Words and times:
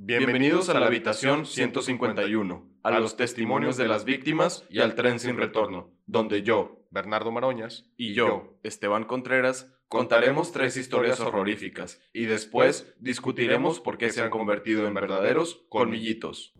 Bienvenidos 0.00 0.68
a 0.68 0.78
la 0.78 0.86
habitación 0.86 1.44
151, 1.44 2.70
a 2.84 3.00
los 3.00 3.16
testimonios 3.16 3.76
de 3.76 3.88
las 3.88 4.04
víctimas 4.04 4.64
y 4.70 4.78
al 4.78 4.94
tren 4.94 5.18
sin 5.18 5.36
retorno, 5.36 5.90
donde 6.06 6.44
yo, 6.44 6.86
Bernardo 6.92 7.32
Maroñas, 7.32 7.90
y 7.96 8.14
yo, 8.14 8.60
Esteban 8.62 9.04
Contreras, 9.04 9.74
contaremos 9.88 10.52
tres 10.52 10.76
historias 10.76 11.18
horroríficas 11.18 12.00
y 12.12 12.26
después 12.26 12.94
discutiremos 13.00 13.80
por 13.80 13.98
qué 13.98 14.10
se 14.10 14.22
han 14.22 14.30
convertido 14.30 14.86
en 14.86 14.94
verdaderos 14.94 15.66
colmillitos. 15.68 16.54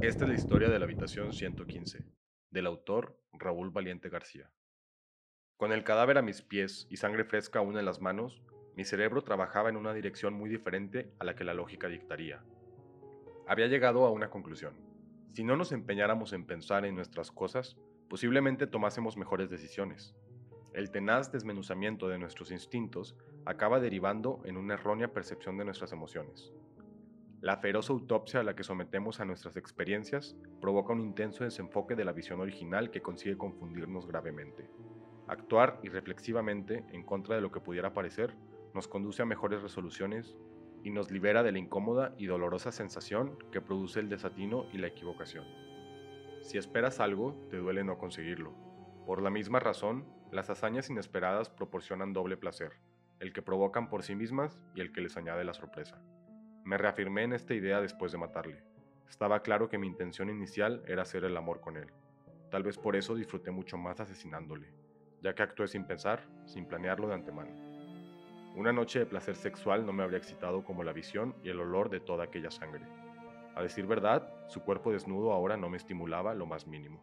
Esta 0.00 0.24
es 0.24 0.30
la 0.30 0.34
historia 0.36 0.68
de 0.68 0.78
la 0.78 0.84
habitación 0.84 1.32
115, 1.32 2.04
del 2.50 2.66
autor 2.66 3.20
Raúl 3.32 3.70
Valiente 3.70 4.08
García. 4.08 4.48
Con 5.60 5.72
el 5.72 5.84
cadáver 5.84 6.16
a 6.16 6.22
mis 6.22 6.40
pies 6.40 6.86
y 6.88 6.96
sangre 6.96 7.22
fresca 7.22 7.58
aún 7.58 7.76
en 7.76 7.84
las 7.84 8.00
manos, 8.00 8.40
mi 8.78 8.84
cerebro 8.86 9.20
trabajaba 9.20 9.68
en 9.68 9.76
una 9.76 9.92
dirección 9.92 10.32
muy 10.32 10.48
diferente 10.48 11.12
a 11.18 11.24
la 11.24 11.34
que 11.34 11.44
la 11.44 11.52
lógica 11.52 11.86
dictaría. 11.86 12.42
Había 13.46 13.66
llegado 13.66 14.06
a 14.06 14.10
una 14.10 14.30
conclusión. 14.30 14.72
Si 15.34 15.44
no 15.44 15.58
nos 15.58 15.72
empeñáramos 15.72 16.32
en 16.32 16.46
pensar 16.46 16.86
en 16.86 16.94
nuestras 16.94 17.30
cosas, 17.30 17.76
posiblemente 18.08 18.66
tomásemos 18.66 19.18
mejores 19.18 19.50
decisiones. 19.50 20.14
El 20.72 20.90
tenaz 20.90 21.30
desmenuzamiento 21.30 22.08
de 22.08 22.16
nuestros 22.16 22.52
instintos 22.52 23.14
acaba 23.44 23.80
derivando 23.80 24.40
en 24.46 24.56
una 24.56 24.74
errónea 24.74 25.12
percepción 25.12 25.58
de 25.58 25.66
nuestras 25.66 25.92
emociones. 25.92 26.54
La 27.42 27.58
feroz 27.58 27.90
autopsia 27.90 28.40
a 28.40 28.44
la 28.44 28.56
que 28.56 28.64
sometemos 28.64 29.20
a 29.20 29.26
nuestras 29.26 29.58
experiencias 29.58 30.38
provoca 30.58 30.94
un 30.94 31.02
intenso 31.02 31.44
desenfoque 31.44 31.96
de 31.96 32.06
la 32.06 32.12
visión 32.12 32.40
original 32.40 32.90
que 32.90 33.02
consigue 33.02 33.36
confundirnos 33.36 34.06
gravemente. 34.06 34.70
Actuar 35.30 35.78
irreflexivamente 35.84 36.84
en 36.90 37.04
contra 37.04 37.36
de 37.36 37.40
lo 37.40 37.52
que 37.52 37.60
pudiera 37.60 37.94
parecer 37.94 38.34
nos 38.74 38.88
conduce 38.88 39.22
a 39.22 39.26
mejores 39.26 39.62
resoluciones 39.62 40.36
y 40.82 40.90
nos 40.90 41.12
libera 41.12 41.44
de 41.44 41.52
la 41.52 41.60
incómoda 41.60 42.16
y 42.18 42.26
dolorosa 42.26 42.72
sensación 42.72 43.38
que 43.52 43.60
produce 43.60 44.00
el 44.00 44.08
desatino 44.08 44.66
y 44.72 44.78
la 44.78 44.88
equivocación. 44.88 45.44
Si 46.40 46.58
esperas 46.58 46.98
algo, 46.98 47.46
te 47.48 47.58
duele 47.58 47.84
no 47.84 47.96
conseguirlo. 47.96 48.52
Por 49.06 49.22
la 49.22 49.30
misma 49.30 49.60
razón, 49.60 50.04
las 50.32 50.50
hazañas 50.50 50.90
inesperadas 50.90 51.48
proporcionan 51.48 52.12
doble 52.12 52.36
placer, 52.36 52.72
el 53.20 53.32
que 53.32 53.40
provocan 53.40 53.88
por 53.88 54.02
sí 54.02 54.16
mismas 54.16 54.60
y 54.74 54.80
el 54.80 54.90
que 54.90 55.00
les 55.00 55.16
añade 55.16 55.44
la 55.44 55.54
sorpresa. 55.54 56.02
Me 56.64 56.76
reafirmé 56.76 57.22
en 57.22 57.34
esta 57.34 57.54
idea 57.54 57.80
después 57.80 58.10
de 58.10 58.18
matarle. 58.18 58.64
Estaba 59.08 59.42
claro 59.42 59.68
que 59.68 59.78
mi 59.78 59.86
intención 59.86 60.28
inicial 60.28 60.82
era 60.88 61.02
hacer 61.02 61.22
el 61.22 61.36
amor 61.36 61.60
con 61.60 61.76
él. 61.76 61.92
Tal 62.50 62.64
vez 62.64 62.78
por 62.78 62.96
eso 62.96 63.14
disfruté 63.14 63.52
mucho 63.52 63.78
más 63.78 64.00
asesinándole 64.00 64.79
ya 65.22 65.34
que 65.34 65.42
actué 65.42 65.68
sin 65.68 65.84
pensar, 65.84 66.22
sin 66.46 66.66
planearlo 66.66 67.08
de 67.08 67.14
antemano. 67.14 67.50
Una 68.56 68.72
noche 68.72 68.98
de 68.98 69.06
placer 69.06 69.36
sexual 69.36 69.86
no 69.86 69.92
me 69.92 70.02
habría 70.02 70.18
excitado 70.18 70.64
como 70.64 70.82
la 70.82 70.92
visión 70.92 71.34
y 71.42 71.50
el 71.50 71.60
olor 71.60 71.88
de 71.88 72.00
toda 72.00 72.24
aquella 72.24 72.50
sangre. 72.50 72.84
A 73.54 73.62
decir 73.62 73.86
verdad, 73.86 74.28
su 74.48 74.60
cuerpo 74.62 74.92
desnudo 74.92 75.32
ahora 75.32 75.56
no 75.56 75.68
me 75.68 75.76
estimulaba 75.76 76.34
lo 76.34 76.46
más 76.46 76.66
mínimo, 76.66 77.02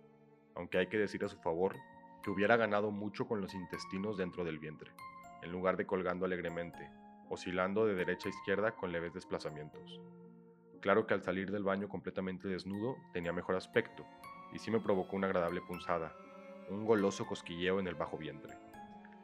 aunque 0.55 0.77
hay 0.77 0.87
que 0.87 0.97
decir 0.97 1.23
a 1.23 1.29
su 1.29 1.37
favor 1.37 1.75
que 2.21 2.31
hubiera 2.31 2.57
ganado 2.57 2.91
mucho 2.91 3.27
con 3.27 3.39
los 3.39 3.53
intestinos 3.53 4.17
dentro 4.17 4.43
del 4.43 4.59
vientre, 4.59 4.91
en 5.41 5.51
lugar 5.51 5.77
de 5.77 5.85
colgando 5.85 6.25
alegremente, 6.25 6.89
oscilando 7.29 7.85
de 7.85 7.95
derecha 7.95 8.27
a 8.27 8.31
izquierda 8.31 8.71
con 8.71 8.91
leves 8.91 9.13
desplazamientos. 9.13 10.01
Claro 10.81 11.07
que 11.07 11.13
al 11.13 11.23
salir 11.23 11.51
del 11.51 11.63
baño 11.63 11.87
completamente 11.87 12.47
desnudo 12.47 12.97
tenía 13.13 13.31
mejor 13.31 13.55
aspecto, 13.55 14.05
y 14.53 14.59
sí 14.59 14.71
me 14.71 14.79
provocó 14.79 15.15
una 15.15 15.27
agradable 15.27 15.61
punzada, 15.61 16.15
un 16.69 16.85
goloso 16.85 17.25
cosquilleo 17.25 17.79
en 17.79 17.87
el 17.87 17.95
bajo 17.95 18.17
vientre. 18.17 18.57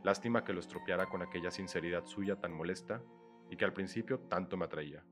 Lástima 0.04 0.44
que 0.44 0.54
lo 0.54 0.60
estropeara 0.60 1.08
con 1.08 1.22
aquella 1.22 1.52
sinceridad 1.52 2.06
suya 2.06 2.36
tan 2.36 2.54
molesta 2.54 3.02
y 3.50 3.56
que 3.56 3.66
al 3.66 3.74
principio 3.74 4.20
tanto 4.20 4.58
me 4.58 4.66
atraía. 4.66 5.04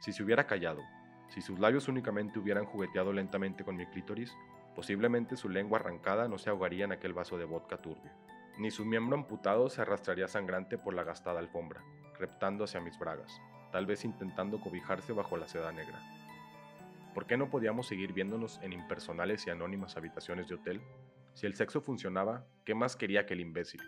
Si 0.00 0.12
se 0.12 0.22
hubiera 0.22 0.46
callado, 0.46 0.82
si 1.28 1.40
sus 1.40 1.58
labios 1.58 1.88
únicamente 1.88 2.38
hubieran 2.38 2.64
jugueteado 2.64 3.12
lentamente 3.12 3.64
con 3.64 3.76
mi 3.76 3.86
clítoris, 3.86 4.36
posiblemente 4.74 5.36
su 5.36 5.48
lengua 5.48 5.78
arrancada 5.78 6.28
no 6.28 6.38
se 6.38 6.50
ahogaría 6.50 6.84
en 6.84 6.92
aquel 6.92 7.12
vaso 7.12 7.38
de 7.38 7.44
vodka 7.44 7.78
turbio, 7.78 8.12
ni 8.58 8.70
su 8.70 8.84
miembro 8.84 9.16
amputado 9.16 9.68
se 9.68 9.80
arrastraría 9.82 10.28
sangrante 10.28 10.78
por 10.78 10.94
la 10.94 11.04
gastada 11.04 11.40
alfombra, 11.40 11.82
reptando 12.18 12.64
hacia 12.64 12.80
mis 12.80 12.98
bragas, 12.98 13.40
tal 13.70 13.86
vez 13.86 14.04
intentando 14.04 14.60
cobijarse 14.60 15.12
bajo 15.12 15.36
la 15.36 15.48
seda 15.48 15.72
negra. 15.72 16.00
¿Por 17.14 17.26
qué 17.26 17.36
no 17.36 17.50
podíamos 17.50 17.86
seguir 17.86 18.12
viéndonos 18.12 18.58
en 18.62 18.72
impersonales 18.72 19.46
y 19.46 19.50
anónimas 19.50 19.96
habitaciones 19.96 20.48
de 20.48 20.54
hotel 20.54 20.82
si 21.34 21.46
el 21.46 21.54
sexo 21.54 21.80
funcionaba, 21.80 22.46
¿qué 22.64 22.74
más 22.74 22.94
quería 22.94 23.24
que 23.24 23.34
el 23.34 23.40
imbécil? 23.40 23.80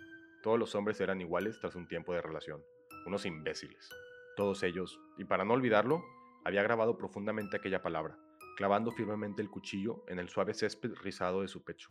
Todos 0.42 0.58
los 0.58 0.74
hombres 0.74 1.00
eran 1.00 1.20
iguales 1.20 1.58
tras 1.60 1.74
un 1.74 1.86
tiempo 1.86 2.14
de 2.14 2.22
relación, 2.22 2.62
unos 3.06 3.26
imbéciles. 3.26 3.90
Todos 4.36 4.62
ellos, 4.62 4.98
y 5.18 5.24
para 5.24 5.44
no 5.44 5.52
olvidarlo, 5.52 6.02
había 6.44 6.62
grabado 6.62 6.96
profundamente 6.96 7.56
aquella 7.56 7.82
palabra, 7.82 8.18
clavando 8.56 8.92
firmemente 8.92 9.42
el 9.42 9.50
cuchillo 9.50 10.04
en 10.08 10.18
el 10.18 10.28
suave 10.28 10.54
césped 10.54 10.94
rizado 11.02 11.42
de 11.42 11.48
su 11.48 11.62
pecho. 11.62 11.88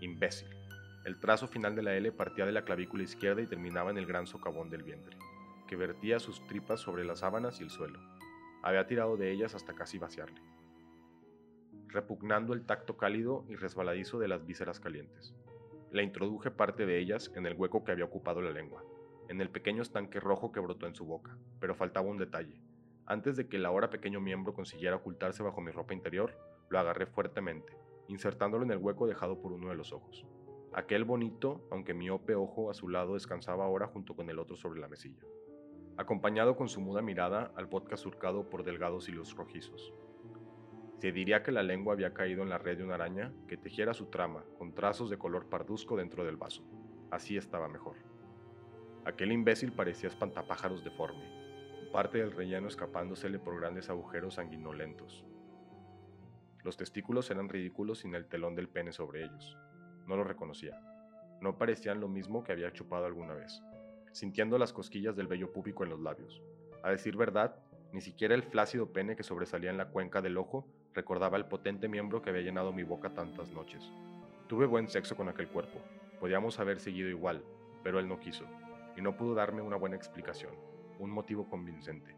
Imbécil. 0.00 0.48
El 1.04 1.20
trazo 1.20 1.46
final 1.46 1.76
de 1.76 1.82
la 1.82 1.94
L 1.94 2.10
partía 2.12 2.44
de 2.44 2.52
la 2.52 2.64
clavícula 2.64 3.04
izquierda 3.04 3.42
y 3.42 3.46
terminaba 3.46 3.90
en 3.90 3.98
el 3.98 4.06
gran 4.06 4.26
socavón 4.26 4.70
del 4.70 4.82
vientre, 4.82 5.16
que 5.68 5.76
vertía 5.76 6.18
sus 6.18 6.44
tripas 6.46 6.80
sobre 6.80 7.04
las 7.04 7.20
sábanas 7.20 7.60
y 7.60 7.62
el 7.62 7.70
suelo. 7.70 8.00
Había 8.62 8.86
tirado 8.86 9.16
de 9.16 9.30
ellas 9.30 9.54
hasta 9.54 9.74
casi 9.74 9.98
vaciarle 9.98 10.53
repugnando 11.94 12.52
el 12.52 12.66
tacto 12.66 12.96
cálido 12.96 13.44
y 13.48 13.54
resbaladizo 13.54 14.18
de 14.18 14.26
las 14.26 14.44
vísceras 14.44 14.80
calientes. 14.80 15.32
Le 15.92 16.02
introduje 16.02 16.50
parte 16.50 16.86
de 16.86 16.98
ellas 16.98 17.30
en 17.36 17.46
el 17.46 17.54
hueco 17.54 17.84
que 17.84 17.92
había 17.92 18.04
ocupado 18.04 18.42
la 18.42 18.50
lengua, 18.50 18.84
en 19.28 19.40
el 19.40 19.48
pequeño 19.48 19.80
estanque 19.80 20.18
rojo 20.18 20.50
que 20.50 20.58
brotó 20.58 20.88
en 20.88 20.96
su 20.96 21.06
boca, 21.06 21.38
pero 21.60 21.76
faltaba 21.76 22.10
un 22.10 22.18
detalle. 22.18 22.60
Antes 23.06 23.36
de 23.36 23.48
que 23.48 23.58
el 23.58 23.64
ahora 23.64 23.90
pequeño 23.90 24.20
miembro 24.20 24.54
consiguiera 24.54 24.96
ocultarse 24.96 25.44
bajo 25.44 25.60
mi 25.60 25.70
ropa 25.70 25.94
interior, 25.94 26.36
lo 26.68 26.80
agarré 26.80 27.06
fuertemente, 27.06 27.76
insertándolo 28.08 28.64
en 28.64 28.72
el 28.72 28.78
hueco 28.78 29.06
dejado 29.06 29.40
por 29.40 29.52
uno 29.52 29.68
de 29.68 29.76
los 29.76 29.92
ojos. 29.92 30.26
Aquel 30.72 31.04
bonito, 31.04 31.68
aunque 31.70 31.94
miope 31.94 32.34
ojo 32.34 32.70
a 32.70 32.74
su 32.74 32.88
lado 32.88 33.14
descansaba 33.14 33.64
ahora 33.64 33.86
junto 33.86 34.16
con 34.16 34.28
el 34.30 34.40
otro 34.40 34.56
sobre 34.56 34.80
la 34.80 34.88
mesilla, 34.88 35.22
acompañado 35.96 36.56
con 36.56 36.68
su 36.68 36.80
muda 36.80 37.02
mirada 37.02 37.52
al 37.54 37.68
podcast 37.68 38.02
surcado 38.02 38.50
por 38.50 38.64
delgados 38.64 39.08
hilos 39.08 39.36
rojizos. 39.36 39.94
Se 40.98 41.12
diría 41.12 41.42
que 41.42 41.52
la 41.52 41.62
lengua 41.62 41.92
había 41.92 42.14
caído 42.14 42.42
en 42.42 42.48
la 42.48 42.58
red 42.58 42.78
de 42.78 42.84
una 42.84 42.94
araña 42.94 43.32
que 43.46 43.56
tejiera 43.56 43.92
su 43.92 44.06
trama 44.06 44.44
con 44.58 44.74
trazos 44.74 45.10
de 45.10 45.18
color 45.18 45.48
parduzco 45.48 45.96
dentro 45.96 46.24
del 46.24 46.36
vaso. 46.36 46.64
Así 47.10 47.36
estaba 47.36 47.68
mejor. 47.68 47.96
Aquel 49.04 49.32
imbécil 49.32 49.72
parecía 49.72 50.08
espantapájaros 50.08 50.82
deforme, 50.82 51.28
parte 51.92 52.18
del 52.18 52.32
relleno 52.32 52.68
escapándosele 52.68 53.38
por 53.38 53.60
grandes 53.60 53.90
agujeros 53.90 54.34
sanguinolentos. 54.34 55.26
Los 56.62 56.78
testículos 56.78 57.30
eran 57.30 57.50
ridículos 57.50 57.98
sin 57.98 58.14
el 58.14 58.26
telón 58.26 58.54
del 58.54 58.68
pene 58.68 58.92
sobre 58.92 59.24
ellos. 59.24 59.58
No 60.06 60.16
lo 60.16 60.24
reconocía. 60.24 60.80
No 61.42 61.58
parecían 61.58 62.00
lo 62.00 62.08
mismo 62.08 62.42
que 62.42 62.52
había 62.52 62.72
chupado 62.72 63.04
alguna 63.04 63.34
vez, 63.34 63.62
sintiendo 64.12 64.56
las 64.56 64.72
cosquillas 64.72 65.14
del 65.14 65.26
vello 65.26 65.52
púbico 65.52 65.84
en 65.84 65.90
los 65.90 66.00
labios. 66.00 66.42
A 66.82 66.90
decir 66.90 67.16
verdad, 67.16 67.56
ni 67.92 68.00
siquiera 68.00 68.34
el 68.34 68.42
flácido 68.42 68.90
pene 68.90 69.14
que 69.14 69.22
sobresalía 69.22 69.70
en 69.70 69.76
la 69.76 69.90
cuenca 69.90 70.22
del 70.22 70.38
ojo 70.38 70.66
recordaba 70.94 71.36
el 71.36 71.46
potente 71.46 71.88
miembro 71.88 72.22
que 72.22 72.30
había 72.30 72.42
llenado 72.42 72.72
mi 72.72 72.84
boca 72.84 73.12
tantas 73.12 73.50
noches. 73.50 73.90
Tuve 74.46 74.66
buen 74.66 74.88
sexo 74.88 75.16
con 75.16 75.28
aquel 75.28 75.48
cuerpo. 75.48 75.80
Podíamos 76.20 76.60
haber 76.60 76.80
seguido 76.80 77.08
igual, 77.08 77.44
pero 77.82 77.98
él 77.98 78.08
no 78.08 78.20
quiso, 78.20 78.44
y 78.96 79.02
no 79.02 79.16
pudo 79.16 79.34
darme 79.34 79.60
una 79.60 79.76
buena 79.76 79.96
explicación, 79.96 80.52
un 80.98 81.10
motivo 81.10 81.48
convincente. 81.48 82.16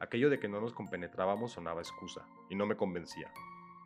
Aquello 0.00 0.30
de 0.30 0.38
que 0.38 0.48
no 0.48 0.60
nos 0.60 0.72
compenetrábamos 0.72 1.52
sonaba 1.52 1.80
excusa, 1.80 2.26
y 2.48 2.54
no 2.54 2.66
me 2.66 2.76
convencía. 2.76 3.30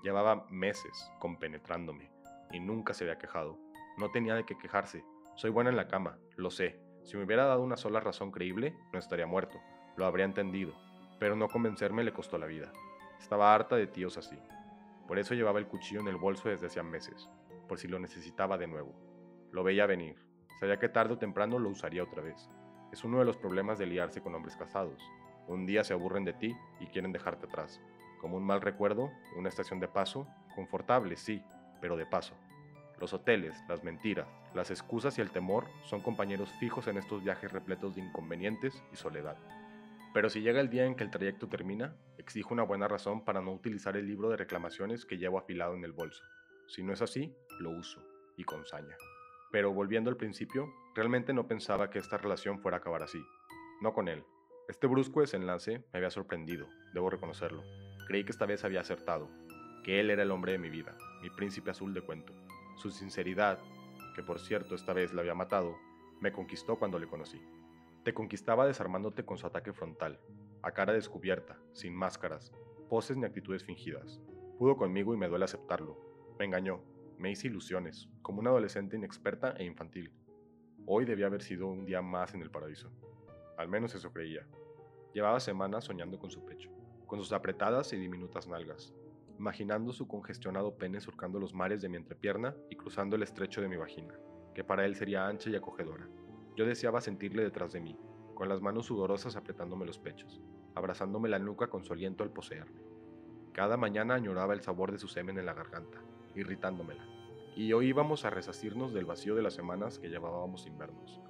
Llevaba 0.03 0.47
meses 0.51 1.11
compenetrándome, 1.19 2.11
y 2.53 2.61
nunca 2.61 2.95
se 2.95 3.05
había 3.05 3.19
quejado. 3.19 3.59
No 3.99 4.11
tenía 4.11 4.35
de 4.35 4.45
qué 4.45 4.57
quejarse. 4.57 5.05
Soy 5.37 5.51
buena 5.51 5.71
en 5.71 5.77
la 5.77 5.89
cama, 5.89 6.19
lo 6.37 6.51
sé. 6.51 6.81
Si 7.05 7.17
me 7.17 7.25
hubiera 7.25 7.47
dado 7.47 7.63
una 7.63 7.77
sola 7.77 7.99
razón 7.99 8.31
creíble, 8.31 8.77
no 8.93 8.99
estaría 8.99 9.27
muerto. 9.27 9.59
Lo 9.97 10.07
habría 10.07 10.25
entendido, 10.25 10.75
pero 11.19 11.35
no 11.35 11.49
convencerme 11.49 12.05
le 12.05 12.13
costó 12.13 12.39
la 12.39 12.47
vida. 12.47 12.73
Estaba 13.23 13.55
harta 13.55 13.77
de 13.77 13.87
tíos 13.87 14.19
así. 14.19 14.37
Por 15.07 15.17
eso 15.17 15.35
llevaba 15.35 15.61
el 15.61 15.69
cuchillo 15.69 16.01
en 16.01 16.09
el 16.09 16.17
bolso 16.17 16.49
desde 16.49 16.67
hacía 16.67 16.83
meses, 16.83 17.31
por 17.69 17.79
si 17.79 17.87
lo 17.87 18.01
necesitaba 18.01 18.59
de 18.59 18.67
nuevo. 18.67 18.93
Lo 19.53 19.63
veía 19.63 19.87
venir. 19.87 20.17
Sabía 20.59 20.81
que 20.81 20.89
tarde 20.89 21.15
o 21.15 21.19
temprano 21.19 21.61
lo 21.61 21.69
usaría 21.71 22.03
otra 22.03 22.21
vez. 22.21 22.51
Es 22.91 23.05
uno 23.05 23.21
de 23.21 23.25
los 23.25 23.37
problemas 23.37 23.79
de 23.79 23.87
liarse 23.87 24.21
con 24.21 24.35
hombres 24.35 24.57
casados. 24.57 25.01
Un 25.47 25.67
día 25.67 25.85
se 25.85 25.93
aburren 25.93 26.25
de 26.25 26.33
ti 26.33 26.57
y 26.81 26.87
quieren 26.87 27.13
dejarte 27.13 27.47
atrás. 27.47 27.81
Como 28.21 28.37
un 28.37 28.45
mal 28.45 28.61
recuerdo, 28.61 29.13
una 29.37 29.49
estación 29.49 29.79
de 29.79 29.87
paso, 29.87 30.27
confortable, 30.57 31.17
sí, 31.17 31.45
pero 31.81 31.97
de 31.97 32.07
paso. 32.07 32.35
Los 32.99 33.15
hoteles, 33.15 33.57
las 33.69 33.85
mentiras, 33.85 34.27
las 34.53 34.73
excusas 34.73 35.17
y 35.17 35.21
el 35.21 35.31
temor 35.31 35.69
son 35.85 36.01
compañeros 36.01 36.51
fijos 36.59 36.89
en 36.89 36.99
estos 36.99 37.23
viajes 37.23 37.53
repletos 37.53 37.95
de 37.95 38.03
inconvenientes 38.03 38.83
y 38.93 38.97
soledad. 38.97 39.37
Pero 40.13 40.29
si 40.29 40.43
llega 40.43 40.61
el 40.61 40.69
día 40.69 40.85
en 40.85 40.95
que 40.95 41.05
el 41.05 41.11
trayecto 41.11 41.49
termina, 41.49 41.95
exijo 42.23 42.55
una 42.55 42.63
buena 42.63 42.89
razón 42.89 43.25
para 43.25 43.41
no 43.41 43.53
utilizar 43.53 43.97
el 43.97 44.07
libro 44.07 44.31
de 44.31 44.37
reclamaciones 44.37 45.05
que 45.05 45.19
llevo 45.19 45.39
afilado 45.39 45.75
en 45.75 45.85
el 45.85 45.93
bolso. 45.93 46.25
Si 46.69 46.83
no 46.83 46.93
es 46.93 47.03
así, 47.03 47.35
lo 47.61 47.71
uso, 47.71 48.03
y 48.37 48.45
con 48.45 48.65
saña. 48.65 48.97
Pero 49.51 49.73
volviendo 49.73 50.09
al 50.09 50.17
principio, 50.17 50.73
realmente 50.95 51.35
no 51.35 51.47
pensaba 51.47 51.91
que 51.91 51.99
esta 51.99 52.17
relación 52.17 52.61
fuera 52.61 52.79
a 52.79 52.81
acabar 52.81 53.03
así. 53.03 53.23
No 53.81 53.93
con 53.93 54.09
él. 54.09 54.25
Este 54.69 54.87
brusco 54.87 55.21
desenlace 55.21 55.85
me 55.93 55.99
había 55.99 56.11
sorprendido, 56.11 56.69
debo 56.95 57.11
reconocerlo. 57.11 57.63
Creí 58.07 58.25
que 58.25 58.33
esta 58.33 58.47
vez 58.47 58.65
había 58.65 58.81
acertado, 58.81 59.29
que 59.85 60.01
él 60.01 60.11
era 60.11 60.23
el 60.23 60.31
hombre 60.31 60.53
de 60.53 60.59
mi 60.59 60.71
vida, 60.71 60.97
mi 61.21 61.29
príncipe 61.29 61.71
azul 61.71 61.93
de 61.93 62.01
cuento. 62.01 62.33
Su 62.77 62.91
sinceridad, 62.91 63.59
que 64.15 64.23
por 64.23 64.39
cierto 64.39 64.75
esta 64.75 64.93
vez 64.93 65.13
la 65.13 65.21
había 65.21 65.35
matado, 65.35 65.77
me 66.21 66.33
conquistó 66.33 66.79
cuando 66.79 66.99
le 66.99 67.09
conocí. 67.09 67.43
Te 68.05 68.15
conquistaba 68.15 68.67
desarmándote 68.67 69.25
con 69.25 69.39
su 69.39 69.47
ataque 69.47 69.73
frontal, 69.73 70.19
a 70.63 70.71
cara 70.71 70.93
descubierta, 70.93 71.59
sin 71.73 71.95
máscaras, 71.95 72.53
poses 72.89 73.17
ni 73.17 73.25
actitudes 73.25 73.65
fingidas. 73.65 74.21
Pudo 74.59 74.77
conmigo 74.77 75.13
y 75.13 75.17
me 75.17 75.29
duele 75.29 75.45
aceptarlo. 75.45 75.99
Me 76.39 76.45
engañó, 76.45 76.83
me 77.19 77.31
hice 77.31 77.49
ilusiones, 77.49 78.09
como 78.23 78.41
una 78.41 78.51
adolescente 78.51 78.97
inexperta 78.97 79.55
e 79.59 79.65
infantil. 79.65 80.13
Hoy 80.87 81.05
debía 81.05 81.27
haber 81.27 81.43
sido 81.43 81.67
un 81.67 81.85
día 81.85 82.01
más 82.01 82.35
en 82.35 82.43
el 82.43 82.51
paraíso. 82.51 82.91
Al 83.57 83.69
menos 83.69 83.95
eso 83.95 84.13
creía. 84.13 84.47
Llevaba 85.13 85.41
semanas 85.41 85.85
soñando 85.85 86.19
con 86.19 86.31
su 86.31 86.45
pecho, 86.45 86.71
con 87.07 87.19
sus 87.19 87.33
apretadas 87.33 87.93
y 87.93 87.97
diminutas 87.97 88.47
nalgas, 88.47 88.95
imaginando 89.39 89.93
su 89.93 90.07
congestionado 90.07 90.77
pene 90.77 91.01
surcando 91.01 91.41
los 91.41 91.55
mares 91.55 91.83
de 91.83 91.89
mi 91.89 91.97
entrepierna 91.97 92.55
y 92.71 92.77
cruzando 92.77 93.17
el 93.17 93.23
estrecho 93.23 93.61
de 93.61 93.69
mi 93.69 93.77
vagina, 93.77 94.15
que 94.55 94.65
para 94.65 94.85
él 94.85 94.95
sería 94.95 95.27
ancha 95.27 95.51
y 95.51 95.57
acogedora. 95.57 96.09
Yo 96.57 96.67
deseaba 96.67 97.01
sentirle 97.01 97.43
detrás 97.43 97.73
de 97.73 97.81
mí, 97.81 97.99
con 98.35 98.49
las 98.49 98.61
manos 98.61 98.87
sudorosas 98.87 99.37
apretándome 99.37 99.87
los 99.87 99.99
pechos, 99.99 100.41
abrazándome 100.75 101.29
la 101.29 101.39
nuca 101.39 101.69
con 101.69 101.85
su 101.85 101.93
aliento 101.93 102.25
al 102.25 102.31
poseerme. 102.31 102.81
Cada 103.53 103.77
mañana 103.77 104.15
añoraba 104.15 104.55
el 104.55 104.63
sabor 104.63 104.93
de 104.93 104.99
su 104.99 105.09
semen 105.09 105.39
en 105.39 105.47
la 105.47 105.55
garganta, 105.55 105.99
irritándomela, 106.35 107.05
y 107.55 107.73
hoy 107.73 107.89
íbamos 107.89 108.25
a 108.25 108.31
resacirnos 108.31 108.95
del 108.95 109.05
vacío 109.05 109.35
de 109.35 109.43
las 109.43 109.55
semanas 109.55 109.99
que 109.99 110.09
llevábamos 110.09 110.63
sin 110.63 110.79
vernos. 110.79 111.21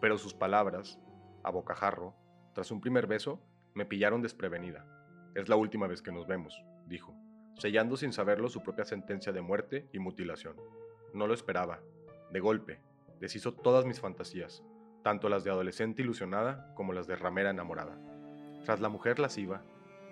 Pero 0.00 0.18
sus 0.18 0.34
palabras, 0.34 1.00
a 1.42 1.50
bocajarro, 1.50 2.14
tras 2.54 2.70
un 2.70 2.80
primer 2.80 3.06
beso, 3.06 3.40
me 3.74 3.84
pillaron 3.84 4.22
desprevenida. 4.22 4.86
Es 5.34 5.48
la 5.48 5.56
última 5.56 5.86
vez 5.86 6.02
que 6.02 6.12
nos 6.12 6.26
vemos, 6.26 6.62
dijo, 6.86 7.14
sellando 7.58 7.96
sin 7.96 8.12
saberlo 8.12 8.48
su 8.48 8.62
propia 8.62 8.84
sentencia 8.84 9.32
de 9.32 9.40
muerte 9.40 9.88
y 9.92 9.98
mutilación. 9.98 10.56
No 11.14 11.26
lo 11.26 11.34
esperaba. 11.34 11.80
De 12.30 12.40
golpe, 12.40 12.80
deshizo 13.20 13.54
todas 13.54 13.84
mis 13.84 14.00
fantasías, 14.00 14.62
tanto 15.02 15.28
las 15.28 15.44
de 15.44 15.50
adolescente 15.50 16.02
ilusionada 16.02 16.72
como 16.74 16.92
las 16.92 17.06
de 17.06 17.16
ramera 17.16 17.50
enamorada. 17.50 17.98
Tras 18.64 18.80
la 18.80 18.88
mujer 18.88 19.18
lasciva, 19.18 19.62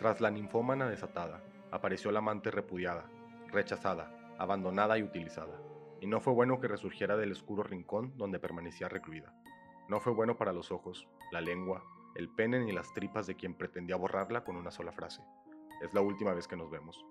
tras 0.01 0.21
la 0.21 0.31
ninfómana 0.33 0.89
desatada, 0.89 1.41
apareció 1.71 2.11
la 2.11 2.19
amante 2.19 2.51
repudiada, 2.51 3.05
rechazada, 3.47 4.11
abandonada 4.39 4.99
y 4.99 5.05
utilizada. 5.05 5.57
Y 6.01 6.09
no 6.09 6.21
fue 6.21 6.33
bueno 6.33 6.61
que 6.61 6.67
resurgiera 6.67 7.17
del 7.17 7.31
oscuro 7.31 7.63
rincón 7.63 8.13
donde 8.17 8.41
permanecía 8.41 8.89
recluida. 8.89 9.33
No 9.89 10.01
fue 10.01 10.13
bueno 10.15 10.37
para 10.37 10.53
los 10.53 10.73
ojos, 10.73 11.07
la 11.31 11.41
lengua, 11.41 11.85
el 12.17 12.29
pene 12.29 12.59
ni 12.59 12.73
las 12.73 12.93
tripas 12.93 13.29
de 13.29 13.37
quien 13.37 13.55
pretendía 13.55 13.95
borrarla 13.95 14.43
con 14.43 14.57
una 14.57 14.73
sola 14.73 14.91
frase. 14.91 15.23
Es 15.81 15.95
la 15.95 16.01
última 16.01 16.35
vez 16.35 16.49
que 16.49 16.57
nos 16.57 16.71
vemos. 16.71 17.07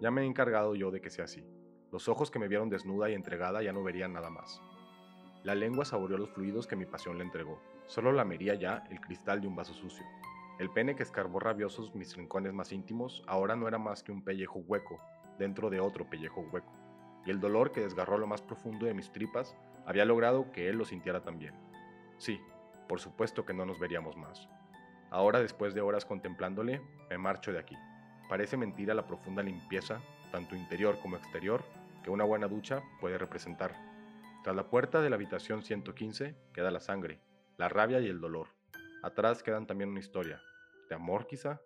Ya 0.00 0.12
me 0.12 0.22
he 0.22 0.26
encargado 0.26 0.76
yo 0.76 0.92
de 0.92 1.00
que 1.00 1.10
sea 1.10 1.24
así. 1.24 1.44
Los 1.90 2.08
ojos 2.08 2.30
que 2.30 2.38
me 2.38 2.46
vieron 2.46 2.68
desnuda 2.68 3.10
y 3.10 3.14
entregada 3.14 3.62
ya 3.64 3.72
no 3.72 3.82
verían 3.82 4.12
nada 4.12 4.30
más. 4.30 4.62
La 5.42 5.56
lengua 5.56 5.84
saboreó 5.84 6.18
los 6.18 6.30
fluidos 6.30 6.68
que 6.68 6.76
mi 6.76 6.86
pasión 6.86 7.18
le 7.18 7.24
entregó. 7.24 7.60
Solo 7.86 8.12
lamería 8.12 8.54
ya 8.54 8.84
el 8.90 9.00
cristal 9.00 9.40
de 9.40 9.48
un 9.48 9.56
vaso 9.56 9.74
sucio. 9.74 10.04
El 10.58 10.70
pene 10.70 10.96
que 10.96 11.04
escarbó 11.04 11.38
rabiosos 11.38 11.94
mis 11.94 12.16
rincones 12.16 12.52
más 12.52 12.72
íntimos 12.72 13.22
ahora 13.28 13.54
no 13.54 13.68
era 13.68 13.78
más 13.78 14.02
que 14.02 14.10
un 14.10 14.24
pellejo 14.24 14.58
hueco 14.58 15.00
dentro 15.38 15.70
de 15.70 15.78
otro 15.78 16.10
pellejo 16.10 16.40
hueco. 16.52 16.72
Y 17.24 17.30
el 17.30 17.38
dolor 17.38 17.70
que 17.70 17.80
desgarró 17.80 18.18
lo 18.18 18.26
más 18.26 18.42
profundo 18.42 18.86
de 18.86 18.94
mis 18.94 19.12
tripas 19.12 19.56
había 19.86 20.04
logrado 20.04 20.50
que 20.50 20.68
él 20.68 20.76
lo 20.76 20.84
sintiera 20.84 21.22
también. 21.22 21.54
Sí, 22.16 22.40
por 22.88 22.98
supuesto 22.98 23.46
que 23.46 23.54
no 23.54 23.64
nos 23.66 23.78
veríamos 23.78 24.16
más. 24.16 24.48
Ahora, 25.10 25.40
después 25.40 25.74
de 25.74 25.80
horas 25.80 26.04
contemplándole, 26.04 26.82
me 27.08 27.18
marcho 27.18 27.52
de 27.52 27.60
aquí. 27.60 27.76
Parece 28.28 28.56
mentira 28.56 28.94
la 28.94 29.06
profunda 29.06 29.42
limpieza, 29.44 30.00
tanto 30.32 30.56
interior 30.56 30.98
como 31.00 31.16
exterior, 31.16 31.62
que 32.02 32.10
una 32.10 32.24
buena 32.24 32.48
ducha 32.48 32.82
puede 33.00 33.16
representar. 33.16 33.74
Tras 34.42 34.56
la 34.56 34.68
puerta 34.68 35.00
de 35.00 35.08
la 35.08 35.16
habitación 35.16 35.62
115 35.62 36.34
queda 36.52 36.70
la 36.70 36.80
sangre, 36.80 37.20
la 37.56 37.68
rabia 37.68 38.00
y 38.00 38.08
el 38.08 38.20
dolor. 38.20 38.57
Atrás 39.02 39.42
quedan 39.42 39.66
también 39.66 39.90
una 39.90 40.00
historia, 40.00 40.42
de 40.88 40.94
amor 40.96 41.26
quizá, 41.26 41.60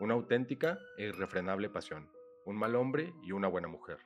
una 0.00 0.14
auténtica 0.14 0.78
e 0.96 1.04
irrefrenable 1.04 1.68
pasión, 1.68 2.10
un 2.46 2.56
mal 2.56 2.76
hombre 2.76 3.12
y 3.22 3.32
una 3.32 3.48
buena 3.48 3.68
mujer. 3.68 3.98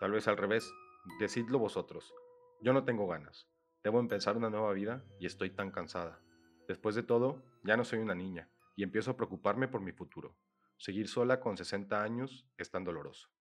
Tal 0.00 0.10
vez 0.10 0.26
al 0.26 0.36
revés, 0.36 0.72
decidlo 1.20 1.58
vosotros. 1.58 2.12
Yo 2.60 2.72
no 2.72 2.84
tengo 2.84 3.06
ganas. 3.06 3.46
Debo 3.84 4.00
empezar 4.00 4.36
una 4.36 4.50
nueva 4.50 4.72
vida 4.72 5.04
y 5.20 5.26
estoy 5.26 5.50
tan 5.50 5.70
cansada. 5.70 6.20
Después 6.66 6.94
de 6.94 7.02
todo, 7.02 7.42
ya 7.62 7.76
no 7.76 7.84
soy 7.84 7.98
una 7.98 8.14
niña 8.14 8.48
y 8.74 8.82
empiezo 8.82 9.12
a 9.12 9.16
preocuparme 9.16 9.68
por 9.68 9.80
mi 9.80 9.92
futuro. 9.92 10.36
Seguir 10.78 11.08
sola 11.08 11.40
con 11.40 11.56
60 11.56 12.02
años 12.02 12.46
es 12.56 12.70
tan 12.70 12.84
doloroso. 12.84 13.33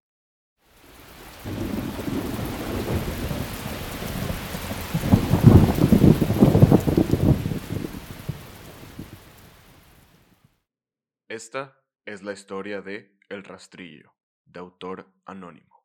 Esta 11.32 11.81
es 12.05 12.23
la 12.23 12.34
historia 12.34 12.82
de 12.82 13.17
El 13.31 13.43
Rastrillo, 13.43 14.12
de 14.44 14.61
autor 14.61 15.06
anónimo. 15.25 15.82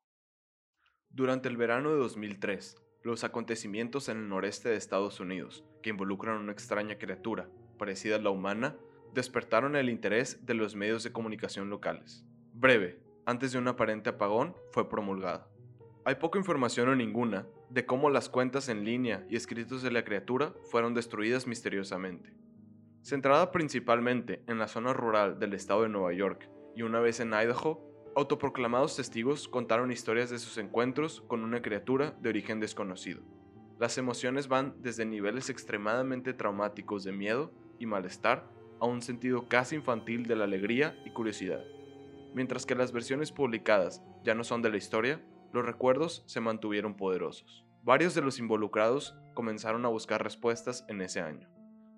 Durante 1.08 1.48
el 1.48 1.56
verano 1.56 1.90
de 1.90 1.96
2003, 2.00 2.76
los 3.04 3.24
acontecimientos 3.24 4.10
en 4.10 4.18
el 4.18 4.28
noreste 4.28 4.68
de 4.68 4.76
Estados 4.76 5.22
Unidos, 5.22 5.64
que 5.82 5.92
involucran 5.92 6.36
a 6.36 6.40
una 6.42 6.52
extraña 6.52 6.98
criatura, 6.98 7.50
parecida 7.80 8.18
a 8.18 8.20
la 8.20 8.30
humana, 8.30 8.76
despertaron 9.14 9.78
el 9.78 9.88
interés 9.90 10.46
de 10.46 10.54
los 10.54 10.76
medios 10.76 11.04
de 11.04 11.14
comunicación 11.14 11.70
locales. 11.70 12.26
Breve, 12.52 13.00
antes 13.26 13.54
de 13.54 13.60
un 13.60 13.70
aparente 13.70 14.10
apagón, 14.10 14.54
fue 14.74 14.90
promulgada. 14.90 15.48
Hay 16.04 16.16
poca 16.16 16.38
información 16.38 16.90
o 16.90 16.96
ninguna 16.98 17.48
de 17.70 17.86
cómo 17.86 18.10
las 18.10 18.28
cuentas 18.28 18.68
en 18.68 18.84
línea 18.84 19.26
y 19.30 19.38
escritos 19.38 19.82
de 19.82 19.92
la 19.92 20.04
criatura 20.04 20.54
fueron 20.70 20.94
destruidas 20.94 21.48
misteriosamente. 21.48 22.36
Centrada 23.02 23.52
principalmente 23.52 24.44
en 24.48 24.60
la 24.60 24.68
zona 24.68 24.94
rural 24.94 25.40
del 25.40 25.54
estado 25.54 25.84
de 25.84 25.90
Nueva 25.90 26.14
York 26.14 26.50
y 26.76 26.82
una 26.82 27.00
vez 27.00 27.20
en 27.20 27.34
Idaho, 27.34 27.82
autoproclamados 28.16 28.96
testigos 28.96 29.48
contaron 29.48 29.92
historias 29.92 30.30
de 30.30 30.40
sus 30.40 30.58
encuentros 30.58 31.22
con 31.22 31.44
una 31.44 31.62
criatura 31.62 32.18
de 32.20 32.30
origen 32.30 32.60
desconocido. 32.60 33.22
Las 33.80 33.98
emociones 33.98 34.48
van 34.48 34.76
desde 34.80 35.06
niveles 35.06 35.50
extremadamente 35.50 36.34
traumáticos 36.34 37.04
de 37.04 37.12
miedo 37.12 37.54
y 37.80 37.86
malestar 37.86 38.50
a 38.80 38.86
un 38.86 39.02
sentido 39.02 39.48
casi 39.48 39.76
infantil 39.76 40.26
de 40.26 40.36
la 40.36 40.46
alegría 40.46 41.00
y 41.06 41.12
curiosidad. 41.12 41.64
Mientras 42.34 42.66
que 42.66 42.76
las 42.76 42.92
versiones 42.92 43.32
publicadas 43.32 44.04
ya 44.24 44.36
no 44.36 44.44
son 44.44 44.62
de 44.62 44.70
la 44.70 44.78
historia, 44.78 45.24
los 45.54 45.66
recuerdos 45.66 46.24
se 46.26 46.42
mantuvieron 46.42 46.96
poderosos. 46.96 47.66
Varios 47.84 48.14
de 48.16 48.22
los 48.22 48.40
involucrados 48.40 49.16
comenzaron 49.34 49.86
a 49.86 49.90
buscar 49.90 50.24
respuestas 50.24 50.86
en 50.88 51.02
ese 51.02 51.22
año. 51.22 51.48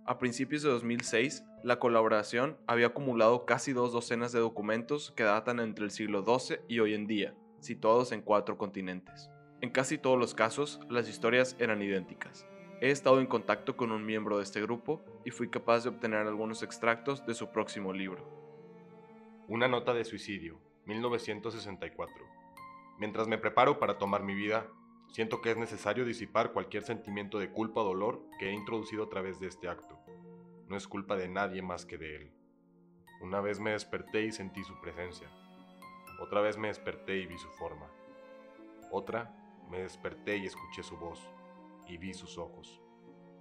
A 0.10 0.18
principios 0.18 0.64
de 0.64 0.70
2006, 0.70 1.44
la 1.62 1.78
colaboración 1.78 2.58
había 2.66 2.88
acumulado 2.88 3.46
casi 3.46 3.74
dos 3.74 3.94
docenas 3.94 4.32
de 4.32 4.40
documentos 4.40 5.12
que 5.12 5.22
datan 5.22 5.60
entre 5.60 5.86
el 5.86 5.92
siglo 5.92 6.26
XII 6.26 6.62
y 6.68 6.80
hoy 6.80 6.96
en 6.96 7.06
día, 7.06 7.36
situados 7.60 8.12
en 8.12 8.24
cuatro 8.24 8.58
continentes. 8.58 9.30
En 9.62 9.70
casi 9.70 10.00
todos 10.00 10.18
los 10.18 10.34
casos, 10.34 10.80
las 10.90 11.08
historias 11.08 11.56
eran 11.60 11.84
idénticas. 11.84 12.48
He 12.82 12.90
estado 12.90 13.20
en 13.20 13.28
contacto 13.28 13.78
con 13.78 13.92
un 13.92 14.04
miembro 14.04 14.38
de 14.38 14.46
este 14.46 14.64
grupo 14.64 15.06
y 15.26 15.30
fui 15.30 15.48
capaz 15.48 15.84
de 15.84 15.90
obtener 15.90 16.26
algunos 16.26 16.64
extractos 16.64 17.24
de 17.28 17.36
su 17.36 17.52
próximo 17.52 17.94
libro. 17.94 18.28
Una 19.48 19.68
nota 19.68 19.94
de 19.94 20.06
suicidio, 20.06 20.60
1964. 20.88 22.16
Mientras 22.98 23.28
me 23.28 23.38
preparo 23.38 23.78
para 23.78 24.00
tomar 24.00 24.24
mi 24.24 24.34
vida, 24.34 24.66
siento 25.12 25.40
que 25.40 25.52
es 25.52 25.58
necesario 25.58 26.04
disipar 26.04 26.52
cualquier 26.52 26.82
sentimiento 26.82 27.38
de 27.38 27.52
culpa 27.52 27.82
o 27.82 27.86
dolor 27.86 28.24
que 28.40 28.50
he 28.50 28.54
introducido 28.54 29.04
a 29.04 29.10
través 29.10 29.40
de 29.40 29.48
este 29.48 29.68
acto 29.68 29.99
no 30.70 30.78
es 30.78 30.88
culpa 30.88 31.16
de 31.16 31.28
nadie 31.28 31.64
más 31.64 31.86
que 31.86 31.98
de 31.98 32.16
él. 32.16 32.34
Una 33.22 33.42
vez 33.42 33.60
me 33.60 33.72
desperté 33.72 34.22
y 34.22 34.32
sentí 34.32 34.64
su 34.64 34.80
presencia. 34.80 35.28
Otra 36.22 36.42
vez 36.42 36.58
me 36.58 36.68
desperté 36.68 37.18
y 37.18 37.26
vi 37.26 37.38
su 37.40 37.50
forma. 37.50 37.88
Otra, 38.92 39.36
me 39.70 39.80
desperté 39.80 40.38
y 40.38 40.46
escuché 40.46 40.84
su 40.84 40.96
voz 40.98 41.28
y 41.88 41.98
vi 41.98 42.14
sus 42.14 42.38
ojos. 42.38 42.82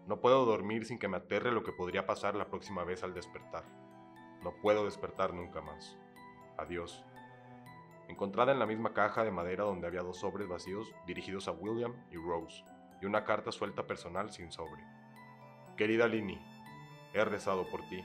No 0.06 0.20
puedo 0.20 0.46
dormir 0.46 0.86
sin 0.86 0.98
que 0.98 1.06
me 1.06 1.18
aterre 1.18 1.52
lo 1.52 1.62
que 1.62 1.72
podría 1.72 2.06
pasar 2.06 2.34
la 2.34 2.48
próxima 2.48 2.82
vez 2.82 3.02
al 3.02 3.12
despertar. 3.12 3.64
No 4.42 4.54
puedo 4.62 4.86
despertar 4.86 5.34
nunca 5.34 5.60
más. 5.60 5.98
Adiós. 6.56 7.04
Encontrada 8.08 8.52
en 8.52 8.58
la 8.58 8.66
misma 8.66 8.94
caja 8.94 9.22
de 9.22 9.30
madera 9.30 9.64
donde 9.64 9.86
había 9.86 10.00
dos 10.00 10.20
sobres 10.20 10.48
vacíos 10.48 10.94
dirigidos 11.06 11.46
a 11.46 11.52
William 11.52 11.94
y 12.10 12.16
Rose, 12.16 12.64
y 13.02 13.06
una 13.06 13.24
carta 13.24 13.52
suelta 13.52 13.86
personal 13.86 14.30
sin 14.30 14.50
sobre. 14.50 14.82
Querida 15.76 16.08
Lini, 16.08 16.40
He 17.18 17.24
rezado 17.24 17.66
por 17.66 17.80
ti. 17.88 18.04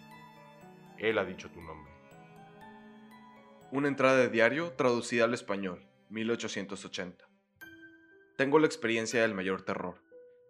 Él 0.98 1.20
ha 1.20 1.24
dicho 1.24 1.48
tu 1.52 1.62
nombre. 1.62 1.94
Una 3.72 3.88
entrada 3.88 4.18
de 4.18 4.30
diario 4.30 4.72
traducida 4.72 5.26
al 5.26 5.36
español, 5.36 5.86
1880. 6.10 7.24
Tengo 8.38 8.58
la 8.58 8.66
experiencia 8.66 9.22
del 9.22 9.36
mayor 9.36 9.62
terror. 9.62 10.02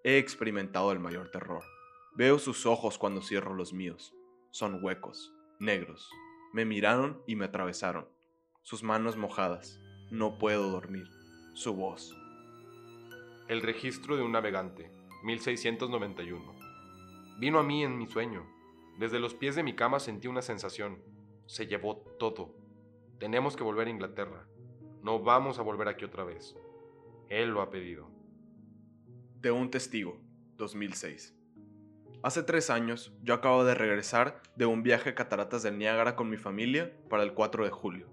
he 0.05 0.17
experimentado 0.17 0.93
el 0.93 0.99
mayor 0.99 1.29
terror. 1.29 1.61
Veo 2.15 2.39
sus 2.39 2.65
ojos 2.65 2.97
cuando 2.97 3.21
cierro 3.21 3.53
los 3.53 3.73
míos. 3.73 4.13
Son 4.51 4.81
huecos, 4.81 5.33
negros. 5.59 6.09
Me 6.53 6.63
miraron 6.63 7.21
y 7.27 7.35
me 7.35 7.45
atravesaron. 7.45 8.07
Sus 8.61 8.81
manos 8.81 9.17
mojadas. 9.17 9.77
No 10.09 10.37
puedo 10.37 10.71
dormir. 10.71 11.09
Su 11.53 11.73
voz. 11.73 12.15
El 13.49 13.61
registro 13.61 14.15
de 14.15 14.23
un 14.23 14.31
navegante, 14.31 14.89
1691. 15.23 16.55
Vino 17.39 17.59
a 17.59 17.63
mí 17.63 17.83
en 17.83 17.97
mi 17.97 18.07
sueño. 18.07 18.52
Desde 18.97 19.19
los 19.19 19.33
pies 19.33 19.55
de 19.55 19.63
mi 19.63 19.75
cama 19.75 19.99
sentí 19.99 20.27
una 20.27 20.41
sensación. 20.41 21.01
Se 21.45 21.67
llevó 21.67 21.97
todo. 22.19 22.55
Tenemos 23.19 23.55
que 23.55 23.63
volver 23.63 23.87
a 23.87 23.91
Inglaterra. 23.91 24.47
No 25.01 25.19
vamos 25.19 25.59
a 25.59 25.63
volver 25.63 25.87
aquí 25.87 26.05
otra 26.05 26.23
vez. 26.23 26.55
Él 27.29 27.49
lo 27.49 27.61
ha 27.61 27.69
pedido. 27.69 28.09
De 29.41 29.51
un 29.51 29.71
testigo, 29.71 30.19
2006. 30.57 31.35
Hace 32.21 32.43
tres 32.43 32.69
años, 32.69 33.11
yo 33.21 33.33
acabo 33.33 33.65
de 33.65 33.75
regresar 33.75 34.41
de 34.55 34.65
un 34.65 34.83
viaje 34.83 35.09
a 35.09 35.15
Cataratas 35.15 35.63
del 35.63 35.77
Niágara 35.77 36.15
con 36.15 36.29
mi 36.29 36.37
familia 36.37 36.93
para 37.09 37.23
el 37.23 37.33
4 37.33 37.65
de 37.65 37.71
julio. 37.71 38.07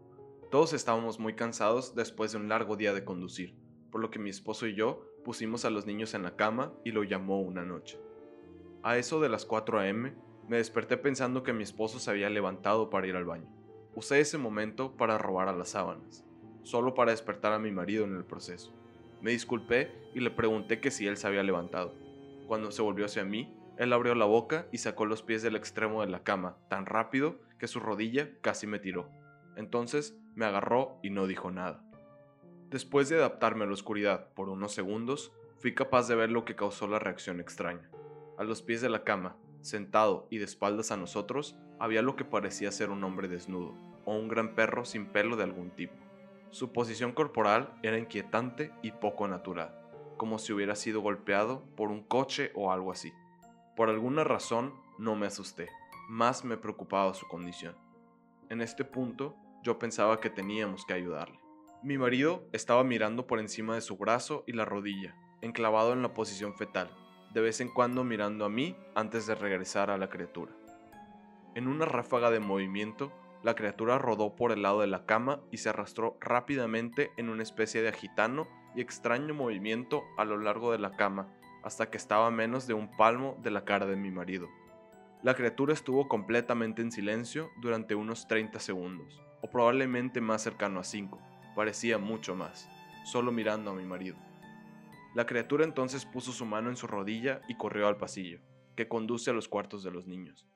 Todos 0.50 0.72
estábamos 0.72 1.20
muy 1.20 1.34
cansados 1.34 1.94
después 1.94 2.32
de 2.32 2.38
un 2.38 2.48
largo 2.48 2.76
día 2.76 2.92
de 2.92 3.04
conducir, 3.04 3.54
por 3.92 4.00
lo 4.00 4.10
que 4.10 4.18
mi 4.18 4.30
esposo 4.30 4.66
y 4.66 4.74
yo 4.74 5.06
pusimos 5.24 5.64
a 5.64 5.70
los 5.70 5.86
niños 5.86 6.14
en 6.14 6.24
la 6.24 6.34
cama 6.34 6.72
y 6.84 6.90
lo 6.90 7.04
llamó 7.04 7.40
una 7.40 7.64
noche. 7.64 8.00
A 8.82 8.96
eso 8.96 9.20
de 9.20 9.28
las 9.28 9.44
4 9.44 9.78
a.m., 9.78 10.12
me 10.50 10.56
desperté 10.56 10.96
pensando 10.96 11.44
que 11.44 11.52
mi 11.52 11.62
esposo 11.62 12.00
se 12.00 12.10
había 12.10 12.28
levantado 12.28 12.90
para 12.90 13.06
ir 13.06 13.14
al 13.14 13.24
baño. 13.24 13.46
Usé 13.94 14.18
ese 14.18 14.36
momento 14.36 14.96
para 14.96 15.16
robar 15.16 15.46
a 15.46 15.52
las 15.52 15.68
sábanas, 15.68 16.24
solo 16.64 16.92
para 16.92 17.12
despertar 17.12 17.52
a 17.52 17.60
mi 17.60 17.70
marido 17.70 18.04
en 18.04 18.16
el 18.16 18.24
proceso. 18.24 18.74
Me 19.20 19.30
disculpé 19.30 19.92
y 20.12 20.18
le 20.18 20.32
pregunté 20.32 20.80
que 20.80 20.90
si 20.90 21.06
él 21.06 21.18
se 21.18 21.28
había 21.28 21.44
levantado. 21.44 21.94
Cuando 22.48 22.72
se 22.72 22.82
volvió 22.82 23.04
hacia 23.04 23.24
mí, 23.24 23.56
él 23.78 23.92
abrió 23.92 24.16
la 24.16 24.24
boca 24.24 24.66
y 24.72 24.78
sacó 24.78 25.06
los 25.06 25.22
pies 25.22 25.42
del 25.42 25.54
extremo 25.54 26.00
de 26.00 26.08
la 26.08 26.24
cama 26.24 26.56
tan 26.68 26.84
rápido 26.84 27.36
que 27.60 27.68
su 27.68 27.78
rodilla 27.78 28.28
casi 28.40 28.66
me 28.66 28.80
tiró. 28.80 29.08
Entonces 29.54 30.18
me 30.34 30.46
agarró 30.46 30.98
y 31.00 31.10
no 31.10 31.28
dijo 31.28 31.52
nada. 31.52 31.84
Después 32.70 33.08
de 33.08 33.18
adaptarme 33.18 33.62
a 33.62 33.66
la 33.68 33.74
oscuridad 33.74 34.32
por 34.34 34.48
unos 34.48 34.72
segundos, 34.74 35.30
fui 35.60 35.76
capaz 35.76 36.08
de 36.08 36.16
ver 36.16 36.32
lo 36.32 36.44
que 36.44 36.56
causó 36.56 36.88
la 36.88 36.98
reacción 36.98 37.38
extraña. 37.38 37.88
A 38.36 38.42
los 38.42 38.62
pies 38.62 38.80
de 38.80 38.88
la 38.88 39.04
cama, 39.04 39.36
Sentado 39.62 40.26
y 40.30 40.38
de 40.38 40.44
espaldas 40.44 40.90
a 40.90 40.96
nosotros, 40.96 41.56
había 41.78 42.02
lo 42.02 42.16
que 42.16 42.24
parecía 42.24 42.72
ser 42.72 42.90
un 42.90 43.04
hombre 43.04 43.28
desnudo, 43.28 43.74
o 44.04 44.14
un 44.14 44.28
gran 44.28 44.54
perro 44.54 44.84
sin 44.84 45.06
pelo 45.06 45.36
de 45.36 45.44
algún 45.44 45.70
tipo. 45.70 45.94
Su 46.50 46.72
posición 46.72 47.12
corporal 47.12 47.74
era 47.82 47.98
inquietante 47.98 48.72
y 48.82 48.92
poco 48.92 49.28
natural, 49.28 49.74
como 50.16 50.38
si 50.38 50.52
hubiera 50.52 50.74
sido 50.74 51.00
golpeado 51.00 51.64
por 51.76 51.90
un 51.90 52.02
coche 52.02 52.50
o 52.54 52.72
algo 52.72 52.90
así. 52.90 53.12
Por 53.76 53.88
alguna 53.88 54.24
razón 54.24 54.74
no 54.98 55.14
me 55.14 55.26
asusté, 55.26 55.68
más 56.08 56.44
me 56.44 56.56
preocupaba 56.56 57.14
su 57.14 57.26
condición. 57.28 57.76
En 58.48 58.60
este 58.60 58.84
punto 58.84 59.36
yo 59.62 59.78
pensaba 59.78 60.20
que 60.20 60.30
teníamos 60.30 60.84
que 60.84 60.94
ayudarle. 60.94 61.38
Mi 61.82 61.98
marido 61.98 62.48
estaba 62.52 62.82
mirando 62.82 63.26
por 63.26 63.38
encima 63.38 63.74
de 63.74 63.80
su 63.80 63.96
brazo 63.96 64.42
y 64.46 64.52
la 64.52 64.64
rodilla, 64.64 65.14
enclavado 65.40 65.92
en 65.92 66.02
la 66.02 66.12
posición 66.14 66.54
fetal, 66.56 66.90
de 67.32 67.40
vez 67.40 67.60
en 67.60 67.68
cuando 67.68 68.04
mirando 68.04 68.44
a 68.44 68.48
mí 68.48 68.76
antes 68.94 69.26
de 69.26 69.34
regresar 69.34 69.90
a 69.90 69.98
la 69.98 70.08
criatura. 70.08 70.52
En 71.54 71.68
una 71.68 71.84
ráfaga 71.84 72.30
de 72.30 72.40
movimiento, 72.40 73.12
la 73.42 73.54
criatura 73.54 73.98
rodó 73.98 74.36
por 74.36 74.52
el 74.52 74.62
lado 74.62 74.80
de 74.80 74.86
la 74.86 75.06
cama 75.06 75.40
y 75.50 75.58
se 75.58 75.68
arrastró 75.68 76.16
rápidamente 76.20 77.10
en 77.16 77.28
una 77.28 77.42
especie 77.42 77.82
de 77.82 77.88
agitano 77.88 78.48
y 78.74 78.80
extraño 78.80 79.34
movimiento 79.34 80.04
a 80.18 80.24
lo 80.24 80.38
largo 80.38 80.72
de 80.72 80.78
la 80.78 80.96
cama, 80.96 81.28
hasta 81.62 81.90
que 81.90 81.96
estaba 81.96 82.26
a 82.26 82.30
menos 82.30 82.66
de 82.66 82.74
un 82.74 82.96
palmo 82.96 83.36
de 83.42 83.50
la 83.50 83.64
cara 83.64 83.86
de 83.86 83.96
mi 83.96 84.10
marido. 84.10 84.48
La 85.22 85.34
criatura 85.34 85.72
estuvo 85.72 86.08
completamente 86.08 86.82
en 86.82 86.92
silencio 86.92 87.50
durante 87.60 87.94
unos 87.94 88.26
30 88.26 88.58
segundos, 88.60 89.20
o 89.42 89.50
probablemente 89.50 90.20
más 90.20 90.42
cercano 90.42 90.80
a 90.80 90.84
5, 90.84 91.18
parecía 91.54 91.98
mucho 91.98 92.34
más, 92.34 92.68
solo 93.04 93.32
mirando 93.32 93.70
a 93.70 93.74
mi 93.74 93.84
marido. 93.84 94.16
La 95.14 95.26
criatura 95.26 95.64
entonces 95.64 96.06
puso 96.06 96.30
su 96.32 96.46
mano 96.46 96.70
en 96.70 96.76
su 96.76 96.86
rodilla 96.86 97.40
y 97.48 97.56
corrió 97.56 97.88
al 97.88 97.96
pasillo, 97.96 98.40
que 98.76 98.86
conduce 98.86 99.30
a 99.30 99.32
los 99.32 99.48
cuartos 99.48 99.82
de 99.82 99.90
los 99.90 100.06
niños. 100.06 100.46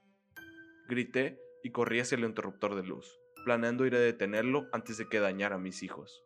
Grité 0.89 1.41
y 1.65 1.71
corrí 1.71 1.99
hacia 1.99 2.17
el 2.17 2.25
interruptor 2.25 2.77
de 2.77 2.85
luz, 2.85 3.19
planeando 3.45 3.85
ir 3.85 3.97
a 3.97 4.01
detenerlo 4.01 4.69
antes 4.73 4.97
de 4.97 5.09
que 5.09 5.19
dañara 5.19 5.57
a 5.57 5.59
mis 5.59 5.83
hijos. 5.83 6.23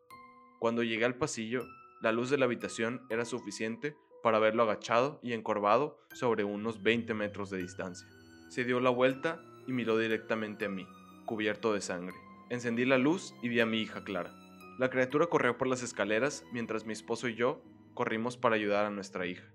Cuando 0.58 0.82
llegué 0.82 1.06
al 1.06 1.16
pasillo, 1.16 1.64
la 2.02 2.12
luz 2.12 2.28
de 2.28 2.36
la 2.36 2.44
habitación 2.44 3.00
era 3.08 3.24
suficiente 3.24 3.96
para 4.22 4.38
verlo 4.38 4.64
agachado 4.64 5.20
y 5.22 5.32
encorvado 5.32 5.98
sobre 6.12 6.44
unos 6.44 6.82
20 6.82 7.14
metros 7.14 7.48
de 7.48 7.58
distancia. 7.58 8.06
Se 8.50 8.64
dio 8.64 8.78
la 8.80 8.90
vuelta 8.90 9.40
y 9.66 9.72
miró 9.72 9.96
directamente 9.96 10.66
a 10.66 10.68
mí, 10.68 10.86
cubierto 11.24 11.72
de 11.72 11.80
sangre. 11.80 12.16
Encendí 12.50 12.84
la 12.84 12.98
luz 12.98 13.34
y 13.42 13.48
vi 13.48 13.60
a 13.60 13.66
mi 13.66 13.80
hija 13.80 14.04
Clara. 14.04 14.34
La 14.78 14.90
criatura 14.90 15.26
corrió 15.26 15.56
por 15.56 15.66
las 15.66 15.82
escaleras 15.82 16.44
mientras 16.52 16.84
mi 16.84 16.92
esposo 16.92 17.28
y 17.28 17.34
yo 17.34 17.62
corrimos 17.98 18.36
para 18.36 18.54
ayudar 18.54 18.86
a 18.86 18.90
nuestra 18.90 19.26
hija. 19.26 19.52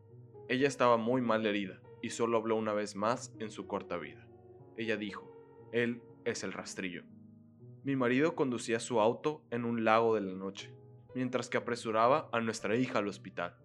Ella 0.50 0.67
estaba 0.67 0.97
muy 0.97 1.21
mal 1.21 1.45
herida 1.45 1.79
y 2.01 2.09
solo 2.09 2.38
habló 2.38 2.57
una 2.57 2.73
vez 2.73 2.93
más 2.93 3.33
en 3.39 3.50
su 3.50 3.67
corta 3.67 3.95
vida. 3.95 4.27
Ella 4.75 4.97
dijo, 4.97 5.31
Él 5.71 6.01
es 6.25 6.43
el 6.43 6.51
rastrillo. 6.51 7.05
Mi 7.85 7.95
marido 7.95 8.35
conducía 8.35 8.81
su 8.81 9.00
auto 9.00 9.45
en 9.50 9.63
un 9.63 9.85
lago 9.85 10.13
de 10.13 10.19
la 10.19 10.33
noche, 10.33 10.75
mientras 11.15 11.47
que 11.47 11.55
apresuraba 11.55 12.27
a 12.33 12.41
nuestra 12.41 12.75
hija 12.75 13.00
al 13.00 13.07
hospital. 13.07 13.55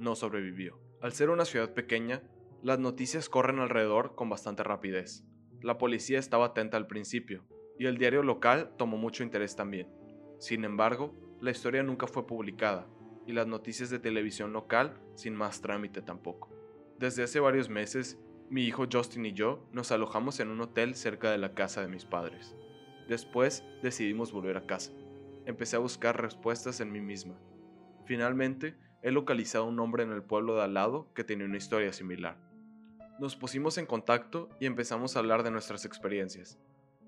No 0.00 0.16
sobrevivió. 0.16 0.80
Al 1.00 1.12
ser 1.12 1.30
una 1.30 1.44
ciudad 1.44 1.72
pequeña, 1.72 2.24
las 2.60 2.80
noticias 2.80 3.28
corren 3.28 3.60
alrededor 3.60 4.16
con 4.16 4.30
bastante 4.30 4.64
rapidez. 4.64 5.24
La 5.62 5.78
policía 5.78 6.18
estaba 6.18 6.46
atenta 6.46 6.76
al 6.76 6.88
principio, 6.88 7.44
y 7.78 7.86
el 7.86 7.98
diario 7.98 8.24
local 8.24 8.74
tomó 8.78 8.96
mucho 8.96 9.22
interés 9.22 9.54
también. 9.54 9.94
Sin 10.40 10.64
embargo, 10.64 11.14
la 11.40 11.52
historia 11.52 11.84
nunca 11.84 12.08
fue 12.08 12.26
publicada, 12.26 12.88
y 13.26 13.32
las 13.32 13.46
noticias 13.46 13.90
de 13.90 13.98
televisión 13.98 14.52
local 14.52 14.98
sin 15.14 15.34
más 15.34 15.60
trámite 15.60 16.02
tampoco. 16.02 16.50
Desde 16.98 17.22
hace 17.22 17.40
varios 17.40 17.68
meses, 17.68 18.18
mi 18.50 18.64
hijo 18.64 18.86
Justin 18.90 19.26
y 19.26 19.32
yo 19.32 19.66
nos 19.72 19.90
alojamos 19.90 20.40
en 20.40 20.48
un 20.48 20.60
hotel 20.60 20.94
cerca 20.94 21.30
de 21.30 21.38
la 21.38 21.54
casa 21.54 21.80
de 21.80 21.88
mis 21.88 22.04
padres. 22.04 22.54
Después 23.08 23.64
decidimos 23.82 24.32
volver 24.32 24.56
a 24.56 24.66
casa. 24.66 24.92
Empecé 25.46 25.76
a 25.76 25.80
buscar 25.80 26.20
respuestas 26.20 26.80
en 26.80 26.92
mí 26.92 27.00
misma. 27.00 27.38
Finalmente, 28.04 28.76
he 29.02 29.10
localizado 29.10 29.66
un 29.66 29.78
hombre 29.80 30.02
en 30.02 30.12
el 30.12 30.22
pueblo 30.22 30.56
de 30.56 30.62
al 30.62 30.74
lado 30.74 31.12
que 31.14 31.24
tenía 31.24 31.46
una 31.46 31.56
historia 31.56 31.92
similar. 31.92 32.38
Nos 33.18 33.36
pusimos 33.36 33.78
en 33.78 33.86
contacto 33.86 34.48
y 34.60 34.66
empezamos 34.66 35.14
a 35.14 35.18
hablar 35.18 35.42
de 35.42 35.50
nuestras 35.50 35.84
experiencias. 35.84 36.58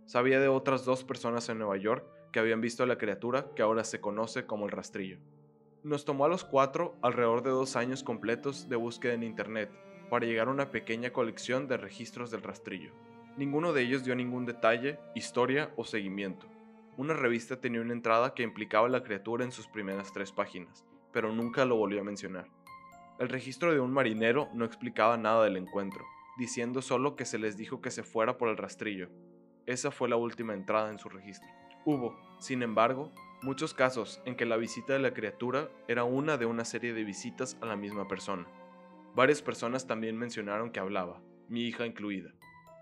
Sabía 0.04 0.38
de 0.38 0.48
otras 0.48 0.84
dos 0.84 1.04
personas 1.04 1.48
en 1.48 1.58
Nueva 1.58 1.76
York 1.76 2.04
que 2.32 2.38
habían 2.38 2.60
visto 2.60 2.82
a 2.82 2.86
la 2.86 2.98
criatura 2.98 3.50
que 3.56 3.62
ahora 3.62 3.82
se 3.82 4.00
conoce 4.00 4.46
como 4.46 4.66
el 4.66 4.72
rastrillo. 4.72 5.18
Nos 5.86 6.04
tomó 6.04 6.24
a 6.24 6.28
los 6.28 6.42
cuatro 6.42 6.96
alrededor 7.00 7.44
de 7.44 7.50
dos 7.50 7.76
años 7.76 8.02
completos 8.02 8.68
de 8.68 8.74
búsqueda 8.74 9.12
en 9.12 9.22
Internet 9.22 9.70
para 10.10 10.26
llegar 10.26 10.48
a 10.48 10.50
una 10.50 10.72
pequeña 10.72 11.12
colección 11.12 11.68
de 11.68 11.76
registros 11.76 12.32
del 12.32 12.42
rastrillo. 12.42 12.90
Ninguno 13.36 13.72
de 13.72 13.82
ellos 13.82 14.02
dio 14.02 14.16
ningún 14.16 14.46
detalle, 14.46 14.98
historia 15.14 15.72
o 15.76 15.84
seguimiento. 15.84 16.48
Una 16.96 17.14
revista 17.14 17.60
tenía 17.60 17.82
una 17.82 17.92
entrada 17.92 18.34
que 18.34 18.42
implicaba 18.42 18.88
a 18.88 18.90
la 18.90 19.04
criatura 19.04 19.44
en 19.44 19.52
sus 19.52 19.68
primeras 19.68 20.12
tres 20.12 20.32
páginas, 20.32 20.84
pero 21.12 21.32
nunca 21.32 21.64
lo 21.64 21.76
volvió 21.76 22.00
a 22.00 22.04
mencionar. 22.04 22.48
El 23.20 23.28
registro 23.28 23.72
de 23.72 23.78
un 23.78 23.92
marinero 23.92 24.48
no 24.54 24.64
explicaba 24.64 25.16
nada 25.16 25.44
del 25.44 25.56
encuentro, 25.56 26.04
diciendo 26.36 26.82
solo 26.82 27.14
que 27.14 27.24
se 27.24 27.38
les 27.38 27.56
dijo 27.56 27.80
que 27.80 27.92
se 27.92 28.02
fuera 28.02 28.38
por 28.38 28.48
el 28.48 28.56
rastrillo. 28.56 29.08
Esa 29.66 29.92
fue 29.92 30.08
la 30.08 30.16
última 30.16 30.52
entrada 30.52 30.90
en 30.90 30.98
su 30.98 31.08
registro. 31.08 31.48
Hubo, 31.84 32.18
sin 32.40 32.64
embargo, 32.64 33.12
muchos 33.46 33.74
casos 33.74 34.20
en 34.24 34.34
que 34.34 34.44
la 34.44 34.56
visita 34.56 34.92
de 34.92 34.98
la 34.98 35.14
criatura 35.14 35.68
era 35.86 36.02
una 36.02 36.36
de 36.36 36.46
una 36.46 36.64
serie 36.64 36.92
de 36.92 37.04
visitas 37.04 37.56
a 37.60 37.66
la 37.66 37.76
misma 37.76 38.08
persona. 38.08 38.44
Varias 39.14 39.40
personas 39.40 39.86
también 39.86 40.18
mencionaron 40.18 40.72
que 40.72 40.80
hablaba, 40.80 41.20
mi 41.48 41.60
hija 41.60 41.86
incluida. 41.86 42.32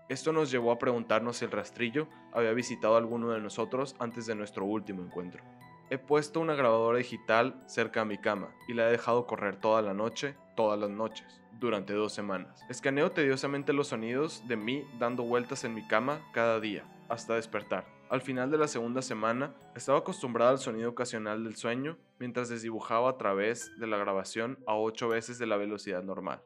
Esto 0.09 0.33
nos 0.33 0.49
llevó 0.49 0.71
a 0.71 0.79
preguntarnos 0.79 1.37
si 1.37 1.45
el 1.45 1.51
rastrillo 1.51 2.07
había 2.33 2.51
visitado 2.53 2.95
a 2.95 2.97
alguno 2.97 3.29
de 3.29 3.41
nosotros 3.41 3.95
antes 3.99 4.25
de 4.25 4.33
nuestro 4.33 4.65
último 4.65 5.03
encuentro. 5.03 5.43
He 5.91 5.99
puesto 5.99 6.39
una 6.39 6.55
grabadora 6.55 6.97
digital 6.97 7.61
cerca 7.67 8.01
a 8.01 8.05
mi 8.05 8.17
cama 8.17 8.49
y 8.67 8.73
la 8.73 8.87
he 8.87 8.91
dejado 8.91 9.27
correr 9.27 9.57
toda 9.57 9.83
la 9.83 9.93
noche, 9.93 10.35
todas 10.55 10.79
las 10.79 10.89
noches, 10.89 11.43
durante 11.59 11.93
dos 11.93 12.11
semanas. 12.11 12.59
Escaneo 12.69 13.11
tediosamente 13.11 13.71
los 13.71 13.89
sonidos 13.89 14.41
de 14.47 14.55
mí 14.55 14.83
dando 14.97 15.21
vueltas 15.21 15.63
en 15.63 15.75
mi 15.75 15.87
cama 15.87 16.21
cada 16.33 16.59
día, 16.59 16.85
hasta 17.07 17.35
despertar. 17.35 17.94
Al 18.15 18.21
final 18.21 18.49
de 18.49 18.57
la 18.57 18.69
segunda 18.69 19.01
semana, 19.01 19.53
estaba 19.75 19.97
acostumbrada 19.97 20.51
al 20.51 20.57
sonido 20.57 20.89
ocasional 20.89 21.43
del 21.43 21.57
sueño 21.57 21.97
mientras 22.17 22.47
desdibujaba 22.47 23.09
a 23.09 23.17
través 23.17 23.77
de 23.77 23.87
la 23.87 23.97
grabación 23.97 24.57
a 24.65 24.77
8 24.77 25.09
veces 25.09 25.37
de 25.37 25.45
la 25.45 25.57
velocidad 25.57 26.01
normal. 26.01 26.41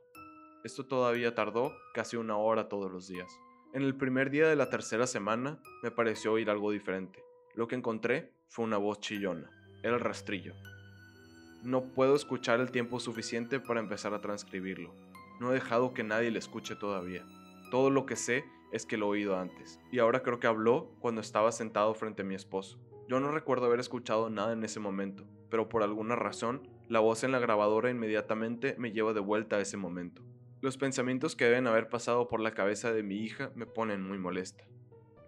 Esto 0.63 0.88
todavía 0.88 1.35
tardó 1.35 1.71
casi 1.93 2.17
una 2.17 2.38
hora 2.38 2.69
todos 2.69 2.91
los 2.91 3.07
días. 3.07 3.31
En 3.75 3.83
el 3.83 3.95
primer 3.95 4.31
día 4.31 4.47
de 4.47 4.55
la 4.55 4.71
tercera 4.71 5.05
semana 5.05 5.59
me 5.83 5.91
pareció 5.91 6.33
oír 6.33 6.49
algo 6.49 6.71
diferente. 6.71 7.23
Lo 7.53 7.67
que 7.67 7.75
encontré 7.75 8.33
fue 8.47 8.65
una 8.65 8.77
voz 8.77 8.99
chillona. 8.99 9.51
Era 9.83 9.93
el 9.93 10.01
rastrillo. 10.01 10.55
No 11.61 11.83
puedo 11.93 12.15
escuchar 12.15 12.61
el 12.61 12.71
tiempo 12.71 12.99
suficiente 12.99 13.59
para 13.59 13.79
empezar 13.79 14.15
a 14.15 14.21
transcribirlo. 14.21 14.91
No 15.39 15.51
he 15.51 15.53
dejado 15.53 15.93
que 15.93 16.03
nadie 16.03 16.31
le 16.31 16.39
escuche 16.39 16.75
todavía. 16.75 17.23
Todo 17.69 17.91
lo 17.91 18.07
que 18.07 18.15
sé 18.15 18.43
es 18.71 18.85
que 18.85 18.97
lo 18.97 19.07
he 19.07 19.09
oído 19.09 19.38
antes, 19.38 19.79
y 19.91 19.99
ahora 19.99 20.23
creo 20.23 20.39
que 20.39 20.47
habló 20.47 20.95
cuando 20.99 21.21
estaba 21.21 21.51
sentado 21.51 21.93
frente 21.93 22.21
a 22.21 22.25
mi 22.25 22.35
esposo. 22.35 22.79
Yo 23.07 23.19
no 23.19 23.31
recuerdo 23.31 23.65
haber 23.65 23.79
escuchado 23.79 24.29
nada 24.29 24.53
en 24.53 24.63
ese 24.63 24.79
momento, 24.79 25.25
pero 25.49 25.67
por 25.67 25.83
alguna 25.83 26.15
razón, 26.15 26.67
la 26.88 26.99
voz 26.99 27.23
en 27.23 27.31
la 27.31 27.39
grabadora 27.39 27.89
inmediatamente 27.89 28.75
me 28.77 28.91
lleva 28.91 29.13
de 29.13 29.19
vuelta 29.19 29.55
a 29.55 29.61
ese 29.61 29.77
momento. 29.77 30.23
Los 30.61 30.77
pensamientos 30.77 31.35
que 31.35 31.45
deben 31.45 31.67
haber 31.67 31.89
pasado 31.89 32.27
por 32.27 32.39
la 32.39 32.53
cabeza 32.53 32.91
de 32.91 33.01
mi 33.01 33.17
hija 33.17 33.51
me 33.55 33.65
ponen 33.65 34.07
muy 34.07 34.17
molesta. 34.17 34.65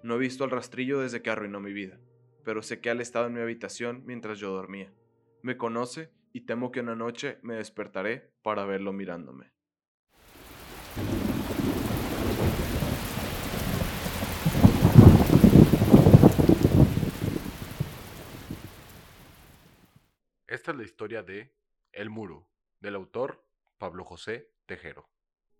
No 0.03 0.15
he 0.15 0.19
visto 0.19 0.43
al 0.43 0.51
rastrillo 0.51 0.99
desde 0.99 1.21
que 1.21 1.29
arruinó 1.29 1.59
mi 1.59 1.73
vida, 1.73 1.99
pero 2.43 2.61
sé 2.61 2.81
que 2.81 2.89
él 2.89 3.01
estado 3.01 3.27
en 3.27 3.33
mi 3.33 3.39
habitación 3.39 4.03
mientras 4.05 4.39
yo 4.39 4.51
dormía. 4.51 4.93
Me 5.41 5.57
conoce 5.57 6.11
y 6.33 6.41
temo 6.41 6.71
que 6.71 6.81
una 6.81 6.95
noche 6.95 7.39
me 7.41 7.55
despertaré 7.55 8.31
para 8.41 8.65
verlo 8.65 8.93
mirándome. 8.93 9.51
Esta 20.51 20.71
es 20.71 20.77
la 20.77 20.83
historia 20.83 21.23
de 21.23 21.49
El 21.93 22.09
Muro, 22.09 22.45
del 22.81 22.95
autor 22.95 23.41
Pablo 23.77 24.03
José 24.03 24.49
Tejero. 24.65 25.07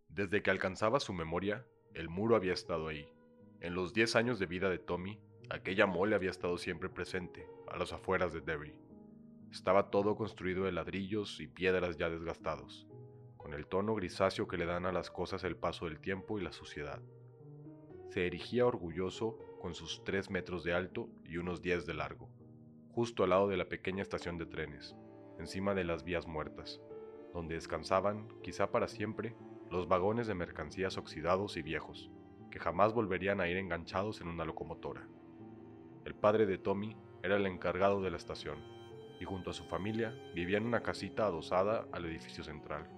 Desde 0.10 0.44
que 0.44 0.52
alcanzaba 0.52 1.00
su 1.00 1.14
memoria, 1.14 1.66
el 1.94 2.10
muro 2.10 2.36
había 2.36 2.52
estado 2.52 2.90
ahí. 2.90 3.08
En 3.62 3.74
los 3.74 3.94
10 3.94 4.18
años 4.18 4.38
de 4.38 4.48
vida 4.48 4.70
de 4.70 4.80
Tommy, 4.80 5.18
aquella 5.50 5.86
mole 5.86 6.14
había 6.14 6.30
estado 6.30 6.58
siempre 6.58 6.90
presente, 6.90 7.48
a 7.70 7.78
las 7.78 7.94
afueras 7.94 8.34
de 8.34 8.42
Derry. 8.42 8.76
Estaba 9.50 9.92
todo 9.92 10.18
construido 10.18 10.66
de 10.66 10.74
ladrillos 10.74 11.40
y 11.40 11.48
piedras 11.48 11.96
ya 11.96 12.10
desgastados, 12.10 12.86
con 13.38 13.54
el 13.54 13.68
tono 13.68 13.96
grisáceo 13.96 14.50
que 14.50 14.58
le 14.58 14.66
dan 14.66 14.86
a 14.86 14.92
las 14.92 15.10
cosas 15.10 15.46
el 15.46 15.56
paso 15.56 15.86
del 15.86 16.02
tiempo 16.02 16.38
y 16.38 16.44
la 16.44 16.52
suciedad. 16.52 17.02
Se 18.10 18.28
erigía 18.28 18.66
orgulloso 18.66 19.38
con 19.62 19.74
sus 19.74 20.04
3 20.04 20.30
metros 20.32 20.66
de 20.66 20.74
alto 20.74 21.08
y 21.24 21.38
unos 21.38 21.62
10 21.62 21.86
de 21.86 21.94
largo 21.94 22.41
justo 22.94 23.24
al 23.24 23.30
lado 23.30 23.48
de 23.48 23.58
la 23.58 23.70
pequeña 23.70 24.02
estación 24.02 24.38
de 24.38 24.46
trenes, 24.46 24.96
encima 25.40 25.74
de 25.74 25.84
las 25.84 26.04
vías 26.04 26.28
muertas, 26.28 26.82
donde 27.34 27.56
descansaban, 27.56 28.28
quizá 28.44 28.72
para 28.72 28.88
siempre, 28.88 29.36
los 29.70 29.88
vagones 29.88 30.28
de 30.28 30.36
mercancías 30.36 30.98
oxidados 30.98 31.56
y 31.56 31.62
viejos, 31.62 32.12
que 32.50 32.60
jamás 32.60 32.94
volverían 32.94 33.40
a 33.40 33.48
ir 33.48 33.58
enganchados 33.58 34.20
en 34.20 34.28
una 34.28 34.44
locomotora. 34.44 35.08
El 36.04 36.16
padre 36.16 36.46
de 36.46 36.58
Tommy 36.58 36.98
era 37.24 37.38
el 37.38 37.46
encargado 37.46 38.02
de 38.02 38.12
la 38.12 38.18
estación, 38.18 38.60
y 39.20 39.26
junto 39.26 39.52
a 39.52 39.54
su 39.54 39.64
familia 39.66 40.14
vivía 40.36 40.58
en 40.58 40.66
una 40.66 40.82
casita 40.82 41.26
adosada 41.26 41.88
al 41.92 42.06
edificio 42.06 42.44
central. 42.44 42.90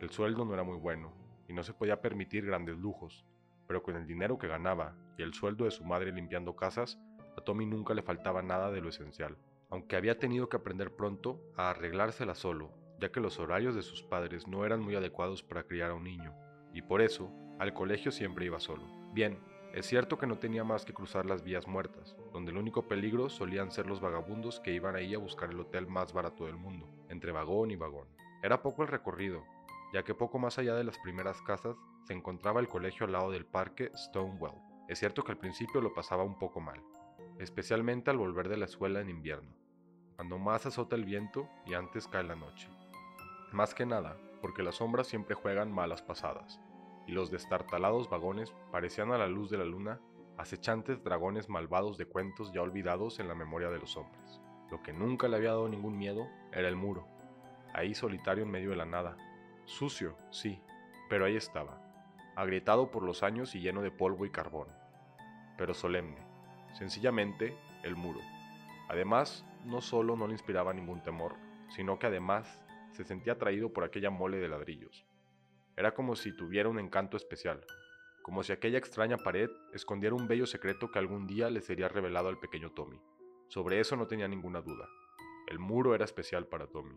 El 0.00 0.10
sueldo 0.10 0.44
no 0.44 0.54
era 0.54 0.62
muy 0.62 0.78
bueno, 0.78 1.12
y 1.46 1.52
no 1.52 1.62
se 1.62 1.74
podía 1.74 2.00
permitir 2.00 2.46
grandes 2.46 2.78
lujos, 2.78 3.26
pero 3.66 3.82
con 3.82 3.96
el 3.96 4.06
dinero 4.06 4.38
que 4.38 4.48
ganaba 4.48 4.96
y 5.18 5.22
el 5.22 5.34
sueldo 5.34 5.64
de 5.64 5.72
su 5.72 5.84
madre 5.84 6.12
limpiando 6.12 6.56
casas, 6.56 6.98
a 7.36 7.40
Tommy 7.40 7.66
nunca 7.66 7.94
le 7.94 8.02
faltaba 8.02 8.42
nada 8.42 8.70
de 8.70 8.80
lo 8.80 8.88
esencial, 8.88 9.36
aunque 9.70 9.96
había 9.96 10.18
tenido 10.18 10.48
que 10.48 10.56
aprender 10.56 10.94
pronto 10.94 11.40
a 11.56 11.70
arreglársela 11.70 12.34
solo, 12.34 12.70
ya 13.00 13.10
que 13.10 13.20
los 13.20 13.38
horarios 13.38 13.74
de 13.74 13.82
sus 13.82 14.02
padres 14.02 14.46
no 14.46 14.64
eran 14.64 14.80
muy 14.80 14.94
adecuados 14.94 15.42
para 15.42 15.64
criar 15.64 15.90
a 15.90 15.94
un 15.94 16.04
niño, 16.04 16.34
y 16.74 16.82
por 16.82 17.00
eso 17.00 17.32
al 17.58 17.72
colegio 17.72 18.10
siempre 18.12 18.46
iba 18.46 18.60
solo. 18.60 18.84
Bien, 19.12 19.38
es 19.72 19.86
cierto 19.86 20.18
que 20.18 20.26
no 20.26 20.38
tenía 20.38 20.64
más 20.64 20.84
que 20.84 20.92
cruzar 20.92 21.26
las 21.26 21.44
vías 21.44 21.68
muertas, 21.68 22.16
donde 22.32 22.50
el 22.50 22.58
único 22.58 22.88
peligro 22.88 23.28
solían 23.28 23.70
ser 23.70 23.86
los 23.86 24.00
vagabundos 24.00 24.58
que 24.58 24.72
iban 24.72 24.96
ahí 24.96 25.14
a 25.14 25.18
buscar 25.18 25.50
el 25.50 25.60
hotel 25.60 25.86
más 25.86 26.12
barato 26.12 26.46
del 26.46 26.56
mundo, 26.56 26.88
entre 27.08 27.30
vagón 27.30 27.70
y 27.70 27.76
vagón. 27.76 28.08
Era 28.42 28.62
poco 28.62 28.82
el 28.82 28.88
recorrido, 28.88 29.44
ya 29.92 30.02
que 30.02 30.14
poco 30.14 30.38
más 30.38 30.58
allá 30.58 30.74
de 30.74 30.84
las 30.84 30.98
primeras 30.98 31.40
casas 31.42 31.76
se 32.04 32.14
encontraba 32.14 32.60
el 32.60 32.68
colegio 32.68 33.06
al 33.06 33.12
lado 33.12 33.30
del 33.30 33.46
parque 33.46 33.92
Stonewell. 33.94 34.54
Es 34.88 34.98
cierto 34.98 35.22
que 35.22 35.32
al 35.32 35.38
principio 35.38 35.80
lo 35.80 35.94
pasaba 35.94 36.24
un 36.24 36.36
poco 36.36 36.60
mal, 36.60 36.82
especialmente 37.40 38.10
al 38.10 38.18
volver 38.18 38.48
de 38.48 38.58
la 38.58 38.66
escuela 38.66 39.00
en 39.00 39.08
invierno, 39.08 39.50
cuando 40.16 40.38
más 40.38 40.66
azota 40.66 40.94
el 40.94 41.06
viento 41.06 41.48
y 41.64 41.72
antes 41.72 42.06
cae 42.06 42.22
la 42.22 42.36
noche. 42.36 42.68
Más 43.50 43.74
que 43.74 43.86
nada, 43.86 44.18
porque 44.42 44.62
las 44.62 44.76
sombras 44.76 45.06
siempre 45.06 45.34
juegan 45.34 45.72
malas 45.72 46.02
pasadas, 46.02 46.60
y 47.06 47.12
los 47.12 47.30
destartalados 47.30 48.10
vagones 48.10 48.54
parecían 48.70 49.10
a 49.10 49.18
la 49.18 49.26
luz 49.26 49.50
de 49.50 49.56
la 49.56 49.64
luna 49.64 50.00
acechantes 50.36 51.02
dragones 51.02 51.48
malvados 51.48 51.96
de 51.96 52.06
cuentos 52.06 52.52
ya 52.52 52.60
olvidados 52.60 53.18
en 53.20 53.28
la 53.28 53.34
memoria 53.34 53.70
de 53.70 53.78
los 53.78 53.96
hombres. 53.96 54.40
Lo 54.70 54.82
que 54.82 54.92
nunca 54.92 55.26
le 55.26 55.36
había 55.36 55.50
dado 55.50 55.68
ningún 55.68 55.96
miedo 55.96 56.28
era 56.52 56.68
el 56.68 56.76
muro, 56.76 57.08
ahí 57.72 57.94
solitario 57.94 58.44
en 58.44 58.50
medio 58.50 58.70
de 58.70 58.76
la 58.76 58.84
nada, 58.86 59.16
sucio, 59.64 60.16
sí, 60.30 60.60
pero 61.08 61.24
ahí 61.24 61.36
estaba, 61.36 61.80
agrietado 62.36 62.90
por 62.90 63.02
los 63.02 63.22
años 63.22 63.54
y 63.54 63.60
lleno 63.60 63.80
de 63.80 63.90
polvo 63.90 64.26
y 64.26 64.30
carbón, 64.30 64.68
pero 65.56 65.74
solemne, 65.74 66.29
sencillamente 66.74 67.56
el 67.82 67.96
muro. 67.96 68.20
Además, 68.88 69.44
no 69.64 69.80
solo 69.80 70.16
no 70.16 70.26
le 70.26 70.32
inspiraba 70.32 70.72
ningún 70.72 71.02
temor, 71.02 71.34
sino 71.68 71.98
que 71.98 72.06
además 72.06 72.60
se 72.90 73.04
sentía 73.04 73.34
atraído 73.34 73.72
por 73.72 73.84
aquella 73.84 74.10
mole 74.10 74.38
de 74.38 74.48
ladrillos. 74.48 75.06
Era 75.76 75.94
como 75.94 76.16
si 76.16 76.36
tuviera 76.36 76.68
un 76.68 76.78
encanto 76.78 77.16
especial, 77.16 77.64
como 78.22 78.42
si 78.42 78.52
aquella 78.52 78.78
extraña 78.78 79.16
pared 79.16 79.50
escondiera 79.72 80.14
un 80.14 80.28
bello 80.28 80.46
secreto 80.46 80.90
que 80.90 80.98
algún 80.98 81.26
día 81.26 81.50
le 81.50 81.60
sería 81.60 81.88
revelado 81.88 82.28
al 82.28 82.38
pequeño 82.38 82.70
Tommy. 82.72 83.00
Sobre 83.48 83.80
eso 83.80 83.96
no 83.96 84.06
tenía 84.06 84.28
ninguna 84.28 84.60
duda. 84.60 84.88
El 85.46 85.58
muro 85.58 85.94
era 85.94 86.04
especial 86.04 86.46
para 86.46 86.66
Tommy. 86.66 86.96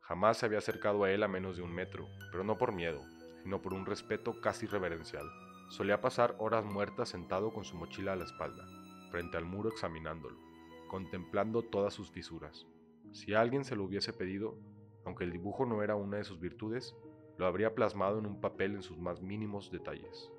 Jamás 0.00 0.38
se 0.38 0.46
había 0.46 0.58
acercado 0.58 1.04
a 1.04 1.10
él 1.10 1.22
a 1.22 1.28
menos 1.28 1.56
de 1.56 1.62
un 1.62 1.72
metro, 1.72 2.08
pero 2.30 2.42
no 2.42 2.58
por 2.58 2.72
miedo, 2.72 3.02
sino 3.42 3.62
por 3.62 3.74
un 3.74 3.86
respeto 3.86 4.40
casi 4.40 4.66
reverencial. 4.66 5.26
Solía 5.68 6.00
pasar 6.00 6.34
horas 6.38 6.64
muertas 6.64 7.10
sentado 7.10 7.52
con 7.52 7.64
su 7.64 7.76
mochila 7.76 8.12
a 8.12 8.16
la 8.16 8.24
espalda, 8.24 8.66
frente 9.12 9.36
al 9.36 9.44
muro 9.44 9.68
examinándolo, 9.68 10.38
contemplando 10.88 11.62
todas 11.62 11.92
sus 11.92 12.10
fisuras. 12.10 12.66
Si 13.12 13.34
alguien 13.34 13.64
se 13.64 13.76
lo 13.76 13.84
hubiese 13.84 14.14
pedido, 14.14 14.56
aunque 15.04 15.24
el 15.24 15.32
dibujo 15.32 15.66
no 15.66 15.82
era 15.82 15.94
una 15.96 16.16
de 16.16 16.24
sus 16.24 16.40
virtudes, 16.40 16.96
lo 17.36 17.46
habría 17.46 17.74
plasmado 17.74 18.18
en 18.18 18.26
un 18.26 18.40
papel 18.40 18.74
en 18.74 18.82
sus 18.82 18.98
más 18.98 19.20
mínimos 19.20 19.70
detalles. 19.70 20.30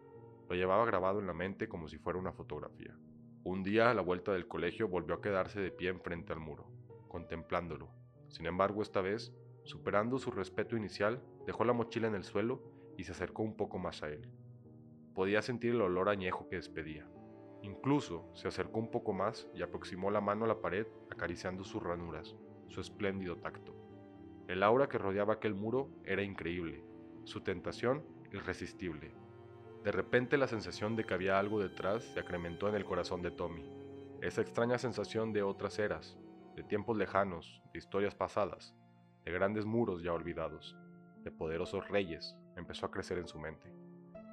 Lo 0.50 0.56
llevaba 0.56 0.86
grabado 0.86 1.20
en 1.20 1.28
la 1.28 1.34
mente 1.34 1.70
como 1.70 1.88
si 1.88 2.00
fuera 2.00 2.18
una 2.18 2.34
fotografía. 2.34 2.98
Un 3.44 3.62
día 3.62 3.92
a 3.92 3.94
la 3.94 4.02
vuelta 4.02 4.34
del 4.34 4.48
colegio 4.48 4.88
volvió 4.88 5.16
a 5.16 5.22
quedarse 5.22 5.62
de 5.62 5.72
pie 5.72 5.90
enfrente 5.90 6.34
al 6.34 6.40
muro, 6.40 6.66
contemplándolo. 7.10 7.90
Sin 8.30 8.48
embargo, 8.48 8.82
esta 8.82 9.02
vez, 9.02 9.32
superando 9.64 10.18
su 10.18 10.32
respeto 10.32 10.76
inicial, 10.76 11.22
dejó 11.46 11.64
la 11.64 11.74
mochila 11.74 12.08
en 12.08 12.16
el 12.16 12.24
suelo 12.24 12.64
y 12.98 13.04
se 13.04 13.12
acercó 13.12 13.44
un 13.44 13.56
poco 13.56 13.78
más 13.78 14.02
a 14.02 14.10
él. 14.10 14.30
Podía 15.14 15.44
sentir 15.44 15.72
el 15.76 15.82
olor 15.82 16.10
añejo 16.10 16.50
que 16.50 16.56
despedía. 16.56 17.08
Incluso 17.64 18.30
se 18.34 18.50
acercó 18.50 18.80
un 18.80 18.92
poco 18.92 19.14
más 19.14 19.48
y 19.56 19.62
aproximó 19.62 20.12
la 20.12 20.20
mano 20.20 20.44
a 20.44 20.50
la 20.50 20.60
pared 20.60 20.86
acariciando 21.10 21.64
sus 21.64 21.82
ranuras, 21.82 22.36
su 22.68 22.82
espléndido 22.82 23.38
tacto. 23.38 23.74
El 24.50 24.64
aura 24.64 24.90
que 24.90 24.98
rodeaba 24.98 25.36
aquel 25.36 25.56
muro 25.56 25.90
era 26.04 26.24
increíble, 26.24 26.84
su 27.24 27.40
tentación 27.40 28.06
irresistible. 28.34 29.16
De 29.82 29.94
repente 29.94 30.38
la 30.38 30.48
sensación 30.48 30.98
de 30.98 31.06
que 31.06 31.14
había 31.14 31.40
algo 31.40 31.62
detrás 31.62 32.04
se 32.04 32.20
acrementó 32.20 32.68
en 32.68 32.76
el 32.76 32.84
corazón 32.84 33.22
de 33.22 33.32
Tommy. 33.32 33.64
Esa 34.22 34.42
extraña 34.42 34.78
sensación 34.78 35.32
de 35.32 35.44
otras 35.44 35.80
eras, 35.80 36.18
de 36.58 36.64
tiempos 36.64 36.98
lejanos, 36.98 37.62
de 37.72 37.80
historias 37.80 38.14
pasadas, 38.14 38.76
de 39.24 39.32
grandes 39.32 39.64
muros 39.64 40.04
ya 40.04 40.12
olvidados, 40.12 40.76
de 41.24 41.32
poderosos 41.32 41.88
reyes, 41.88 42.36
empezó 42.58 42.88
a 42.88 42.92
crecer 42.92 43.20
en 43.20 43.28
su 43.30 43.40
mente 43.40 43.83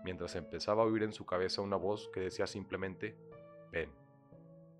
mientras 0.04 0.36
empezaba 0.36 0.82
a 0.82 0.86
oír 0.86 1.02
en 1.02 1.12
su 1.12 1.26
cabeza 1.26 1.62
una 1.62 1.76
voz 1.76 2.08
que 2.12 2.20
decía 2.20 2.46
simplemente, 2.46 3.16
ven. 3.70 3.90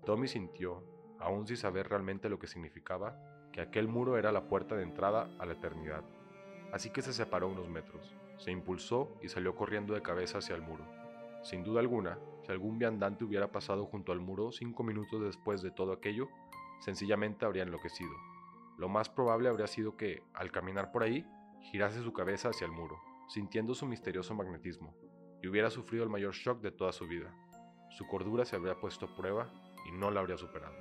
Tommy 0.05 0.27
sintió, 0.27 0.83
aún 1.19 1.47
sin 1.47 1.57
saber 1.57 1.89
realmente 1.89 2.29
lo 2.29 2.39
que 2.39 2.47
significaba, 2.47 3.17
que 3.51 3.61
aquel 3.61 3.87
muro 3.87 4.17
era 4.17 4.31
la 4.31 4.47
puerta 4.47 4.75
de 4.75 4.83
entrada 4.83 5.29
a 5.39 5.45
la 5.45 5.53
eternidad. 5.53 6.03
Así 6.71 6.89
que 6.89 7.01
se 7.01 7.13
separó 7.13 7.49
unos 7.49 7.69
metros, 7.69 8.15
se 8.37 8.51
impulsó 8.51 9.17
y 9.21 9.29
salió 9.29 9.55
corriendo 9.55 9.93
de 9.93 10.01
cabeza 10.01 10.39
hacia 10.39 10.55
el 10.55 10.61
muro. 10.61 10.85
Sin 11.43 11.63
duda 11.63 11.79
alguna, 11.79 12.17
si 12.45 12.51
algún 12.51 12.79
viandante 12.79 13.23
hubiera 13.23 13.51
pasado 13.51 13.85
junto 13.85 14.11
al 14.11 14.19
muro 14.19 14.51
cinco 14.51 14.83
minutos 14.83 15.21
después 15.21 15.61
de 15.61 15.71
todo 15.71 15.91
aquello, 15.91 16.27
sencillamente 16.79 17.45
habría 17.45 17.63
enloquecido. 17.63 18.11
Lo 18.77 18.89
más 18.89 19.09
probable 19.09 19.49
habría 19.49 19.67
sido 19.67 19.95
que, 19.95 20.23
al 20.33 20.51
caminar 20.51 20.91
por 20.91 21.03
ahí, 21.03 21.25
girase 21.71 22.01
su 22.01 22.13
cabeza 22.13 22.49
hacia 22.49 22.65
el 22.65 22.71
muro, 22.71 22.99
sintiendo 23.27 23.75
su 23.75 23.85
misterioso 23.85 24.33
magnetismo, 24.33 24.95
y 25.41 25.47
hubiera 25.47 25.69
sufrido 25.69 26.03
el 26.03 26.09
mayor 26.09 26.33
shock 26.33 26.61
de 26.61 26.71
toda 26.71 26.91
su 26.91 27.07
vida. 27.07 27.33
Su 27.89 28.07
cordura 28.07 28.45
se 28.45 28.55
habría 28.55 28.79
puesto 28.79 29.05
a 29.05 29.15
prueba 29.15 29.49
y 29.87 29.91
no 29.91 30.11
la 30.11 30.21
habría 30.21 30.37
superado. 30.37 30.75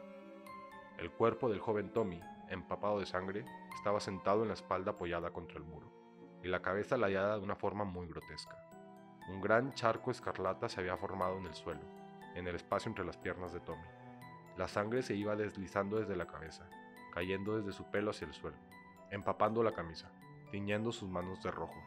El 0.98 1.10
cuerpo 1.10 1.48
del 1.48 1.60
joven 1.60 1.92
Tommy, 1.92 2.20
empapado 2.48 3.00
de 3.00 3.06
sangre, 3.06 3.44
estaba 3.74 4.00
sentado 4.00 4.42
en 4.42 4.48
la 4.48 4.54
espalda 4.54 4.92
apoyada 4.92 5.32
contra 5.32 5.56
el 5.56 5.64
muro, 5.64 5.90
y 6.42 6.48
la 6.48 6.60
cabeza 6.60 6.96
ladeada 6.96 7.38
de 7.38 7.42
una 7.42 7.56
forma 7.56 7.84
muy 7.84 8.06
grotesca. 8.06 8.56
Un 9.28 9.40
gran 9.40 9.72
charco 9.72 10.10
escarlata 10.10 10.68
se 10.68 10.80
había 10.80 10.96
formado 10.96 11.38
en 11.38 11.46
el 11.46 11.54
suelo, 11.54 11.80
en 12.34 12.46
el 12.46 12.56
espacio 12.56 12.90
entre 12.90 13.04
las 13.04 13.16
piernas 13.16 13.52
de 13.52 13.60
Tommy. 13.60 13.86
La 14.56 14.68
sangre 14.68 15.02
se 15.02 15.14
iba 15.14 15.36
deslizando 15.36 15.98
desde 15.98 16.16
la 16.16 16.26
cabeza, 16.26 16.68
cayendo 17.14 17.56
desde 17.56 17.72
su 17.72 17.90
pelo 17.90 18.10
hacia 18.10 18.26
el 18.26 18.34
suelo. 18.34 18.56
empapando 19.10 19.64
la 19.64 19.72
camisa, 19.72 20.08
tiñendo 20.52 20.92
sus 20.92 21.08
manos 21.08 21.42
de 21.42 21.50
rojo. 21.50 21.82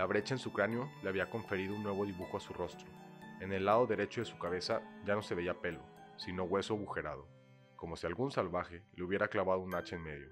La 0.00 0.06
brecha 0.06 0.32
en 0.32 0.38
su 0.38 0.50
cráneo 0.50 0.90
le 1.02 1.10
había 1.10 1.28
conferido 1.28 1.74
un 1.74 1.82
nuevo 1.82 2.06
dibujo 2.06 2.38
a 2.38 2.40
su 2.40 2.54
rostro. 2.54 2.88
En 3.42 3.52
el 3.52 3.66
lado 3.66 3.86
derecho 3.86 4.22
de 4.22 4.24
su 4.24 4.38
cabeza 4.38 4.80
ya 5.04 5.14
no 5.14 5.20
se 5.20 5.34
veía 5.34 5.60
pelo, 5.60 5.82
sino 6.16 6.44
hueso 6.44 6.72
agujerado, 6.72 7.28
como 7.76 7.98
si 7.98 8.06
algún 8.06 8.30
salvaje 8.30 8.82
le 8.94 9.04
hubiera 9.04 9.28
clavado 9.28 9.60
un 9.60 9.74
hacha 9.74 9.96
en 9.96 10.04
medio. 10.04 10.30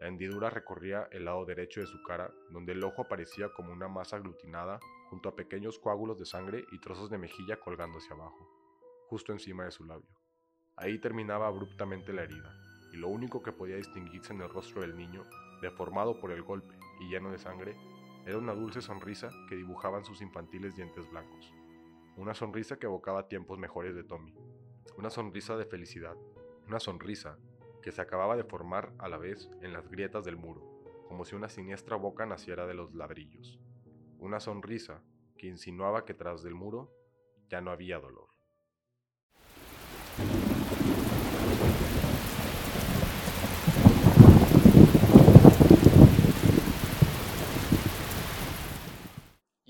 La 0.00 0.06
hendidura 0.06 0.48
recorría 0.48 1.08
el 1.10 1.24
lado 1.24 1.44
derecho 1.44 1.80
de 1.80 1.88
su 1.88 2.00
cara, 2.04 2.30
donde 2.52 2.70
el 2.70 2.84
ojo 2.84 3.02
aparecía 3.02 3.48
como 3.52 3.72
una 3.72 3.88
masa 3.88 4.14
aglutinada 4.14 4.78
junto 5.08 5.28
a 5.28 5.34
pequeños 5.34 5.80
coágulos 5.80 6.16
de 6.20 6.26
sangre 6.26 6.64
y 6.70 6.78
trozos 6.78 7.10
de 7.10 7.18
mejilla 7.18 7.58
colgando 7.58 7.98
hacia 7.98 8.14
abajo, 8.14 8.48
justo 9.08 9.32
encima 9.32 9.64
de 9.64 9.72
su 9.72 9.84
labio. 9.86 10.20
Ahí 10.76 11.00
terminaba 11.00 11.48
abruptamente 11.48 12.12
la 12.12 12.22
herida, 12.22 12.54
y 12.92 12.96
lo 12.96 13.08
único 13.08 13.42
que 13.42 13.50
podía 13.50 13.74
distinguirse 13.74 14.32
en 14.32 14.42
el 14.42 14.50
rostro 14.50 14.82
del 14.82 14.96
niño, 14.96 15.26
deformado 15.62 16.20
por 16.20 16.30
el 16.30 16.44
golpe 16.44 16.78
y 17.00 17.08
lleno 17.08 17.32
de 17.32 17.38
sangre, 17.40 17.74
era 18.26 18.38
una 18.38 18.54
dulce 18.54 18.82
sonrisa 18.82 19.30
que 19.48 19.56
dibujaban 19.56 20.04
sus 20.04 20.20
infantiles 20.20 20.76
dientes 20.76 21.08
blancos. 21.10 21.54
Una 22.16 22.34
sonrisa 22.34 22.78
que 22.78 22.86
evocaba 22.86 23.28
tiempos 23.28 23.58
mejores 23.58 23.94
de 23.94 24.04
Tommy. 24.04 24.34
Una 24.98 25.10
sonrisa 25.10 25.56
de 25.56 25.64
felicidad. 25.64 26.16
Una 26.66 26.80
sonrisa 26.80 27.38
que 27.82 27.92
se 27.92 28.02
acababa 28.02 28.36
de 28.36 28.44
formar 28.44 28.92
a 28.98 29.08
la 29.08 29.18
vez 29.18 29.50
en 29.62 29.72
las 29.72 29.88
grietas 29.88 30.24
del 30.24 30.36
muro, 30.36 30.82
como 31.08 31.24
si 31.24 31.34
una 31.34 31.48
siniestra 31.48 31.96
boca 31.96 32.26
naciera 32.26 32.66
de 32.66 32.74
los 32.74 32.94
ladrillos. 32.94 33.58
Una 34.18 34.38
sonrisa 34.38 35.02
que 35.38 35.46
insinuaba 35.46 36.04
que 36.04 36.14
tras 36.14 36.42
del 36.42 36.54
muro 36.54 36.92
ya 37.48 37.60
no 37.60 37.70
había 37.70 37.98
dolor. 37.98 38.28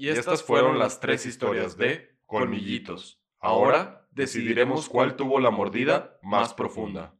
Y 0.00 0.08
estas 0.08 0.42
fueron 0.42 0.78
las 0.78 0.98
tres 0.98 1.26
historias 1.26 1.76
de 1.76 2.16
Colmillitos. 2.24 3.22
Ahora 3.38 4.08
decidiremos 4.10 4.88
cuál 4.88 5.14
tuvo 5.14 5.38
la 5.40 5.50
mordida 5.50 6.18
más 6.22 6.54
profunda. 6.54 7.14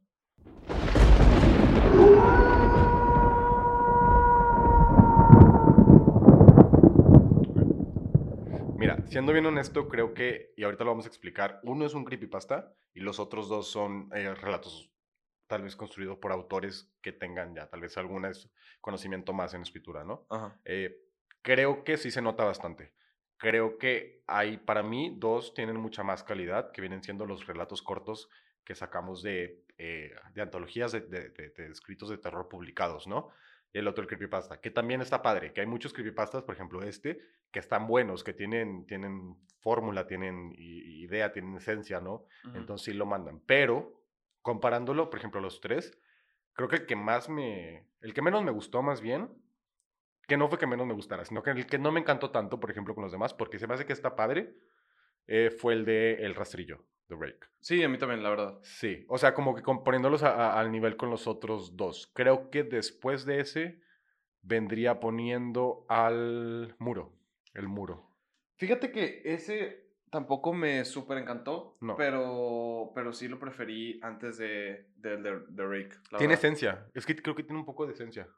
Mira, 8.79 9.05
siendo 9.09 9.31
bien 9.31 9.45
honesto, 9.45 9.87
creo 9.87 10.15
que, 10.15 10.51
y 10.57 10.63
ahorita 10.63 10.83
lo 10.83 10.89
vamos 10.89 11.05
a 11.05 11.09
explicar, 11.09 11.59
uno 11.61 11.85
es 11.85 11.93
un 11.93 12.03
creepypasta 12.03 12.73
y 12.95 13.01
los 13.01 13.19
otros 13.19 13.47
dos 13.47 13.69
son 13.69 14.09
eh, 14.15 14.33
relatos 14.33 14.89
tal 15.45 15.61
vez 15.61 15.75
construidos 15.75 16.17
por 16.17 16.31
autores 16.31 16.91
que 16.99 17.11
tengan 17.11 17.53
ya 17.53 17.69
tal 17.69 17.81
vez 17.81 17.95
algún 17.97 18.25
conocimiento 18.79 19.33
más 19.33 19.53
en 19.53 19.61
escritura, 19.61 20.03
¿no? 20.03 20.25
Ajá. 20.31 20.59
Eh, 20.65 21.10
creo 21.41 21.83
que 21.83 21.97
sí 21.97 22.11
se 22.11 22.21
nota 22.21 22.43
bastante. 22.43 22.93
Creo 23.37 23.77
que 23.77 24.23
hay, 24.27 24.57
para 24.57 24.83
mí, 24.83 25.15
dos 25.17 25.53
tienen 25.53 25.77
mucha 25.77 26.03
más 26.03 26.23
calidad, 26.23 26.71
que 26.71 26.81
vienen 26.81 27.03
siendo 27.03 27.25
los 27.25 27.47
relatos 27.47 27.81
cortos 27.81 28.29
que 28.63 28.75
sacamos 28.75 29.23
de, 29.23 29.63
eh, 29.77 30.13
de 30.33 30.41
antologías 30.41 30.91
de, 30.91 31.01
de, 31.01 31.29
de, 31.29 31.71
escritos 31.71 32.09
de 32.09 32.17
terror 32.17 32.47
publicados, 32.47 33.07
¿no? 33.07 33.29
Y 33.73 33.79
el 33.79 33.87
otro, 33.87 34.03
el 34.03 34.07
creepypasta, 34.07 34.59
que 34.61 34.69
también 34.69 35.01
está 35.01 35.21
padre, 35.21 35.53
que 35.53 35.61
hay 35.61 35.67
muchos 35.67 35.93
creepypastas, 35.93 36.43
por 36.43 36.53
ejemplo 36.53 36.83
este, 36.83 37.19
que 37.51 37.59
están 37.59 37.87
buenos, 37.87 38.23
que 38.23 38.33
tienen, 38.33 38.85
tienen 38.85 39.37
fórmula, 39.61 40.05
tienen 40.05 40.53
idea, 40.57 41.31
tienen 41.31 41.55
esencia, 41.55 41.99
¿no? 41.99 42.25
Entonces 42.53 42.85
sí 42.85 42.93
lo 42.93 43.05
mandan. 43.05 43.39
Pero, 43.45 44.03
comparándolo, 44.41 45.09
por 45.09 45.19
ejemplo, 45.19 45.39
los 45.39 45.61
tres, 45.61 45.97
creo 46.53 46.67
que 46.67 46.77
el 46.77 46.85
que 46.85 46.95
más 46.95 47.29
me, 47.29 47.87
el 48.01 48.13
que 48.13 48.21
menos 48.21 48.43
me 48.43 48.51
gustó 48.51 48.81
más 48.81 49.01
bien, 49.01 49.29
que 50.31 50.37
no 50.37 50.47
fue 50.47 50.57
que 50.57 50.65
menos 50.65 50.87
me 50.87 50.93
gustara, 50.93 51.25
sino 51.25 51.43
que 51.43 51.49
el 51.49 51.65
que 51.65 51.77
no 51.77 51.91
me 51.91 51.99
encantó 51.99 52.31
tanto, 52.31 52.57
por 52.57 52.71
ejemplo, 52.71 52.95
con 52.95 53.03
los 53.03 53.11
demás, 53.11 53.33
porque 53.33 53.59
se 53.59 53.67
me 53.67 53.73
hace 53.73 53.85
que 53.85 53.91
está 53.91 54.15
padre, 54.15 54.55
eh, 55.27 55.51
fue 55.51 55.73
el 55.73 55.83
de 55.83 56.13
El 56.23 56.35
Rastrillo. 56.35 56.85
The 57.09 57.17
Rake. 57.19 57.47
Sí, 57.59 57.83
a 57.83 57.89
mí 57.89 57.97
también, 57.97 58.23
la 58.23 58.29
verdad. 58.29 58.57
Sí, 58.63 59.03
o 59.09 59.17
sea, 59.17 59.33
como 59.33 59.53
que 59.53 59.61
poniéndolos 59.61 60.23
al 60.23 60.71
nivel 60.71 60.95
con 60.95 61.09
los 61.09 61.27
otros 61.27 61.75
dos. 61.75 62.09
Creo 62.15 62.49
que 62.49 62.63
después 62.63 63.25
de 63.25 63.41
ese 63.41 63.81
vendría 64.41 65.01
poniendo 65.01 65.85
al 65.89 66.73
muro, 66.79 67.11
el 67.53 67.67
muro. 67.67 68.09
Fíjate 68.55 68.93
que 68.93 69.23
ese 69.25 69.91
tampoco 70.09 70.53
me 70.53 70.85
súper 70.85 71.17
encantó, 71.17 71.75
no. 71.81 71.97
pero, 71.97 72.93
pero 72.95 73.11
sí 73.11 73.27
lo 73.27 73.37
preferí 73.37 73.99
antes 74.01 74.37
de, 74.37 74.87
de, 74.95 75.17
de, 75.17 75.67
Rake. 75.67 75.97
tiene 76.17 76.35
esencia, 76.35 76.87
es 76.93 77.05
que 77.05 77.17
creo 77.17 77.35
que 77.35 77.43
tiene 77.43 77.59
un 77.59 77.65
poco 77.65 77.85
de 77.85 77.91
esencia. 77.91 78.29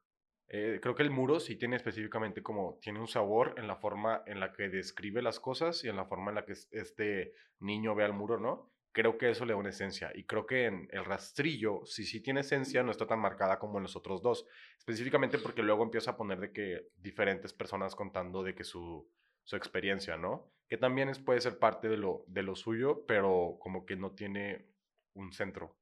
Eh, 0.48 0.80
creo 0.82 0.96
que 0.96 1.04
el 1.04 1.10
muro 1.10 1.40
sí 1.40 1.56
tiene 1.56 1.78
específicamente 1.78 2.44
como, 2.44 2.78
tiene 2.82 3.00
un 3.00 3.08
sabor 3.08 3.56
en 3.58 3.68
la 3.68 3.78
forma 3.78 4.24
en 4.28 4.40
la 4.40 4.52
que 4.54 4.70
describe 4.70 5.22
las 5.22 5.40
cosas 5.40 5.84
y 5.84 5.90
en 5.90 5.96
la 5.96 6.06
forma 6.06 6.32
en 6.32 6.36
la 6.36 6.46
que 6.46 6.54
este 6.72 7.34
niño 7.60 7.96
ve 7.96 8.04
al 8.04 8.14
muro, 8.14 8.40
¿no? 8.40 8.72
Creo 8.92 9.18
que 9.18 9.32
eso 9.32 9.46
le 9.46 9.54
da 9.54 9.58
una 9.58 9.70
esencia. 9.70 10.12
Y 10.14 10.26
creo 10.26 10.46
que 10.46 10.66
en 10.66 10.88
el 10.92 11.06
rastrillo, 11.06 11.84
si 11.86 12.06
sí 12.06 12.22
tiene 12.22 12.42
esencia, 12.42 12.84
no 12.84 12.92
está 12.92 13.08
tan 13.08 13.20
marcada 13.20 13.58
como 13.58 13.80
en 13.80 13.84
los 13.84 13.96
otros 13.96 14.22
dos. 14.22 14.46
Específicamente 14.78 15.40
porque 15.40 15.64
luego 15.64 15.84
empieza 15.84 16.12
a 16.12 16.18
poner 16.18 16.40
de 16.40 16.52
que 16.52 16.90
diferentes 16.98 17.54
personas 17.54 17.96
contando 17.96 18.44
de 18.44 18.54
que 18.54 18.64
su, 18.64 19.10
su 19.44 19.56
experiencia, 19.56 20.18
¿no? 20.18 20.52
Que 20.68 20.78
también 20.78 21.10
es, 21.10 21.18
puede 21.18 21.42
ser 21.42 21.58
parte 21.58 21.90
de 21.90 21.98
lo, 21.98 22.26
de 22.28 22.44
lo 22.44 22.56
suyo, 22.56 23.04
pero 23.08 23.58
como 23.60 23.88
que 23.88 23.96
no 23.96 24.12
tiene 24.12 24.68
un 25.16 25.34
centro. 25.34 25.76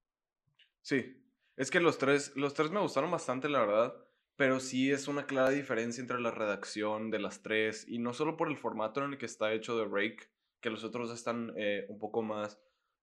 Sí, 0.82 1.21
es 1.58 1.69
que 1.69 1.82
los 1.82 1.97
tres, 1.97 2.34
los 2.38 2.54
tres 2.54 2.71
me 2.71 2.80
gustaron 2.80 3.12
bastante, 3.12 3.50
la 3.50 3.60
verdad 3.60 3.93
pero 4.41 4.60
sí 4.60 4.91
es 4.91 5.08
una 5.08 5.27
clara 5.27 5.51
diferencia 5.51 6.01
entre 6.01 6.19
la 6.19 6.32
redacción 6.32 7.12
de 7.12 7.19
las 7.19 7.43
tres 7.43 7.86
y 7.88 7.99
no 7.99 8.12
solo 8.12 8.38
por 8.38 8.47
el 8.47 8.58
formato 8.58 9.04
en 9.04 9.12
el 9.12 9.19
que 9.19 9.27
está 9.27 9.54
hecho 9.54 9.77
de 9.77 9.86
Rake, 9.86 10.32
que 10.62 10.71
los 10.71 10.84
otros 10.84 11.12
están 11.12 11.54
eh, 11.56 11.86
un 11.89 11.99
poco 11.99 12.23
más 12.23 12.60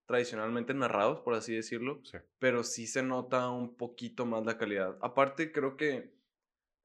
tradicionalmente 0.07 0.75
narrados, 0.75 1.21
por 1.21 1.35
así 1.35 1.55
decirlo, 1.55 2.03
pero 2.41 2.65
sí 2.65 2.89
se 2.89 3.05
nota 3.05 3.51
un 3.51 3.77
poquito 3.77 4.27
más 4.27 4.45
la 4.47 4.59
calidad. 4.59 4.99
Aparte, 5.01 5.53
creo 5.53 5.77
que 5.77 6.13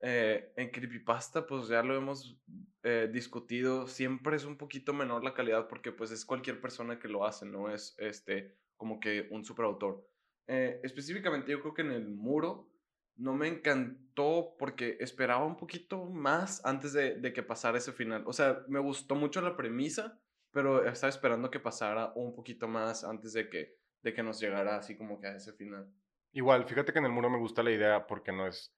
eh, 0.01 0.53
en 0.55 0.69
Creepypasta, 0.69 1.47
pues 1.47 1.67
ya 1.67 1.81
lo 1.81 1.95
hemos 1.95 2.39
eh, 2.83 3.09
discutido, 3.11 3.87
siempre 3.87 4.35
es 4.35 4.45
un 4.45 4.59
poquito 4.59 4.93
menor 4.93 5.23
la 5.23 5.33
calidad 5.33 5.67
porque 5.67 5.91
pues 5.91 6.11
es 6.11 6.25
cualquier 6.25 6.61
persona 6.61 6.99
que 6.99 7.07
lo 7.07 7.25
hace, 7.25 7.47
no 7.47 7.73
es 7.73 7.95
este 7.97 8.55
como 8.77 8.99
que 8.99 9.27
un 9.31 9.43
superautor. 9.43 10.07
específicamente 10.45 11.51
yo 11.51 11.59
creo 11.59 11.73
que 11.73 11.81
en 11.81 11.91
el 11.91 12.07
muro 12.07 12.69
no 13.15 13.33
me 13.33 13.47
encantó 13.47 14.55
porque 14.57 14.97
esperaba 14.99 15.45
un 15.45 15.57
poquito 15.57 16.05
más 16.05 16.65
antes 16.65 16.93
de, 16.93 17.15
de, 17.15 17.33
que 17.33 17.43
pasara 17.43 17.77
ese 17.77 17.91
final. 17.91 18.23
O 18.25 18.33
sea, 18.33 18.63
me 18.67 18.79
gustó 18.79 19.15
mucho 19.15 19.41
la 19.41 19.55
premisa, 19.55 20.19
pero 20.51 20.85
estaba 20.85 21.09
esperando 21.09 21.51
que 21.51 21.59
pasara 21.59 22.11
un 22.15 22.35
poquito 22.35 22.67
más 22.67 23.03
antes 23.03 23.33
de 23.33 23.49
que, 23.49 23.77
de 24.01 24.13
que 24.13 24.23
nos 24.23 24.39
llegara 24.39 24.77
así 24.77 24.97
como 24.97 25.19
que 25.19 25.27
a 25.27 25.35
ese 25.35 25.53
final. 25.53 25.91
Igual, 26.31 26.65
fíjate 26.65 26.91
que 26.91 26.99
en 26.99 27.05
el 27.05 27.11
muro 27.11 27.29
me 27.29 27.37
gusta 27.37 27.63
la 27.63 27.71
idea 27.71 28.07
porque 28.07 28.31
no 28.31 28.47
es... 28.47 28.75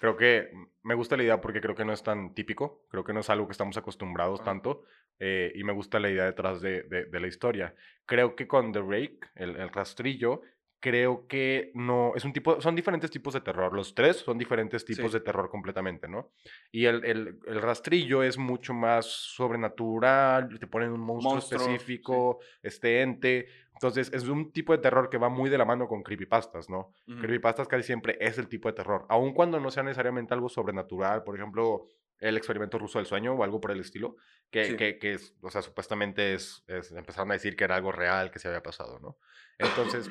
Creo 0.00 0.16
que 0.16 0.50
me 0.82 0.94
gusta 0.94 1.16
la 1.16 1.22
idea 1.22 1.40
porque 1.40 1.60
creo 1.60 1.76
que 1.76 1.84
no 1.84 1.92
es 1.92 2.02
tan 2.02 2.34
típico, 2.34 2.86
creo 2.88 3.04
que 3.04 3.12
no 3.12 3.20
es 3.20 3.30
algo 3.30 3.46
que 3.46 3.52
estamos 3.52 3.76
acostumbrados 3.76 4.42
tanto 4.42 4.84
eh, 5.20 5.52
y 5.54 5.62
me 5.62 5.72
gusta 5.72 6.00
la 6.00 6.10
idea 6.10 6.24
detrás 6.24 6.60
de, 6.60 6.82
de, 6.82 7.20
la 7.20 7.28
historia. 7.28 7.74
Creo 8.04 8.34
que 8.34 8.48
con 8.48 8.72
The 8.72 8.80
Rake, 8.80 9.20
el, 9.36 9.54
el 9.54 9.68
rastrillo, 9.68 10.42
creo 10.82 11.28
que 11.28 11.70
no, 11.74 12.12
es 12.16 12.24
un 12.24 12.32
tipo, 12.32 12.60
son 12.60 12.74
diferentes 12.74 13.08
tipos 13.08 13.32
de 13.34 13.40
terror, 13.40 13.72
los 13.72 13.94
tres 13.94 14.16
son 14.16 14.36
diferentes 14.36 14.84
tipos 14.84 15.12
de 15.12 15.20
terror 15.20 15.48
completamente, 15.48 16.08
¿no? 16.08 16.32
Y 16.72 16.86
el, 16.86 17.04
el, 17.04 17.38
el, 17.46 17.62
rastrillo 17.62 18.24
es 18.24 18.36
mucho 18.36 18.74
más 18.74 19.06
sobrenatural, 19.06 20.58
te 20.58 20.66
ponen 20.66 20.90
un 20.90 20.98
monstruo, 20.98 21.38
específico, 21.38 22.40
este 22.64 23.00
ente, 23.00 23.46
entonces 23.74 24.12
es 24.12 24.26
un 24.26 24.50
tipo 24.50 24.72
de 24.72 24.78
terror 24.78 25.08
que 25.08 25.18
va 25.18 25.28
muy 25.28 25.50
de 25.50 25.56
la 25.56 25.64
mano 25.64 25.86
con 25.86 26.02
creepypastas, 26.02 26.68
¿no? 26.68 26.90
Creepypastas 27.06 27.68
casi 27.68 27.84
siempre 27.84 28.18
es 28.20 28.36
el 28.38 28.48
tipo 28.48 28.68
de 28.68 28.74
terror, 28.74 29.06
aun 29.08 29.34
cuando 29.34 29.60
no 29.60 29.70
sea 29.70 29.84
necesariamente 29.84 30.34
algo 30.34 30.48
sobrenatural, 30.48 31.22
por 31.22 31.36
ejemplo, 31.36 31.86
el 32.18 32.36
experimento 32.36 32.76
ruso 32.76 32.98
del 32.98 33.06
sueño 33.06 33.34
o 33.34 33.44
algo 33.44 33.60
por 33.60 33.70
el 33.70 33.78
estilo, 33.78 34.16
que, 34.50 34.76
que, 34.76 34.98
que 34.98 35.12
es, 35.12 35.32
o 35.42 35.50
sea, 35.50 35.62
supuestamente 35.62 36.34
es, 36.34 36.64
es, 36.66 36.90
empezaron 36.90 37.30
a 37.30 37.34
decir 37.34 37.54
que 37.54 37.62
era 37.62 37.76
algo 37.76 37.92
real 37.92 38.32
que 38.32 38.40
se 38.40 38.48
había 38.48 38.64
pasado, 38.64 38.98
¿no? 38.98 39.16
Entonces 39.58 40.10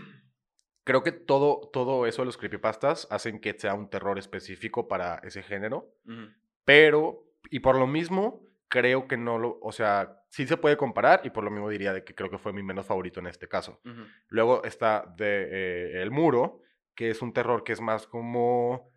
creo 0.84 1.04
que 1.04 1.12
todo, 1.12 1.70
todo 1.72 2.06
eso 2.06 2.22
de 2.22 2.28
los 2.28 2.38
creepypastas 2.38 3.08
hacen 3.12 3.40
que 3.40 3.54
sea 3.58 3.74
un 3.74 3.90
terror 3.90 4.18
específico 4.18 4.88
para 4.88 5.16
ese 5.24 5.44
género. 5.44 5.94
Pero, 6.66 7.24
y 7.50 7.60
por 7.60 7.78
lo 7.78 7.88
mismo, 7.88 8.48
creo 8.68 9.08
que 9.08 9.18
no 9.18 9.38
lo, 9.38 9.60
o 9.62 9.72
sea, 9.72 10.24
sí 10.30 10.48
se 10.48 10.58
puede 10.58 10.78
comparar 10.78 11.22
y 11.24 11.30
por 11.30 11.44
lo 11.44 11.52
mismo 11.52 11.70
diría 11.70 11.94
de 11.94 12.04
que 12.04 12.16
creo 12.16 12.30
que 12.30 12.38
fue 12.38 12.54
mi 12.54 12.64
menos 12.64 12.86
favorito 12.86 13.20
en 13.20 13.28
este 13.28 13.48
caso. 13.48 13.82
Luego 14.28 14.64
está 14.64 15.14
de 15.18 15.48
eh, 15.52 16.02
El 16.02 16.12
Muro, 16.12 16.62
que 16.96 17.10
es 17.10 17.22
un 17.22 17.34
terror 17.34 17.64
que 17.64 17.74
es 17.74 17.82
más 17.82 18.08
como 18.08 18.92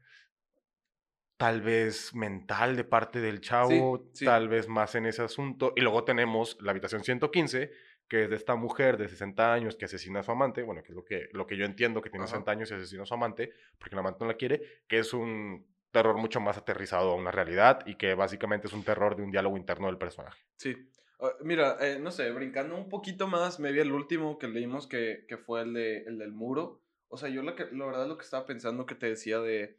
tal 1.37 1.61
vez 1.61 2.15
mental 2.15 2.77
de 2.77 2.85
parte 2.85 3.21
del 3.21 3.41
chavo, 3.41 4.11
tal 4.25 4.49
vez 4.49 4.69
más 4.69 4.95
en 4.95 5.07
ese 5.07 5.23
asunto. 5.23 5.73
Y 5.75 5.81
luego 5.81 6.05
tenemos 6.05 6.57
la 6.61 6.71
habitación 6.71 7.03
115, 7.03 7.73
que 8.09 8.25
es 8.25 8.31
de 8.31 8.37
esta 8.37 8.55
mujer 8.55 8.97
de 8.97 9.09
60 9.09 9.53
años 9.53 9.77
que 9.77 9.87
asesina 9.87 10.21
a 10.21 10.23
su 10.23 10.31
amante, 10.31 10.63
bueno, 10.63 10.83
que 10.83 10.91
es 10.91 10.95
lo 10.95 11.05
que, 11.05 11.29
lo 11.33 11.47
que 11.47 11.57
yo 11.57 11.65
entiendo 11.65 12.03
que 12.03 12.11
tiene 12.11 12.27
60 12.27 12.51
años 12.51 12.71
y 12.71 12.75
asesina 12.75 13.05
a 13.05 13.07
su 13.07 13.15
amante, 13.15 13.53
porque 13.79 13.95
el 13.95 13.99
amante 13.99 14.19
no 14.21 14.29
la 14.29 14.37
quiere, 14.37 14.63
que 14.87 14.99
es 14.99 15.13
un 15.15 15.67
terror 15.91 16.17
mucho 16.17 16.41
más 16.41 16.59
aterrizado 16.59 17.13
a 17.13 17.15
una 17.15 17.31
realidad 17.31 17.87
y 17.87 17.95
que 17.95 18.15
básicamente 18.15 18.67
es 18.67 18.73
un 18.73 18.83
terror 18.83 19.17
de 19.17 19.23
un 19.23 19.31
diálogo 19.31 19.57
interno 19.57 19.87
del 19.87 19.97
personaje. 19.97 20.43
Sí. 20.57 20.91
Ah, 21.21 21.31
mira, 21.43 21.77
eh, 21.81 21.99
no 22.01 22.11
sé, 22.11 22.31
brincando 22.33 22.77
un 22.77 22.89
poquito 22.89 23.29
más, 23.29 23.61
me 23.61 23.71
vi 23.71 23.79
el 23.79 23.93
último 23.93 24.39
que 24.39 24.49
leímos 24.49 24.87
que, 24.87 25.25
que 25.29 25.37
fue 25.37 25.63
el, 25.63 25.73
de, 25.73 25.99
el 25.99 26.19
del 26.19 26.33
muro. 26.33 26.83
O 27.09 27.17
sea, 27.17 27.29
yo 27.29 27.43
la, 27.43 27.55
que, 27.55 27.67
la 27.71 27.87
verdad 27.87 28.09
lo 28.09 28.19
que 28.19 28.25
estaba 28.25 28.45
pensando 28.45 28.87
que 28.87 28.97
te 28.97 29.07
decía 29.07 29.39
de, 29.39 29.79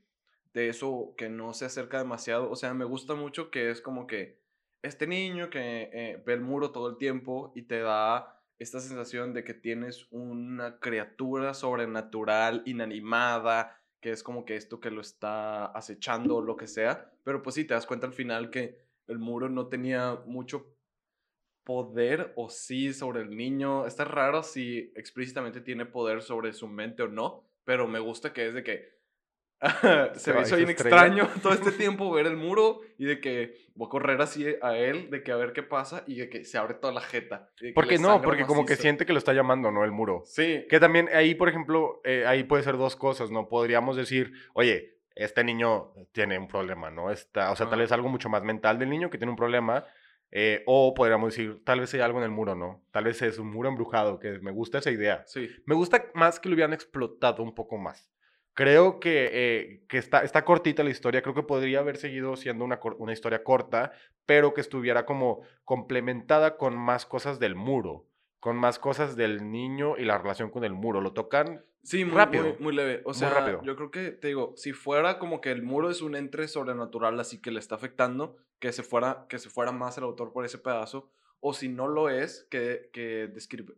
de 0.54 0.70
eso 0.70 1.14
que 1.18 1.28
no 1.28 1.54
se 1.54 1.66
acerca 1.66 1.98
demasiado, 1.98 2.50
o 2.50 2.56
sea, 2.56 2.74
me 2.74 2.86
gusta 2.86 3.14
mucho 3.14 3.52
que 3.52 3.70
es 3.70 3.82
como 3.82 4.08
que 4.08 4.40
este 4.86 5.08
niño 5.08 5.50
que 5.50 5.90
eh, 5.92 6.24
ve 6.26 6.34
el 6.34 6.42
muro 6.42 6.72
todo 6.72 6.90
el 6.90 6.98
tiempo 6.98 7.52
y 7.56 7.64
te 7.64 7.80
da 7.80 8.42
esta 8.58 8.80
sensación 8.80 9.34
de 9.34 9.44
que 9.44 9.54
tienes 9.54 10.08
una 10.12 10.80
criatura 10.80 11.54
sobrenatural, 11.54 12.64
inanimada, 12.66 13.82
que 14.00 14.12
es 14.12 14.24
como 14.24 14.46
que 14.46 14.56
esto 14.56 14.80
que 14.80 14.92
lo 14.92 15.02
está 15.02 15.66
acechando 15.66 16.38
o 16.38 16.42
lo 16.42 16.56
que 16.56 16.68
sea, 16.68 17.12
pero 17.24 17.42
pues 17.42 17.56
sí, 17.56 17.66
te 17.66 17.74
das 17.74 17.86
cuenta 17.86 18.08
al 18.08 18.14
final 18.14 18.50
que 18.50 18.78
el 19.08 19.20
muro 19.20 19.50
no 19.50 19.68
tenía 19.68 20.22
mucho 20.26 20.76
poder 21.64 22.32
o 22.36 22.50
sí 22.50 22.94
sobre 22.94 23.22
el 23.22 23.36
niño. 23.36 23.88
Está 23.88 24.06
raro 24.06 24.44
si 24.44 24.92
explícitamente 24.96 25.62
tiene 25.62 25.86
poder 25.86 26.22
sobre 26.22 26.54
su 26.54 26.68
mente 26.68 27.04
o 27.04 27.08
no, 27.08 27.44
pero 27.66 27.88
me 27.88 28.00
gusta 28.00 28.32
que 28.32 28.48
es 28.48 28.54
de 28.54 28.64
que 28.64 28.96
se 30.16 30.34
me 30.34 30.42
hizo 30.42 30.58
bien 30.58 30.70
extraño 30.70 31.30
todo 31.42 31.54
este 31.54 31.72
tiempo 31.72 32.12
ver 32.12 32.28
el 32.28 32.36
muro 32.36 32.82
y 32.98 33.06
de 33.06 33.20
que 33.20 33.70
voy 33.76 33.88
a 33.88 33.90
correr 33.90 34.22
así 34.22 34.46
a 34.62 34.78
él, 34.78 35.10
de 35.10 35.24
que 35.24 35.32
a 35.32 35.36
ver 35.36 35.54
qué 35.54 35.64
pasa 35.64 36.04
y 36.08 36.16
de 36.16 36.30
que 36.30 36.44
se 36.46 36.58
abre 36.58 36.76
toda 36.76 36.94
la 36.94 37.02
jeta. 37.02 37.50
Porque 37.74 37.98
no, 37.98 38.22
porque 38.22 38.46
como 38.46 38.66
que 38.66 38.76
siente 38.76 39.06
que 39.06 39.14
lo 39.14 39.20
está 39.20 39.34
llamando, 39.34 39.72
¿no? 39.72 39.84
El 39.84 39.92
muro. 39.92 40.24
Sí. 40.26 40.66
Que 40.70 40.80
también 40.80 41.10
ahí, 41.14 41.36
por 41.36 41.50
ejemplo, 41.50 42.02
eh, 42.04 42.26
ahí 42.28 42.44
puede 42.44 42.64
ser 42.64 42.78
dos 42.78 42.96
cosas, 42.96 43.32
¿no? 43.32 43.48
Podríamos 43.50 43.96
decir, 43.96 44.34
oye, 44.54 45.00
este 45.16 45.44
niño 45.44 45.94
tiene 46.12 46.38
un 46.38 46.48
problema, 46.48 46.90
¿no? 46.90 47.12
Está, 47.12 47.52
o 47.52 47.56
sea, 47.56 47.70
tal 47.70 47.80
vez 47.80 47.92
algo 47.92 48.10
mucho 48.10 48.30
más 48.30 48.44
mental 48.44 48.78
del 48.78 48.90
niño 48.90 49.10
que 49.10 49.18
tiene 49.18 49.32
un 49.32 49.38
problema. 49.38 49.86
Eh, 50.32 50.64
o 50.66 50.94
podríamos 50.94 51.34
decir, 51.34 51.64
tal 51.64 51.80
vez 51.80 51.94
hay 51.94 52.02
algo 52.02 52.18
en 52.18 52.26
el 52.26 52.32
muro, 52.32 52.56
¿no? 52.56 52.84
Tal 52.92 53.06
vez 53.06 53.22
es 53.22 53.40
un 53.40 53.50
muro 53.52 53.70
embrujado, 53.70 54.20
que 54.20 54.40
me 54.40 54.52
gusta 54.52 54.80
esa 54.80 54.92
idea. 54.92 55.24
Sí. 55.28 55.50
Me 55.66 55.76
gusta 55.76 56.12
más 56.14 56.40
que 56.40 56.50
lo 56.50 56.56
hubieran 56.56 56.74
explotado 56.74 57.42
un 57.42 57.56
poco 57.56 57.78
más. 57.78 58.12
Creo 58.56 59.02
que, 59.02 59.30
eh, 59.34 59.86
que 59.90 59.98
está, 59.98 60.24
está 60.24 60.46
cortita 60.46 60.82
la 60.82 60.90
historia, 60.90 61.22
creo 61.22 61.36
que 61.36 61.44
podría 61.44 61.80
haber 61.80 61.98
seguido 61.98 62.38
siendo 62.38 62.64
una, 62.64 62.80
una 62.98 63.12
historia 63.12 63.44
corta, 63.44 63.92
pero 64.26 64.54
que 64.54 64.62
estuviera 64.62 65.06
como 65.06 65.42
complementada 65.66 66.56
con 66.56 66.78
más 66.78 67.06
cosas 67.06 67.38
del 67.38 67.56
muro, 67.56 68.08
con 68.40 68.56
más 68.56 68.80
cosas 68.80 69.18
del 69.18 69.52
niño 69.52 69.98
y 69.98 70.06
la 70.06 70.18
relación 70.18 70.50
con 70.50 70.64
el 70.64 70.72
muro. 70.72 71.02
Lo 71.02 71.12
tocan 71.12 71.66
sí, 71.84 72.06
muy, 72.06 72.16
rápido. 72.16 72.56
Muy, 72.62 72.74
leve. 72.74 73.02
O 73.04 73.14
sea, 73.14 73.30
rápido. 73.30 73.62
yo 73.62 73.76
creo 73.76 73.92
que, 73.92 74.12
te 74.12 74.30
digo, 74.30 74.54
si 74.56 74.72
fuera 74.72 75.20
como 75.20 75.42
que 75.42 75.52
el 75.52 75.62
muro 75.62 75.90
es 75.90 76.02
un 76.02 76.16
entre 76.16 76.48
sobrenatural, 76.48 77.20
así 77.20 77.42
que 77.42 77.52
le 77.52 77.60
está 77.60 77.76
afectando, 77.76 78.38
que 78.60 78.72
se 78.72 78.84
fuera, 78.84 79.26
que 79.28 79.38
se 79.38 79.50
fuera 79.50 79.74
más 79.74 79.98
el 79.98 80.06
autor 80.06 80.32
por 80.32 80.46
ese 80.46 80.60
pedazo, 80.60 81.12
o 81.42 81.54
si 81.54 81.68
no 81.68 81.90
lo 81.90 82.10
es, 82.10 82.48
que, 82.50 82.90
que 82.94 83.30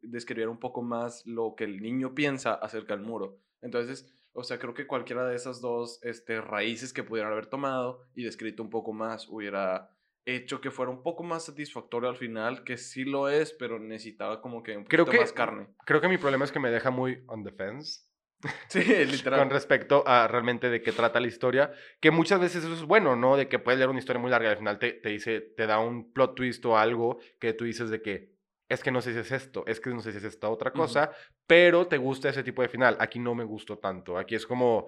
describiera 0.03 0.51
un 0.51 0.59
poco 0.59 0.83
más 0.83 1.25
lo 1.25 1.55
que 1.55 1.63
el 1.63 1.81
niño 1.81 2.13
piensa 2.13 2.53
acerca 2.53 2.95
del 2.95 3.03
muro. 3.03 3.39
Entonces, 3.61 4.13
o 4.37 4.43
sea, 4.43 4.59
creo 4.59 4.75
que 4.75 4.85
cualquiera 4.85 5.25
de 5.25 5.35
esas 5.35 5.61
dos 5.61 5.99
este, 6.03 6.41
raíces 6.41 6.93
que 6.93 7.03
pudieran 7.03 7.31
haber 7.31 7.47
tomado 7.47 8.03
y 8.13 8.23
descrito 8.23 8.61
un 8.61 8.69
poco 8.69 8.93
más 8.93 9.27
hubiera 9.29 9.89
hecho 10.25 10.61
que 10.61 10.69
fuera 10.69 10.91
un 10.91 11.01
poco 11.01 11.23
más 11.23 11.45
satisfactorio 11.45 12.07
al 12.07 12.17
final, 12.17 12.63
que 12.63 12.77
sí 12.77 13.03
lo 13.03 13.29
es, 13.29 13.51
pero 13.53 13.79
necesitaba 13.79 14.39
como 14.39 14.61
que 14.61 14.77
un 14.77 14.83
poquito 14.83 15.05
creo 15.05 15.11
que, 15.11 15.19
más 15.21 15.33
carne. 15.33 15.69
Creo 15.85 16.01
que 16.01 16.07
mi 16.07 16.19
problema 16.19 16.45
es 16.45 16.51
que 16.51 16.59
me 16.59 16.69
deja 16.69 16.91
muy 16.91 17.23
on 17.27 17.43
defense. 17.43 18.01
Sí, 18.69 18.83
literal. 18.83 19.39
Con 19.39 19.49
respecto 19.49 20.03
a 20.05 20.27
realmente 20.27 20.69
de 20.69 20.83
qué 20.83 20.91
trata 20.91 21.19
la 21.19 21.25
historia, 21.25 21.71
que 21.99 22.11
muchas 22.11 22.39
veces 22.39 22.63
eso 22.63 22.73
es 22.75 22.83
bueno, 22.83 23.15
¿no? 23.15 23.37
De 23.37 23.47
que 23.47 23.57
puedes 23.57 23.79
leer 23.79 23.89
una 23.89 23.97
historia 23.97 24.21
muy 24.21 24.29
larga 24.29 24.49
y 24.49 24.51
al 24.51 24.59
final 24.59 24.77
te, 24.77 24.93
te 24.93 25.09
dice, 25.09 25.41
te 25.41 25.65
da 25.65 25.79
un 25.79 26.13
plot 26.13 26.35
twist 26.35 26.63
o 26.67 26.77
algo 26.77 27.17
que 27.39 27.53
tú 27.53 27.65
dices 27.65 27.89
de 27.89 28.03
que, 28.03 28.36
es 28.69 28.83
que 28.83 28.91
no 28.91 29.01
sé 29.01 29.13
si 29.13 29.19
es 29.19 29.31
esto, 29.31 29.63
es 29.65 29.79
que 29.79 29.89
no 29.89 30.01
sé 30.01 30.11
si 30.11 30.17
es 30.17 30.23
esta 30.23 30.49
otra 30.49 30.71
cosa, 30.71 31.11
pero 31.45 31.87
te 31.87 31.97
gusta 31.97 32.29
ese 32.29 32.43
tipo 32.43 32.61
de 32.61 32.67
final. 32.67 32.97
Aquí 32.99 33.19
no 33.19 33.33
me 33.33 33.43
gustó 33.43 33.77
tanto. 33.77 34.17
Aquí 34.17 34.35
es 34.35 34.45
como, 34.45 34.87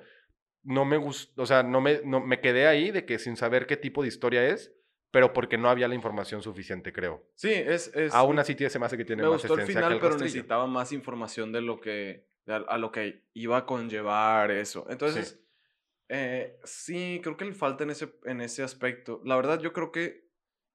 no 0.64 0.86
me 0.86 0.98
gustó, 0.98 1.42
o 1.42 1.46
sea, 1.46 1.64
no 1.64 1.80
me, 1.80 2.02
no, 2.04 2.20
me 2.20 2.42
quedé 2.42 2.68
ahí 2.68 2.92
de 2.92 3.06
que 3.06 3.20
sin 3.20 3.38
saber 3.38 3.68
qué 3.68 3.78
tipo 3.78 4.02
de 4.02 4.10
historia 4.10 4.46
es, 4.48 4.74
pero 5.12 5.34
porque 5.34 5.58
no 5.58 5.70
había 5.70 5.88
la 5.88 5.96
información 5.96 6.44
suficiente, 6.44 6.92
creo. 6.92 7.26
Sí, 7.36 7.52
es... 7.52 7.96
es 7.96 8.14
Aún 8.14 8.38
así 8.38 8.56
se 8.56 8.80
me 8.80 8.86
hace 8.86 8.98
que 8.98 9.06
tiene 9.06 9.24
me 9.24 9.30
más 9.30 9.42
gustó 9.42 9.60
el 9.60 9.66
final, 9.66 9.98
pero 10.00 10.18
necesitaba 10.18 10.68
más 10.68 10.92
información 10.92 11.52
de 11.52 11.62
lo 11.62 11.80
que, 11.80 12.28
a, 12.48 12.78
lo 12.78 12.92
que 12.92 13.24
iba 13.34 13.58
a 13.58 13.66
conllevar 13.66 14.52
eso. 14.52 14.86
Entonces, 14.90 15.30
sí. 15.30 15.46
Eh, 16.10 16.60
sí, 16.64 17.22
creo 17.24 17.38
que 17.38 17.46
le 17.46 17.54
falta 17.54 17.84
en 17.84 17.92
ese, 17.92 18.12
en 18.26 18.42
ese 18.42 18.64
aspecto. 18.64 19.22
La 19.24 19.36
verdad, 19.36 19.62
yo 19.62 19.72
creo 19.74 19.92
que 19.92 20.29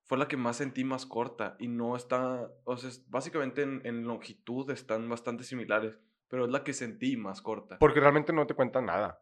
fue 0.05 0.19
la 0.19 0.29
que 0.29 0.37
más 0.37 0.57
sentí 0.57 0.85
más 0.85 1.07
corta 1.07 1.57
y 1.59 1.69
no 1.69 1.97
está, 1.97 2.51
o 2.65 2.77
sea, 2.77 2.91
básicamente 3.09 3.63
en, 3.63 3.81
en, 3.85 4.05
longitud 4.05 4.71
están 4.71 5.09
bastante 5.09 5.45
similares, 5.45 5.99
pero 6.29 6.45
es 6.45 6.51
la 6.51 6.63
que 6.63 6.73
sentí 6.73 7.17
más 7.17 7.41
corta. 7.41 7.79
Porque 7.79 8.01
realmente 8.01 8.33
no 8.33 8.47
te 8.47 8.55
cuenta 8.55 8.81
nada. 8.81 9.19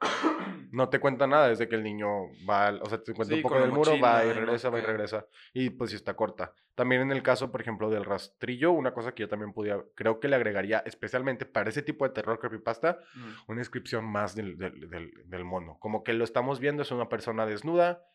No 0.72 0.88
te 0.88 1.00
cuenta 1.00 1.26
nada 1.26 1.48
desde 1.48 1.68
que 1.68 1.74
el 1.74 1.82
niño 1.82 2.08
va, 2.48 2.72
o 2.80 2.88
sea, 2.88 3.02
te 3.02 3.12
cuenta 3.12 3.34
un 3.34 3.42
poco 3.42 3.60
del 3.60 3.70
muro, 3.70 4.00
va 4.00 4.24
y 4.24 4.32
regresa, 4.32 4.70
va 4.70 4.78
y 4.78 4.82
regresa. 4.82 5.26
Y 5.52 5.68
pues 5.68 5.90
sí 5.90 5.96
está 5.96 6.14
corta. 6.14 6.54
También 6.74 7.02
en 7.02 7.12
el 7.12 7.22
caso, 7.22 7.52
por 7.52 7.60
ejemplo, 7.60 7.90
del 7.90 8.06
rastrillo, 8.06 8.72
una 8.72 8.94
cosa 8.94 9.14
que 9.14 9.20
yo 9.20 9.28
también 9.28 9.52
podía, 9.52 9.78
creo 9.94 10.18
que 10.18 10.28
le 10.28 10.36
agregaría 10.36 10.78
especialmente 10.86 11.44
para 11.44 11.68
ese 11.68 11.82
tipo 11.82 12.08
de 12.08 12.14
terror 12.14 12.38
creepypasta, 12.38 12.98
mm. 13.14 13.50
una 13.50 13.58
descripción 13.58 14.06
más 14.06 14.34
del, 14.34 14.56
del, 14.56 14.88
del, 14.88 15.12
del 15.26 15.44
mono. 15.44 15.76
Como 15.78 16.02
que 16.02 16.14
lo 16.14 16.24
estamos 16.24 16.58
viendo, 16.58 16.82
es 16.82 16.90
una 16.90 17.10
persona 17.10 17.44
desnuda, 17.44 18.06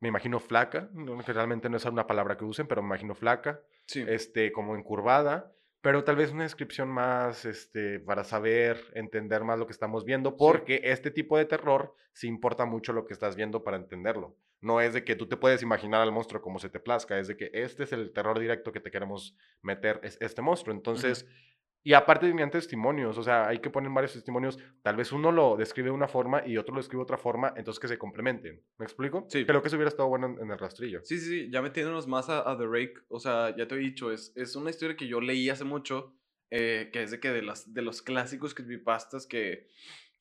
me 0.00 0.08
imagino 0.08 0.40
flaca, 0.40 0.90
que 1.24 1.32
realmente 1.32 1.68
no 1.68 1.76
es 1.76 1.84
una 1.84 2.06
palabra 2.06 2.36
que 2.36 2.44
usen, 2.44 2.66
pero 2.66 2.82
me 2.82 2.88
imagino 2.88 3.14
flaca, 3.14 3.60
sí. 3.86 4.04
este, 4.06 4.52
como 4.52 4.76
encurvada, 4.76 5.52
pero 5.80 6.04
tal 6.04 6.16
vez 6.16 6.32
una 6.32 6.42
descripción 6.42 6.88
más, 6.88 7.44
este, 7.44 8.00
para 8.00 8.24
saber, 8.24 8.78
entender 8.94 9.44
más 9.44 9.58
lo 9.58 9.66
que 9.66 9.72
estamos 9.72 10.04
viendo, 10.04 10.36
porque 10.36 10.78
sí. 10.78 10.82
este 10.84 11.10
tipo 11.10 11.38
de 11.38 11.44
terror 11.44 11.94
sí 12.12 12.26
importa 12.26 12.64
mucho 12.64 12.92
lo 12.92 13.06
que 13.06 13.14
estás 13.14 13.36
viendo 13.36 13.62
para 13.62 13.76
entenderlo. 13.76 14.36
No 14.60 14.80
es 14.80 14.94
de 14.94 15.04
que 15.04 15.16
tú 15.16 15.28
te 15.28 15.36
puedes 15.36 15.62
imaginar 15.62 16.00
al 16.00 16.12
monstruo 16.12 16.42
como 16.42 16.58
se 16.58 16.70
te 16.70 16.80
plazca, 16.80 17.18
es 17.18 17.28
de 17.28 17.36
que 17.36 17.50
este 17.52 17.84
es 17.84 17.92
el 17.92 18.12
terror 18.12 18.38
directo 18.38 18.72
que 18.72 18.80
te 18.80 18.90
queremos 18.90 19.36
meter, 19.62 20.00
es 20.02 20.18
este 20.20 20.42
monstruo. 20.42 20.74
Entonces, 20.74 21.22
uh 21.22 21.26
-huh. 21.26 21.55
Y 21.86 21.94
aparte 21.94 22.26
tenían 22.26 22.50
testimonios, 22.50 23.16
o 23.16 23.22
sea, 23.22 23.46
hay 23.46 23.60
que 23.60 23.70
poner 23.70 23.92
varios 23.92 24.12
testimonios. 24.12 24.58
Tal 24.82 24.96
vez 24.96 25.12
uno 25.12 25.30
lo 25.30 25.56
describe 25.56 25.90
de 25.90 25.94
una 25.94 26.08
forma 26.08 26.42
y 26.44 26.56
otro 26.56 26.74
lo 26.74 26.80
describe 26.80 26.98
de 26.98 27.04
otra 27.04 27.16
forma, 27.16 27.54
entonces 27.56 27.78
que 27.78 27.86
se 27.86 27.96
complementen. 27.96 28.60
¿Me 28.76 28.84
explico? 28.84 29.24
Sí. 29.28 29.46
Creo 29.46 29.62
que 29.62 29.68
eso 29.68 29.76
hubiera 29.76 29.90
estado 29.90 30.08
bueno 30.08 30.26
en, 30.26 30.42
en 30.42 30.50
el 30.50 30.58
rastrillo. 30.58 30.98
Sí, 31.04 31.16
sí, 31.16 31.26
sí. 31.26 31.48
Ya 31.48 31.62
metiéndonos 31.62 32.08
más 32.08 32.28
a, 32.28 32.50
a, 32.50 32.58
The 32.58 32.66
Rake, 32.66 32.94
o 33.06 33.20
sea, 33.20 33.54
ya 33.56 33.68
te 33.68 33.76
he 33.76 33.78
dicho, 33.78 34.10
es, 34.10 34.32
es 34.34 34.56
una 34.56 34.70
historia 34.70 34.96
que 34.96 35.06
yo 35.06 35.20
leí 35.20 35.48
hace 35.48 35.62
mucho, 35.62 36.12
eh, 36.50 36.90
que 36.92 37.04
es 37.04 37.12
de 37.12 37.20
que 37.20 37.30
de, 37.30 37.42
las, 37.42 37.72
de 37.72 37.82
los 37.82 38.02
clásicos 38.02 38.52
creepypastas 38.52 39.28
que, 39.28 39.68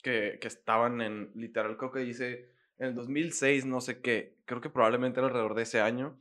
que, 0.04 0.38
que 0.40 0.48
estaban 0.48 1.02
en, 1.02 1.32
literal, 1.34 1.78
creo 1.78 1.92
que 1.92 2.02
dice 2.02 2.48
en 2.78 2.90
el 2.90 2.94
2006, 2.94 3.66
no 3.66 3.82
sé 3.82 4.02
qué, 4.02 4.38
creo 4.46 4.62
que 4.62 4.70
probablemente 4.70 5.20
era 5.20 5.30
alrededor 5.30 5.56
de 5.56 5.64
ese 5.64 5.82
año 5.82 6.16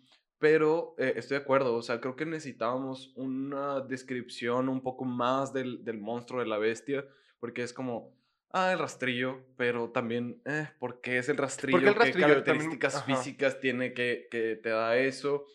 pero 0.45 0.95
eh, 0.99 1.15
estoy 1.17 1.39
de 1.39 1.43
acuerdo, 1.43 1.75
o 1.75 1.81
sea, 1.81 2.03
creo 2.03 2.17
que 2.17 2.27
necesitábamos 2.27 3.15
una 3.17 3.81
descripción 3.81 4.69
un 4.69 4.83
poco 4.83 5.07
más 5.07 5.55
del, 5.55 5.83
del, 5.87 5.97
monstruo 5.97 6.41
de 6.41 6.47
la 6.47 6.59
bestia, 6.59 7.07
porque 7.41 7.63
es 7.63 7.73
como, 7.73 8.15
ah, 8.51 8.71
el 8.71 8.79
rastrillo, 8.79 9.41
pero 9.57 9.89
también, 9.89 10.43
eh, 10.45 10.69
¿por 10.79 11.01
qué 11.01 11.17
es 11.17 11.31
el 11.31 11.39
rastrillo? 11.39 11.79
El 11.79 11.95
rastrillo 11.95 12.27
¿Qué 12.27 12.33
características 12.35 12.93
también, 12.93 13.19
físicas 13.21 13.59
tiene 13.59 13.95
que, 13.95 14.29
que 14.31 14.57
te 14.57 14.69
da 14.69 14.99
eso? 14.99 15.47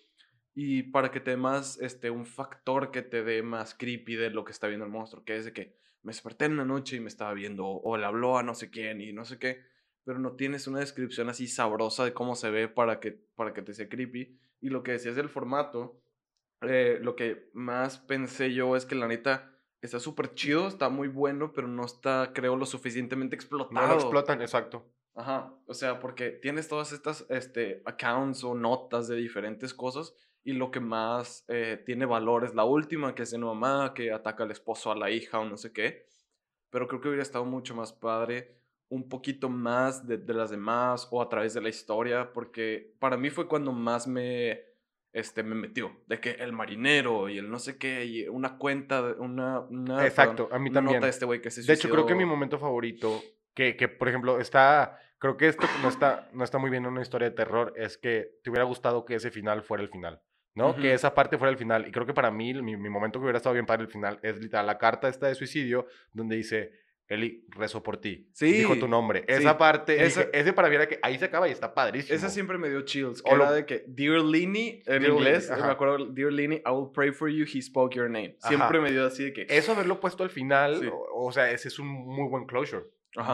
Y 0.55 0.81
para 0.81 1.11
que 1.11 1.19
te 1.19 1.29
dé 1.29 1.37
más, 1.37 1.79
este, 1.81 2.09
un 2.09 2.25
factor 2.25 2.89
que 2.89 3.03
te 3.03 3.21
dé 3.23 3.43
más 3.43 3.75
creepy 3.75 4.15
de 4.15 4.31
lo 4.31 4.43
que 4.43 4.53
está 4.53 4.65
viendo 4.65 4.87
el 4.87 4.91
monstruo, 4.91 5.23
que 5.23 5.37
es 5.37 5.45
de 5.45 5.53
que 5.53 5.75
me 6.01 6.13
desperté 6.13 6.45
en 6.45 6.57
la 6.57 6.65
noche 6.65 6.95
y 6.95 6.99
me 6.99 7.09
estaba 7.09 7.35
viendo, 7.35 7.67
o 7.67 7.95
le 7.95 8.07
habló 8.07 8.39
a 8.39 8.41
no 8.41 8.55
sé 8.55 8.71
quién 8.71 9.01
y 9.01 9.13
no 9.13 9.23
sé 9.23 9.37
qué, 9.37 9.61
pero 10.03 10.17
no 10.17 10.31
tienes 10.31 10.65
una 10.65 10.79
descripción 10.79 11.29
así 11.29 11.45
sabrosa 11.45 12.05
de 12.05 12.13
cómo 12.13 12.33
se 12.33 12.49
ve 12.49 12.67
para 12.67 12.99
que, 12.99 13.11
para 13.35 13.53
que 13.53 13.61
te 13.61 13.75
sea 13.75 13.87
creepy. 13.87 14.39
Y 14.61 14.69
lo 14.69 14.83
que 14.83 14.93
decías 14.93 15.15
del 15.15 15.29
formato, 15.29 16.01
eh, 16.61 16.99
lo 17.01 17.15
que 17.15 17.49
más 17.53 17.99
pensé 17.99 18.53
yo 18.53 18.75
es 18.75 18.85
que 18.85 18.95
la 18.95 19.07
neta 19.07 19.55
está 19.81 19.99
súper 19.99 20.33
chido, 20.33 20.67
está 20.67 20.89
muy 20.89 21.07
bueno, 21.07 21.53
pero 21.53 21.67
no 21.67 21.85
está, 21.85 22.31
creo, 22.33 22.55
lo 22.55 22.65
suficientemente 22.65 23.35
explotado. 23.35 23.87
No 23.87 23.93
lo 23.93 23.99
explotan, 23.99 24.41
exacto. 24.41 24.85
Ajá, 25.15 25.53
o 25.65 25.73
sea, 25.73 25.99
porque 25.99 26.29
tienes 26.29 26.67
todas 26.67 26.91
estas 26.91 27.25
este, 27.29 27.81
accounts 27.85 28.43
o 28.43 28.55
notas 28.55 29.07
de 29.07 29.17
diferentes 29.17 29.73
cosas 29.73 30.13
y 30.43 30.53
lo 30.53 30.71
que 30.71 30.79
más 30.79 31.43
eh, 31.47 31.81
tiene 31.85 32.05
valor 32.05 32.45
es 32.45 32.55
la 32.55 32.63
última, 32.63 33.15
que 33.15 33.23
es 33.23 33.31
de 33.31 33.37
mamá, 33.37 33.93
que 33.93 34.11
ataca 34.11 34.43
al 34.43 34.51
esposo, 34.51 34.91
a 34.91 34.95
la 34.95 35.11
hija 35.11 35.39
o 35.39 35.45
no 35.45 35.57
sé 35.57 35.73
qué. 35.73 36.05
Pero 36.69 36.87
creo 36.87 37.01
que 37.01 37.09
hubiera 37.09 37.23
estado 37.23 37.45
mucho 37.45 37.75
más 37.75 37.91
padre 37.91 38.55
un 38.89 39.07
poquito 39.07 39.49
más 39.49 40.05
de, 40.07 40.17
de, 40.17 40.33
las 40.33 40.49
demás 40.49 41.07
o 41.11 41.21
a 41.21 41.29
través 41.29 41.53
de 41.53 41.61
la 41.61 41.69
historia, 41.69 42.33
porque 42.33 42.95
para 42.99 43.17
mí 43.17 43.29
fue 43.29 43.47
cuando 43.47 43.71
más 43.71 44.07
me, 44.07 44.61
este, 45.13 45.43
me 45.43 45.55
metió, 45.55 45.91
de 46.07 46.19
que 46.19 46.31
el 46.31 46.53
marinero 46.53 47.29
y 47.29 47.37
el 47.37 47.49
no 47.49 47.59
sé 47.59 47.77
qué, 47.77 48.05
y 48.05 48.27
una 48.27 48.57
cuenta, 48.57 49.15
una... 49.19 49.59
una 49.61 50.05
Exacto, 50.05 50.45
perdón, 50.45 50.61
a 50.61 50.63
mí 50.63 50.71
también. 50.71 50.95
Nota 50.97 51.05
de 51.05 51.11
este 51.11 51.25
güey 51.25 51.41
que 51.41 51.51
se 51.51 51.61
De 51.63 51.73
hecho, 51.73 51.89
creo 51.89 52.05
que 52.05 52.15
mi 52.15 52.25
momento 52.25 52.57
favorito, 52.57 53.21
que, 53.53 53.75
que 53.75 53.87
por 53.87 54.09
ejemplo 54.09 54.39
está 54.39 54.99
creo 55.19 55.37
que 55.37 55.47
esto 55.49 55.67
no 55.83 55.89
está, 55.89 56.29
no 56.33 56.43
está 56.43 56.57
muy 56.57 56.71
bien 56.71 56.85
en 56.85 56.91
una 56.91 57.01
historia 57.01 57.29
de 57.29 57.35
terror, 57.35 57.73
es 57.75 57.97
que 57.97 58.39
te 58.43 58.49
hubiera 58.49 58.63
gustado 58.63 59.05
que 59.05 59.15
ese 59.15 59.29
final 59.29 59.61
fuera 59.61 59.83
el 59.83 59.89
final. 59.89 60.21
¿no? 60.55 60.75
Que 60.75 60.93
esa 60.93 61.13
parte 61.13 61.37
fuera 61.37 61.51
el 61.51 61.57
final. 61.57 61.87
Y 61.87 61.91
creo 61.91 62.05
que 62.05 62.13
para 62.13 62.31
mí, 62.31 62.53
mi, 62.53 62.75
mi 62.75 62.89
momento 62.89 63.19
que 63.19 63.23
hubiera 63.23 63.37
estado 63.37 63.53
bien 63.53 63.65
para 63.65 63.81
el 63.81 63.87
final 63.87 64.19
es 64.23 64.41
literal 64.41 64.65
la 64.65 64.77
carta 64.77 65.07
esta 65.07 65.27
de 65.27 65.35
suicidio, 65.35 65.87
donde 66.11 66.35
dice, 66.35 66.73
Eli, 67.09 67.43
rezo 67.49 67.81
por 67.81 67.97
ti. 67.97 68.29
Sí. 68.33 68.51
Dijo 68.51 68.77
tu 68.77 68.87
nombre. 68.87 69.25
Esa 69.27 69.57
parte, 69.57 70.05
ese 70.05 70.53
para 70.53 70.69
mí 70.69 70.75
era 70.75 70.87
que 70.87 70.99
ahí 71.01 71.17
se 71.17 71.25
acaba 71.25 71.47
y 71.47 71.51
está 71.51 71.73
padrísimo. 71.73 72.15
Esa 72.15 72.29
siempre 72.29 72.59
me 72.59 72.69
dio 72.69 72.81
chills. 72.83 73.23
Que 73.23 73.31
era 73.31 73.51
de 73.51 73.65
que, 73.65 73.83
Dear 73.87 74.21
Lini, 74.21 74.83
en 74.85 75.03
inglés, 75.03 75.49
me 75.49 75.71
acuerdo, 75.71 76.05
Dear 76.05 76.31
Lini, 76.31 76.57
I 76.57 76.69
will 76.69 76.91
pray 76.93 77.11
for 77.11 77.27
you, 77.27 77.45
he 77.45 77.61
spoke 77.61 77.95
your 77.95 78.09
name. 78.09 78.35
Siempre 78.39 78.79
me 78.79 78.91
dio 78.91 79.07
así 79.07 79.23
de 79.23 79.33
que. 79.33 79.47
Eso 79.49 79.71
haberlo 79.71 79.99
puesto 79.99 80.23
al 80.23 80.29
final, 80.29 80.93
o, 81.13 81.31
sea, 81.31 81.51
ese 81.51 81.67
es 81.69 81.79
un 81.79 81.87
muy 81.87 82.29
buen 82.29 82.45
closure. 82.45 82.85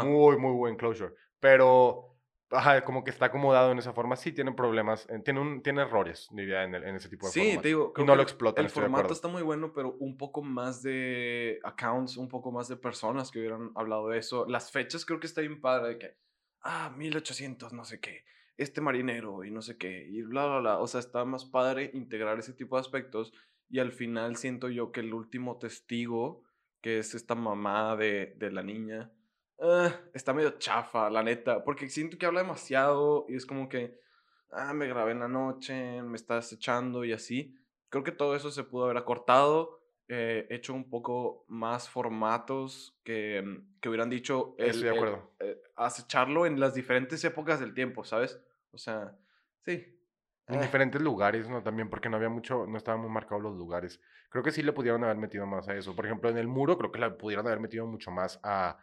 Muy, 0.06 0.38
muy 0.38 0.54
buen 0.54 0.78
closure. 0.78 1.14
Pero 1.42 2.14
Ajá, 2.56 2.84
como 2.84 3.04
que 3.04 3.12
está 3.12 3.28
acomodado 3.28 3.72
en 3.72 3.78
esa 3.78 3.94
forma. 3.94 4.15
Sí, 4.15 4.32
tiene 4.32 4.52
problemas, 4.54 5.08
eh, 5.10 5.20
tiene, 5.24 5.39
un, 5.39 5.62
tiene 5.62 5.82
errores, 5.82 6.28
diría, 6.32 6.63
en, 6.63 6.76
en 6.76 6.96
ese 6.96 7.10
tipo 7.10 7.28
de 7.28 7.32
Sí, 7.32 7.58
te 7.62 7.70
digo. 7.70 7.94
Y 7.98 8.04
no 8.04 8.15
lo 8.15 8.22
explota. 8.22 8.62
El 8.62 8.70
formato 8.70 9.13
está 9.13 9.28
muy 9.28 9.41
bueno, 9.41 9.74
pero 9.74 9.96
un 10.00 10.18
poco 10.18 10.41
más 10.41 10.82
de 10.82 11.60
accounts, 11.63 12.18
un 12.18 12.28
poco 12.28 12.52
más 12.52 12.68
de 12.68 12.78
personas 12.78 13.32
que 13.32 13.39
hubieran 13.39 13.72
hablado 13.76 14.10
de 14.10 14.20
eso. 14.20 14.46
Las 14.48 14.72
fechas 14.72 15.06
creo 15.06 15.20
que 15.20 15.28
está 15.28 15.41
bien 15.41 15.62
padre 15.62 15.89
de 15.89 15.98
que, 15.98 16.18
ah, 16.62 16.94
1800, 16.96 17.74
no 17.74 17.86
sé 17.86 18.00
qué, 18.00 18.24
este 18.58 18.82
marinero 18.82 19.44
y 19.44 19.52
no 19.52 19.62
sé 19.62 19.78
qué, 19.78 20.08
y 20.08 20.22
bla, 20.22 20.46
bla, 20.46 20.60
bla. 20.60 20.80
O 20.80 20.88
sea, 20.88 21.00
está 21.00 21.26
más 21.26 21.46
padre 21.46 21.91
integrar 21.94 22.39
ese 22.39 22.54
tipo 22.54 22.76
de 22.78 22.82
aspectos. 22.82 23.34
Y 23.70 23.80
al 23.80 23.91
final 23.91 24.36
siento 24.36 24.70
yo 24.70 24.91
que 24.91 25.00
el 25.00 25.13
último 25.13 25.58
testigo, 25.58 26.44
que 26.82 27.00
es 27.00 27.15
esta 27.15 27.36
mamá 27.36 27.96
de, 27.96 28.36
de 28.38 28.52
la 28.52 28.62
niña, 28.62 29.12
Ah, 29.60 29.91
está 30.13 30.34
medio 30.34 30.52
chafa, 30.52 31.10
la 31.10 31.24
neta, 31.24 31.63
porque 31.63 31.88
siento 31.89 32.18
que 32.18 32.26
habla 32.26 32.41
demasiado 32.41 33.26
y 33.30 33.36
es 33.36 33.46
como 33.46 33.70
que, 33.70 34.00
ah, 34.52 34.74
me 34.74 34.88
grabé 34.88 35.12
en 35.12 35.20
la 35.20 35.28
noche, 35.28 36.02
me 36.02 36.15
estás 36.15 36.52
echando 36.52 37.06
y 37.06 37.13
así. 37.13 37.56
Creo 37.89 38.04
que 38.04 38.12
todo 38.12 38.36
eso 38.36 38.52
se 38.52 38.63
pudo 38.63 38.86
haber 38.86 38.98
acortado, 38.98 39.82
eh, 40.08 40.46
hecho 40.50 40.74
un 40.74 40.89
poco 40.89 41.46
más 41.48 41.89
formatos 41.89 43.00
que, 43.04 43.41
mm, 43.41 43.80
que 43.80 43.89
hubieran 43.89 44.10
dicho 44.10 44.56
el, 44.58 44.70
Estoy 44.70 44.84
de 44.84 44.96
acuerdo. 44.96 45.32
Eh, 45.39 45.62
acecharlo 45.76 46.46
en 46.46 46.60
las 46.60 46.74
diferentes 46.74 47.24
épocas 47.24 47.60
del 47.60 47.74
tiempo, 47.74 48.04
¿sabes? 48.04 48.39
O 48.72 48.78
sea, 48.78 49.18
sí. 49.63 50.00
En 50.48 50.60
ah. 50.60 50.62
diferentes 50.62 51.02
lugares, 51.02 51.50
¿no? 51.50 51.63
También 51.63 51.89
porque 51.89 52.10
no 52.10 52.18
había 52.18 52.30
mucho, 52.30 52.68
no 52.68 52.78
estaban 52.78 53.02
muy 53.02 53.10
marcados 53.10 53.41
los 53.41 53.56
lugares. 53.56 54.00
Creo 54.30 54.44
que 54.44 54.52
sí 54.52 54.62
le 54.62 54.74
pudieron 54.74 55.04
haber 55.04 55.18
metido 55.18 55.48
más 55.48 55.68
a 55.70 55.76
eso. 55.76 55.96
Por 55.96 56.06
ejemplo, 56.06 56.30
en 56.30 56.38
el 56.38 56.48
muro 56.48 56.78
creo 56.78 56.91
que 56.91 57.00
le 57.00 57.10
pudieron 57.12 57.48
haber 57.48 57.60
metido 57.60 57.88
mucho 57.88 58.12
más 58.12 58.39
a 58.44 58.78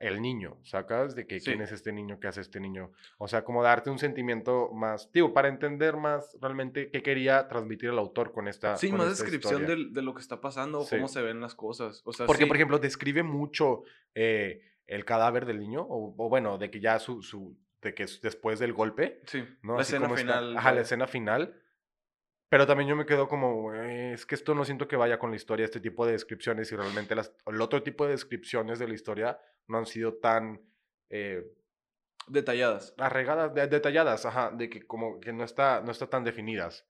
el 0.00 0.20
niño, 0.20 0.58
¿sacas? 0.62 1.14
De 1.14 1.26
que 1.26 1.40
quién 1.40 1.60
es 1.62 1.72
este 1.72 1.92
niño, 1.92 2.18
qué 2.20 2.28
hace 2.28 2.40
este 2.40 2.60
niño. 2.60 2.92
O 3.18 3.28
sea, 3.28 3.44
como 3.44 3.62
darte 3.62 3.90
un 3.90 3.98
sentimiento 3.98 4.70
más, 4.72 5.10
digo, 5.12 5.32
para 5.32 5.48
entender 5.48 5.96
más 5.96 6.36
realmente 6.40 6.90
qué 6.90 7.02
quería 7.02 7.48
transmitir 7.48 7.90
el 7.90 7.98
autor 7.98 8.32
con 8.32 8.48
esta 8.48 8.76
Sí, 8.76 8.92
más 8.92 9.08
descripción 9.08 9.66
de, 9.66 10.02
lo 10.02 10.14
que 10.14 10.20
está 10.20 10.40
pasando, 10.40 10.84
cómo 10.88 11.08
se 11.08 11.22
ven 11.22 11.40
las 11.40 11.54
cosas. 11.54 12.02
O 12.04 12.12
sea, 12.12 12.26
Porque, 12.26 12.46
por 12.46 12.56
ejemplo, 12.56 12.78
describe 12.78 13.22
mucho 13.22 13.82
eh, 14.14 14.62
el 14.86 15.04
cadáver 15.04 15.46
del 15.46 15.58
niño, 15.58 15.86
o, 15.88 16.28
bueno, 16.28 16.58
de 16.58 16.70
que 16.70 16.80
ya 16.80 16.98
su, 16.98 17.22
su, 17.22 17.56
de 17.80 17.94
que 17.94 18.06
después 18.22 18.58
del 18.58 18.72
golpe. 18.72 19.20
Sí, 19.26 19.44
¿no? 19.62 19.76
la 19.76 19.82
escena 19.82 20.08
final. 20.10 20.56
ajá, 20.56 20.72
la 20.72 20.80
escena 20.80 21.06
final 21.06 21.60
pero 22.54 22.68
también 22.68 22.88
yo 22.88 22.94
me 22.94 23.04
quedo 23.04 23.26
como, 23.26 23.74
es 23.74 24.26
que 24.26 24.36
esto 24.36 24.54
no 24.54 24.64
siento 24.64 24.86
que 24.86 24.94
vaya 24.94 25.18
con 25.18 25.30
la 25.30 25.36
historia, 25.36 25.64
este 25.64 25.80
tipo 25.80 26.06
de 26.06 26.12
descripciones 26.12 26.70
y 26.70 26.76
realmente 26.76 27.16
las, 27.16 27.34
el 27.46 27.60
otro 27.60 27.82
tipo 27.82 28.04
de 28.04 28.12
descripciones 28.12 28.78
de 28.78 28.86
la 28.86 28.94
historia 28.94 29.40
no 29.68 29.78
han 29.78 29.86
sido 29.86 30.14
tan... 30.14 30.60
Eh, 31.10 31.44
detalladas. 32.26 32.94
Arregadas, 32.98 33.54
detalladas, 33.70 34.26
ajá, 34.26 34.50
de 34.50 34.68
que 34.70 34.86
como 34.86 35.20
que 35.20 35.32
no 35.32 35.44
está, 35.44 35.80
no 35.82 35.90
está 35.90 36.08
tan 36.08 36.24
definidas. 36.24 36.86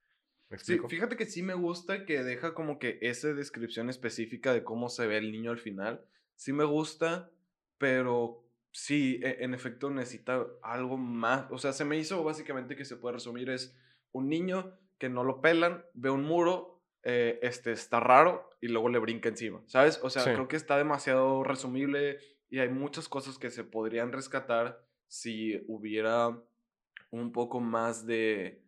¿Me 0.49 0.59
sí, 0.59 0.79
fíjate 0.89 1.17
que 1.17 1.27
sí 1.27 1.43
me 1.43 1.55
gusta 1.55 2.05
que 2.05 2.23
deja 2.23 2.55
como 2.55 2.79
que 2.79 2.99
esa 3.01 3.33
descripción 3.33 3.89
específica 3.89 4.53
de 4.53 4.63
cómo 4.63 4.89
se 4.89 5.07
ve 5.07 5.17
el 5.17 5.33
niño 5.33 5.51
al 5.51 5.59
final. 5.59 6.05
Sí 6.37 6.53
me 6.53 6.65
gusta, 6.65 7.31
pero 7.79 8.45
sí, 8.71 9.21
e, 9.23 9.45
en 9.45 9.55
efecto 9.55 9.91
necesita 9.91 10.47
algo 10.63 10.97
más. 10.97 11.51
O 11.51 11.59
sea, 11.59 11.73
se 11.73 11.85
me 11.85 11.97
hizo 11.97 12.23
básicamente 12.23 12.77
que 12.77 12.85
se 12.85 12.97
puede 12.97 13.15
resumir 13.15 13.51
es 13.51 13.77
un 14.13 14.29
niño 14.29 14.79
que 14.99 15.09
no 15.09 15.25
lo 15.25 15.41
pelan, 15.41 15.85
ve 15.95 16.11
un 16.11 16.23
muro, 16.23 16.83
eh, 17.03 17.39
este, 17.43 17.73
está 17.73 18.01
raro 18.01 18.49
y 18.61 18.69
luego 18.69 18.89
le 18.89 18.99
brinca 18.99 19.29
encima, 19.29 19.63
¿sabes? 19.67 20.01
O 20.03 20.09
sea, 20.09 20.25
creo 20.25 20.49
que 20.49 20.57
está 20.57 20.79
demasiado 20.79 21.43
resumible 21.43 22.19
y 22.51 22.59
hay 22.59 22.69
muchas 22.69 23.09
cosas 23.09 23.39
que 23.39 23.51
se 23.51 23.65
podrían 23.65 24.13
rescatar 24.13 24.85
si 25.07 25.63
hubiera 25.69 26.37
un 27.11 27.33
poco 27.33 27.61
más 27.61 28.07
de 28.07 28.65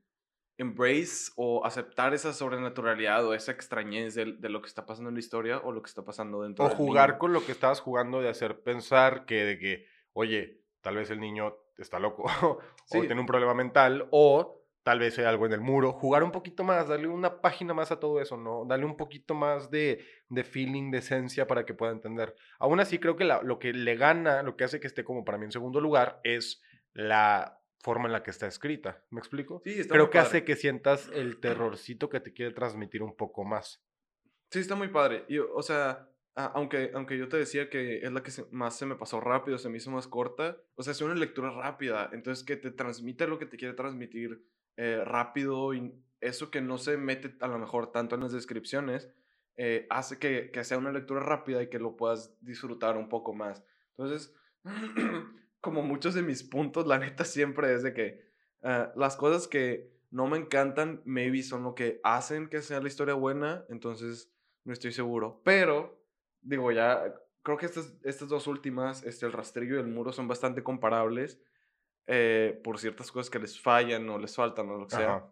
embrace 0.58 1.32
o 1.36 1.64
aceptar 1.64 2.14
esa 2.14 2.32
sobrenaturalidad 2.32 3.26
o 3.26 3.34
esa 3.34 3.52
extrañez 3.52 4.14
de, 4.14 4.24
lo 4.48 4.62
que 4.62 4.68
está 4.68 4.86
pasando 4.86 5.10
en 5.10 5.14
la 5.14 5.20
historia 5.20 5.58
o 5.58 5.72
lo 5.72 5.82
que 5.82 5.88
está 5.88 6.04
pasando 6.04 6.42
dentro 6.42 6.64
o 6.64 6.70
jugar 6.70 7.18
con 7.18 7.32
lo 7.32 7.44
que 7.44 7.52
estabas 7.52 7.80
jugando 7.80 8.20
de 8.22 8.30
hacer 8.30 8.62
pensar 8.62 9.26
que 9.26 9.44
de 9.44 9.58
que 9.58 9.86
oye 10.14 10.62
tal 10.80 10.96
vez 10.96 11.10
el 11.10 11.20
niño 11.20 11.56
está 11.76 11.98
loco 11.98 12.24
o 12.42 12.58
tiene 12.88 13.20
un 13.20 13.26
problema 13.26 13.52
mental 13.52 14.08
o 14.10 14.62
tal 14.86 15.00
vez 15.00 15.18
hay 15.18 15.24
algo 15.24 15.46
en 15.46 15.52
el 15.52 15.60
muro, 15.60 15.92
jugar 15.94 16.22
un 16.22 16.30
poquito 16.30 16.62
más, 16.62 16.86
darle 16.86 17.08
una 17.08 17.40
página 17.40 17.74
más 17.74 17.90
a 17.90 17.98
todo 17.98 18.20
eso, 18.20 18.36
¿no? 18.36 18.64
Darle 18.66 18.86
un 18.86 18.96
poquito 18.96 19.34
más 19.34 19.68
de, 19.68 20.06
de 20.28 20.44
feeling, 20.44 20.92
de 20.92 20.98
esencia 20.98 21.48
para 21.48 21.66
que 21.66 21.74
pueda 21.74 21.90
entender. 21.90 22.36
Aún 22.60 22.78
así, 22.78 23.00
creo 23.00 23.16
que 23.16 23.24
lo 23.24 23.58
que 23.58 23.72
le 23.72 23.96
gana, 23.96 24.44
lo 24.44 24.56
que 24.56 24.62
hace 24.62 24.78
que 24.78 24.86
esté 24.86 25.02
como 25.02 25.24
para 25.24 25.38
mí 25.38 25.44
en 25.46 25.50
segundo 25.50 25.80
lugar, 25.80 26.20
es 26.22 26.62
la 26.92 27.60
forma 27.80 28.06
en 28.06 28.12
la 28.12 28.22
que 28.22 28.30
está 28.30 28.46
escrita. 28.46 29.04
¿Me 29.10 29.18
explico? 29.18 29.60
Sí, 29.64 29.80
está 29.80 29.92
Creo 29.92 30.08
que 30.08 30.20
hace 30.20 30.44
que 30.44 30.54
sientas 30.54 31.10
el 31.12 31.40
terrorcito 31.40 32.08
que 32.08 32.20
te 32.20 32.32
quiere 32.32 32.54
transmitir 32.54 33.02
un 33.02 33.16
poco 33.16 33.44
más. 33.44 33.84
Sí, 34.52 34.60
está 34.60 34.76
muy 34.76 34.86
padre. 34.86 35.24
Y, 35.26 35.38
o 35.38 35.62
sea, 35.62 36.08
aunque, 36.36 36.92
aunque 36.94 37.18
yo 37.18 37.28
te 37.28 37.38
decía 37.38 37.68
que 37.68 38.04
es 38.04 38.12
la 38.12 38.22
que 38.22 38.30
más 38.52 38.78
se 38.78 38.86
me 38.86 38.94
pasó 38.94 39.20
rápido, 39.20 39.58
se 39.58 39.68
me 39.68 39.78
hizo 39.78 39.90
más 39.90 40.06
corta, 40.06 40.58
o 40.76 40.84
sea, 40.84 40.92
es 40.92 41.00
una 41.00 41.16
lectura 41.16 41.50
rápida, 41.50 42.08
entonces 42.12 42.44
que 42.44 42.56
te 42.56 42.70
transmite 42.70 43.26
lo 43.26 43.40
que 43.40 43.46
te 43.46 43.56
quiere 43.56 43.74
transmitir 43.74 44.46
eh, 44.76 45.02
rápido 45.04 45.74
y 45.74 45.92
eso 46.20 46.50
que 46.50 46.60
no 46.60 46.78
se 46.78 46.96
mete 46.96 47.36
a 47.40 47.48
lo 47.48 47.58
mejor 47.58 47.92
tanto 47.92 48.14
en 48.14 48.22
las 48.22 48.32
descripciones, 48.32 49.10
eh, 49.56 49.86
hace 49.90 50.18
que, 50.18 50.50
que, 50.50 50.64
sea 50.64 50.78
una 50.78 50.92
lectura 50.92 51.20
rápida 51.20 51.62
y 51.62 51.68
que 51.68 51.78
lo 51.78 51.96
puedas 51.96 52.36
disfrutar 52.40 52.96
un 52.96 53.08
poco 53.08 53.32
más. 53.32 53.64
Entonces, 53.96 54.34
como 55.60 55.82
muchos 55.82 56.14
de 56.14 56.22
mis 56.22 56.42
puntos, 56.42 56.86
la 56.86 56.98
neta 56.98 57.24
siempre 57.24 57.72
es 57.74 57.82
de 57.82 57.94
que 57.94 58.20
ah, 58.62 58.92
las 58.96 59.16
cosas 59.16 59.48
que 59.48 59.96
no 60.10 60.26
me 60.26 60.38
encantan, 60.38 61.02
maybe 61.04 61.42
son 61.42 61.62
lo 61.62 61.74
que 61.74 62.00
hacen 62.04 62.48
que 62.48 62.62
sea 62.62 62.80
la 62.80 62.88
historia 62.88 63.14
buena, 63.14 63.64
entonces 63.68 64.32
no 64.64 64.72
estoy 64.72 64.92
seguro. 64.92 65.40
Pero, 65.44 66.00
digo, 66.40 66.70
ya 66.72 67.14
creo 67.42 67.56
que 67.56 67.66
estas, 67.66 67.94
estas 68.02 68.28
dos 68.28 68.46
últimas, 68.46 69.04
este, 69.04 69.26
el 69.26 69.32
rastrillo 69.32 69.76
y 69.76 69.80
el 69.80 69.88
muro, 69.88 70.12
son 70.12 70.28
bastante 70.28 70.62
comparables. 70.62 71.40
Eh, 72.06 72.60
por 72.62 72.78
ciertas 72.78 73.10
cosas 73.10 73.30
que 73.30 73.38
les 73.38 73.60
fallan 73.60 74.08
o 74.08 74.18
les 74.18 74.34
faltan 74.34 74.68
o 74.70 74.78
lo 74.78 74.86
que 74.86 74.96
sea. 74.96 75.24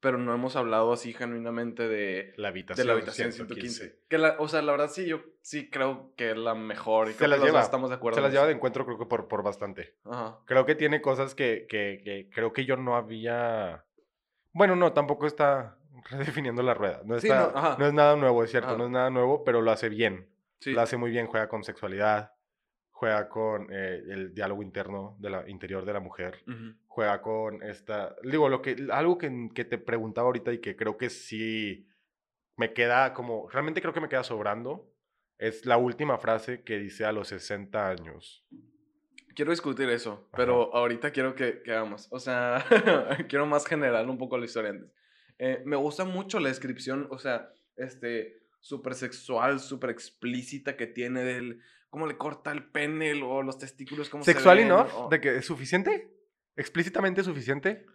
Pero 0.00 0.18
no 0.18 0.34
hemos 0.34 0.56
hablado 0.56 0.92
así 0.92 1.12
genuinamente 1.12 1.88
de 1.88 2.32
la 2.36 2.48
habitación, 2.48 2.86
de 2.86 2.92
la 2.92 2.92
habitación 2.92 3.32
115. 3.32 4.00
Que 4.08 4.18
la, 4.18 4.36
o 4.38 4.46
sea, 4.46 4.62
la 4.62 4.72
verdad 4.72 4.90
sí, 4.90 5.06
yo 5.06 5.20
sí 5.40 5.70
creo 5.70 6.12
que 6.16 6.30
es 6.30 6.36
la 6.36 6.54
mejor. 6.54 7.08
Y 7.10 7.14
se 7.14 7.26
las 7.26 7.42
lleva. 7.42 7.60
Estamos 7.60 7.90
de 7.90 7.96
acuerdo. 7.96 8.16
Se 8.16 8.22
las 8.22 8.32
lleva 8.32 8.46
de 8.46 8.52
encuentro 8.52 8.84
creo 8.84 8.98
que 8.98 9.06
por, 9.06 9.26
por 9.26 9.42
bastante. 9.42 9.96
Creo 10.44 10.66
que 10.66 10.74
tiene 10.74 11.00
cosas 11.00 11.34
que, 11.34 11.66
que, 11.68 12.02
que, 12.04 12.30
creo 12.32 12.52
que 12.52 12.64
yo 12.64 12.76
no 12.76 12.96
había... 12.96 13.84
Bueno, 14.52 14.76
no, 14.76 14.92
tampoco 14.92 15.26
está 15.26 15.78
redefiniendo 16.10 16.62
la 16.62 16.74
rueda. 16.74 17.02
No, 17.04 17.16
está, 17.16 17.76
no, 17.78 17.86
es 17.86 17.92
nada 17.92 18.16
nuevo, 18.16 18.44
es 18.44 18.50
cierto, 18.50 18.76
no 18.76 18.84
es 18.84 18.90
nada 18.90 19.10
nuevo, 19.10 19.44
pero 19.44 19.60
lo 19.60 19.70
hace 19.70 19.88
bien. 19.88 20.28
Lo 20.64 20.80
hace 20.80 20.96
muy 20.96 21.10
bien, 21.10 21.26
juega 21.26 21.48
con 21.48 21.64
sexualidad, 21.64 22.32
juega 22.96 23.28
con 23.28 23.68
eh, 23.70 24.02
el 24.08 24.34
diálogo 24.34 24.62
interno 24.62 25.18
de 25.20 25.28
la 25.28 25.50
interior 25.50 25.84
de 25.84 25.92
la 25.92 26.00
mujer, 26.00 26.42
juega 26.86 27.20
con 27.20 27.62
esta, 27.62 28.16
digo, 28.22 28.48
lo 28.48 28.62
que, 28.62 28.88
algo 28.90 29.18
que, 29.18 29.50
que, 29.54 29.66
te 29.66 29.76
preguntaba 29.76 30.28
ahorita 30.28 30.50
y 30.54 30.60
que 30.60 30.76
creo 30.76 30.96
que 30.96 31.10
sí 31.10 31.86
me 32.56 32.72
queda 32.72 33.12
como, 33.12 33.50
realmente 33.50 33.82
creo 33.82 33.92
que 33.92 34.00
me 34.00 34.08
queda 34.08 34.24
sobrando, 34.24 34.90
es 35.36 35.66
la 35.66 35.76
última 35.76 36.16
frase 36.16 36.62
que 36.62 36.78
dice 36.78 37.04
a 37.04 37.12
los 37.12 37.28
60 37.28 37.86
años. 37.86 38.46
Quiero 39.34 39.50
discutir 39.50 39.90
eso, 39.90 40.30
pero 40.34 40.74
ahorita 40.74 41.10
quiero 41.10 41.34
que, 41.34 41.60
que 41.62 41.72
hagamos, 41.72 42.08
o 42.10 42.18
sea, 42.18 42.64
quiero 43.28 43.44
más 43.44 43.66
general 43.66 44.08
un 44.08 44.16
poco 44.16 44.38
la 44.38 44.46
historia 44.46 44.70
antes. 44.70 44.90
Eh, 45.38 45.62
me 45.66 45.76
gusta 45.76 46.06
mucho 46.06 46.40
la 46.40 46.48
descripción, 46.48 47.08
o 47.10 47.18
sea, 47.18 47.52
este, 47.76 48.40
súper 48.60 48.94
sexual, 48.94 49.60
súper 49.60 49.90
explícita 49.90 50.78
que 50.78 50.86
tiene 50.86 51.24
del 51.24 51.60
cómo 51.96 52.06
le 52.06 52.18
corta 52.18 52.52
el 52.52 52.62
pene 52.62 53.22
o 53.22 53.40
los 53.40 53.56
testículos, 53.56 54.10
cómo 54.10 54.22
¿Sexual 54.22 54.58
se 54.58 54.64
ven, 54.64 54.68
no? 54.68 55.08
¿De 55.08 55.18
que 55.18 55.36
es 55.36 55.46
suficiente? 55.46 56.10
¿Explícitamente 56.54 57.24
suficiente? 57.24 57.86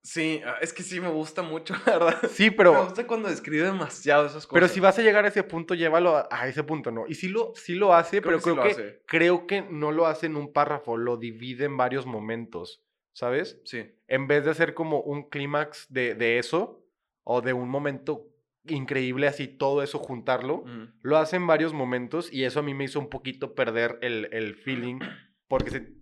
Sí, 0.00 0.40
ah, 0.46 0.58
es 0.60 0.72
que 0.72 0.84
sí 0.84 1.00
me 1.00 1.08
gusta 1.08 1.42
mucho, 1.42 1.74
la 1.86 1.98
verdad. 1.98 2.30
Sí, 2.30 2.52
pero... 2.52 2.72
Me 2.72 2.84
gusta 2.84 3.04
cuando 3.04 3.28
describe 3.28 3.64
demasiado 3.64 4.26
esas 4.26 4.46
cosas. 4.46 4.54
Pero 4.54 4.68
si 4.68 4.78
vas 4.78 4.96
a 4.96 5.02
llegar 5.02 5.24
a 5.24 5.28
ese 5.28 5.42
punto, 5.42 5.74
llévalo 5.74 6.16
a, 6.16 6.28
a 6.30 6.46
ese 6.46 6.62
punto, 6.62 6.92
¿no? 6.92 7.06
Y 7.08 7.16
sí 7.16 7.26
lo, 7.26 7.52
sí 7.56 7.74
lo 7.74 7.94
hace, 7.94 8.22
Creo 8.22 8.38
pero 8.38 8.38
que 8.38 8.42
creo, 8.44 8.62
que, 8.62 8.70
hace. 8.70 9.02
creo 9.06 9.46
que 9.48 9.62
no 9.62 9.90
lo 9.90 10.06
hace 10.06 10.26
en 10.26 10.36
un 10.36 10.52
párrafo, 10.52 10.96
lo 10.96 11.16
divide 11.16 11.64
en 11.64 11.76
varios 11.76 12.06
momentos, 12.06 12.84
¿sabes? 13.12 13.60
Sí. 13.64 13.90
En 14.06 14.28
vez 14.28 14.44
de 14.44 14.52
hacer 14.52 14.72
como 14.72 15.00
un 15.00 15.28
clímax 15.28 15.86
de, 15.88 16.14
de 16.14 16.38
eso, 16.38 16.86
o 17.24 17.40
de 17.40 17.54
un 17.54 17.68
momento 17.68 18.28
increíble 18.64 19.28
así, 19.28 19.48
todo 19.48 19.82
eso 19.82 19.98
juntarlo, 19.98 20.56
ujú. 20.56 20.88
lo 21.02 21.18
hace 21.18 21.36
en 21.36 21.46
varios 21.46 21.72
momentos 21.72 22.32
y 22.32 22.44
eso 22.44 22.60
a 22.60 22.62
mí 22.62 22.74
me 22.74 22.84
hizo 22.84 22.98
un 22.98 23.08
poquito 23.08 23.54
perder 23.54 23.98
el, 24.02 24.28
el 24.32 24.54
feeling, 24.54 25.00
porque 25.48 25.70
se, 25.70 25.92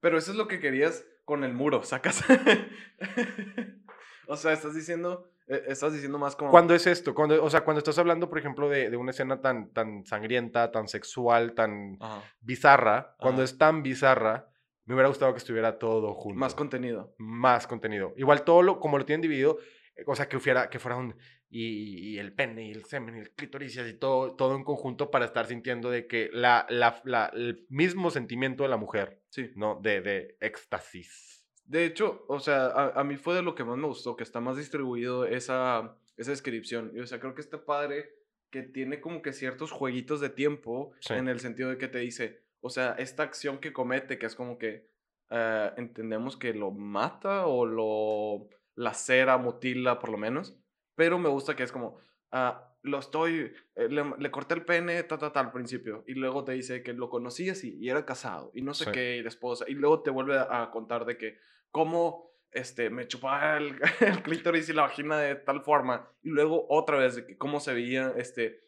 Pero 0.00 0.18
eso 0.18 0.30
es 0.30 0.36
lo 0.36 0.48
que 0.48 0.60
querías 0.60 1.04
con 1.24 1.44
el 1.44 1.54
muro, 1.54 1.82
sacas. 1.82 2.22
o 4.28 4.36
sea, 4.36 4.52
estás 4.52 4.74
diciendo, 4.74 5.30
eh, 5.46 5.62
estás 5.68 5.92
diciendo 5.92 6.18
más 6.18 6.36
como... 6.36 6.50
¿Cuándo 6.50 6.74
es 6.74 6.86
esto? 6.86 7.14
Cuando, 7.14 7.42
o 7.42 7.50
sea, 7.50 7.64
cuando 7.64 7.78
estás 7.78 7.98
hablando, 7.98 8.28
por 8.28 8.38
ejemplo, 8.38 8.68
de, 8.68 8.90
de 8.90 8.96
una 8.96 9.10
escena 9.10 9.40
tan, 9.40 9.72
tan 9.72 10.04
sangrienta, 10.06 10.70
tan 10.70 10.88
sexual, 10.88 11.54
tan 11.54 11.96
Ajá. 12.00 12.22
bizarra, 12.40 13.16
cuando 13.18 13.42
Ajá. 13.42 13.50
es 13.50 13.58
tan 13.58 13.82
bizarra, 13.82 14.48
me 14.86 14.94
hubiera 14.94 15.08
gustado 15.08 15.32
que 15.32 15.38
estuviera 15.38 15.78
todo 15.78 16.14
junto. 16.14 16.38
Más 16.38 16.54
contenido. 16.54 17.14
Más 17.18 17.66
contenido. 17.66 18.12
Igual 18.16 18.44
todo 18.44 18.62
lo, 18.62 18.80
como 18.80 18.98
lo 18.98 19.06
tienen 19.06 19.22
dividido, 19.22 19.58
eh, 19.96 20.04
o 20.06 20.14
sea, 20.14 20.28
que 20.28 20.38
fuera, 20.38 20.68
que 20.68 20.78
fuera 20.78 20.96
un... 20.96 21.16
Y, 21.56 22.14
y 22.14 22.18
el 22.18 22.32
pene, 22.32 22.66
y 22.66 22.72
el 22.72 22.84
semen, 22.84 23.16
y 23.16 23.20
el 23.20 23.30
clítoris, 23.30 23.76
y 23.76 23.80
así 23.80 23.94
todo, 23.94 24.34
todo 24.34 24.56
en 24.56 24.64
conjunto 24.64 25.10
para 25.12 25.24
estar 25.24 25.46
sintiendo 25.46 25.88
de 25.88 26.08
que 26.08 26.28
la, 26.32 26.66
la, 26.68 27.00
la- 27.04 27.30
el 27.32 27.64
mismo 27.68 28.10
sentimiento 28.10 28.64
de 28.64 28.70
la 28.70 28.76
mujer, 28.76 29.22
Sí. 29.28 29.50
¿no? 29.54 29.78
De, 29.80 30.00
de 30.00 30.36
éxtasis. 30.40 31.46
De 31.64 31.84
hecho, 31.86 32.24
o 32.28 32.40
sea, 32.40 32.66
a, 32.66 33.00
a 33.00 33.04
mí 33.04 33.16
fue 33.16 33.34
de 33.36 33.42
lo 33.42 33.54
que 33.54 33.62
más 33.64 33.76
me 33.78 33.86
gustó, 33.86 34.16
que 34.16 34.24
está 34.24 34.40
más 34.40 34.56
distribuido 34.56 35.26
esa, 35.26 35.96
esa 36.16 36.32
descripción. 36.32 36.90
Y, 36.94 36.98
o 37.00 37.06
sea, 37.06 37.20
creo 37.20 37.34
que 37.36 37.40
está 37.40 37.64
padre 37.64 38.10
que 38.50 38.62
tiene 38.62 39.00
como 39.00 39.22
que 39.22 39.32
ciertos 39.32 39.70
jueguitos 39.70 40.20
de 40.20 40.30
tiempo 40.30 40.92
Sí. 41.00 41.14
en 41.14 41.28
el 41.28 41.38
sentido 41.40 41.70
de 41.70 41.78
que 41.78 41.88
te 41.88 41.98
dice, 41.98 42.42
o 42.60 42.68
sea, 42.70 42.96
esta 42.98 43.22
acción 43.22 43.58
que 43.58 43.72
comete, 43.72 44.18
que 44.18 44.26
es 44.26 44.34
como 44.34 44.58
que 44.58 44.88
eh, 45.30 45.70
entendemos 45.76 46.36
que 46.36 46.52
lo 46.52 46.70
mata 46.72 47.46
o 47.46 47.64
lo 47.64 48.48
lacera, 48.74 49.38
mutila 49.38 49.98
por 50.00 50.10
lo 50.10 50.18
menos, 50.18 50.58
pero 50.94 51.18
me 51.18 51.28
gusta 51.28 51.54
que 51.56 51.62
es 51.62 51.72
como, 51.72 51.98
ah, 52.32 52.70
lo 52.82 52.98
estoy, 52.98 53.52
eh, 53.76 53.88
le, 53.88 54.04
le 54.18 54.30
corté 54.30 54.54
el 54.54 54.64
pene, 54.64 55.02
ta, 55.04 55.16
ta, 55.16 55.32
ta, 55.32 55.40
al 55.40 55.52
principio, 55.52 56.04
y 56.06 56.14
luego 56.14 56.44
te 56.44 56.52
dice 56.52 56.82
que 56.82 56.92
lo 56.92 57.08
conocías 57.08 57.64
y, 57.64 57.76
y 57.78 57.88
era 57.88 58.04
casado, 58.04 58.50
y 58.54 58.60
no 58.62 58.74
sé 58.74 58.84
Sí. 58.86 58.90
qué, 58.92 59.16
y 59.16 59.22
la 59.22 59.28
esposa, 59.28 59.64
y 59.68 59.72
luego 59.74 60.02
te 60.02 60.10
vuelve 60.10 60.36
a, 60.38 60.62
a 60.62 60.70
contar 60.70 61.04
de 61.06 61.16
que 61.16 61.38
cómo 61.70 62.30
este, 62.52 62.90
me 62.90 63.08
chupaba 63.08 63.56
el, 63.56 63.80
el 64.00 64.22
clítoris 64.22 64.68
y 64.68 64.72
la 64.74 64.82
vagina 64.82 65.18
de 65.18 65.34
tal 65.36 65.62
forma, 65.62 66.08
y 66.22 66.28
luego 66.30 66.66
otra 66.68 66.98
vez 66.98 67.16
de 67.16 67.26
que 67.26 67.38
cómo 67.38 67.58
se 67.58 67.72
veía 67.72 68.12
este, 68.16 68.64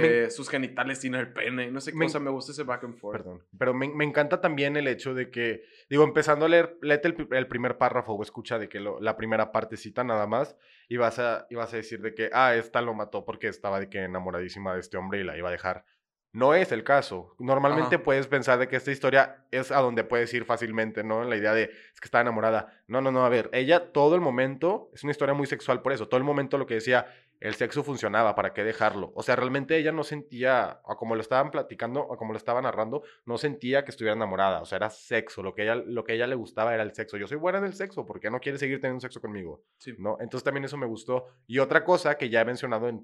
Me- 0.00 0.24
eh, 0.24 0.30
sus 0.30 0.48
genitales 0.48 0.98
sin 0.98 1.14
el 1.14 1.32
pene, 1.32 1.70
no 1.70 1.80
sé 1.80 1.92
qué, 1.92 1.98
Me- 1.98 2.06
o 2.06 2.08
sea, 2.08 2.20
me 2.20 2.30
gusta 2.30 2.52
ese 2.52 2.62
back 2.62 2.84
and 2.84 2.94
forth. 2.96 3.18
Perdón. 3.22 3.42
Pero 3.58 3.74
me, 3.74 3.88
me 3.88 4.04
encanta 4.04 4.40
también 4.40 4.76
el 4.76 4.88
hecho 4.88 5.14
de 5.14 5.30
que, 5.30 5.62
digo, 5.90 6.04
empezando 6.04 6.46
a 6.46 6.48
leer, 6.48 6.76
léete 6.82 7.08
el, 7.08 7.28
el 7.32 7.46
primer 7.46 7.78
párrafo 7.78 8.12
o 8.14 8.22
escucha 8.22 8.58
de 8.58 8.68
que 8.68 8.80
lo- 8.80 9.00
la 9.00 9.16
primera 9.16 9.52
partecita 9.52 10.04
nada 10.04 10.26
más 10.26 10.56
y 10.88 10.96
vas, 10.96 11.18
a, 11.18 11.46
y 11.50 11.54
vas 11.54 11.72
a 11.72 11.76
decir 11.76 12.00
de 12.02 12.14
que, 12.14 12.30
ah, 12.32 12.54
esta 12.54 12.80
lo 12.82 12.94
mató 12.94 13.24
porque 13.24 13.48
estaba 13.48 13.80
de 13.80 13.88
que 13.88 13.98
enamoradísima 14.04 14.74
de 14.74 14.80
este 14.80 14.96
hombre 14.96 15.20
y 15.20 15.24
la 15.24 15.36
iba 15.36 15.48
a 15.48 15.52
dejar. 15.52 15.84
No 16.34 16.54
es 16.54 16.72
el 16.72 16.82
caso. 16.82 17.36
Normalmente 17.38 17.96
Ajá. 17.96 18.04
puedes 18.04 18.26
pensar 18.26 18.58
de 18.58 18.66
que 18.66 18.76
esta 18.76 18.90
historia 18.90 19.44
es 19.50 19.70
a 19.70 19.80
donde 19.80 20.02
puedes 20.02 20.32
ir 20.32 20.46
fácilmente, 20.46 21.04
¿no? 21.04 21.24
La 21.24 21.36
idea 21.36 21.52
de, 21.52 21.64
es 21.64 22.00
que 22.00 22.06
estaba 22.06 22.22
enamorada. 22.22 22.82
No, 22.86 23.02
no, 23.02 23.12
no, 23.12 23.26
a 23.26 23.28
ver, 23.28 23.50
ella 23.52 23.92
todo 23.92 24.14
el 24.14 24.22
momento, 24.22 24.90
es 24.94 25.02
una 25.04 25.10
historia 25.10 25.34
muy 25.34 25.46
sexual 25.46 25.82
por 25.82 25.92
eso, 25.92 26.08
todo 26.08 26.16
el 26.16 26.24
momento 26.24 26.56
lo 26.56 26.64
que 26.64 26.72
decía, 26.72 27.04
el 27.42 27.54
sexo 27.54 27.82
funcionaba, 27.82 28.36
¿para 28.36 28.52
qué 28.52 28.62
dejarlo? 28.62 29.12
O 29.16 29.22
sea, 29.24 29.34
realmente 29.34 29.76
ella 29.76 29.90
no 29.90 30.04
sentía, 30.04 30.80
o 30.84 30.96
como 30.96 31.16
lo 31.16 31.20
estaban 31.20 31.50
platicando, 31.50 32.00
o 32.00 32.16
como 32.16 32.32
lo 32.32 32.36
estaba 32.36 32.62
narrando, 32.62 33.02
no 33.26 33.36
sentía 33.36 33.84
que 33.84 33.90
estuviera 33.90 34.14
enamorada, 34.14 34.62
o 34.62 34.64
sea, 34.64 34.76
era 34.76 34.90
sexo, 34.90 35.42
lo 35.42 35.52
que 35.52 35.64
ella, 35.64 35.74
lo 35.74 36.04
que 36.04 36.14
ella 36.14 36.28
le 36.28 36.36
gustaba 36.36 36.72
era 36.72 36.84
el 36.84 36.94
sexo. 36.94 37.16
Yo 37.16 37.26
soy 37.26 37.38
buena 37.38 37.58
en 37.58 37.64
el 37.64 37.74
sexo, 37.74 38.06
¿por 38.06 38.20
qué 38.20 38.30
no 38.30 38.38
quiere 38.38 38.58
seguir 38.58 38.80
teniendo 38.80 39.00
sexo 39.00 39.20
conmigo? 39.20 39.64
Sí. 39.78 39.92
¿no? 39.98 40.18
Entonces 40.20 40.44
también 40.44 40.64
eso 40.64 40.76
me 40.76 40.86
gustó. 40.86 41.26
Y 41.48 41.58
otra 41.58 41.84
cosa 41.84 42.16
que 42.16 42.30
ya 42.30 42.42
he 42.42 42.44
mencionado 42.44 42.88
en, 42.88 43.02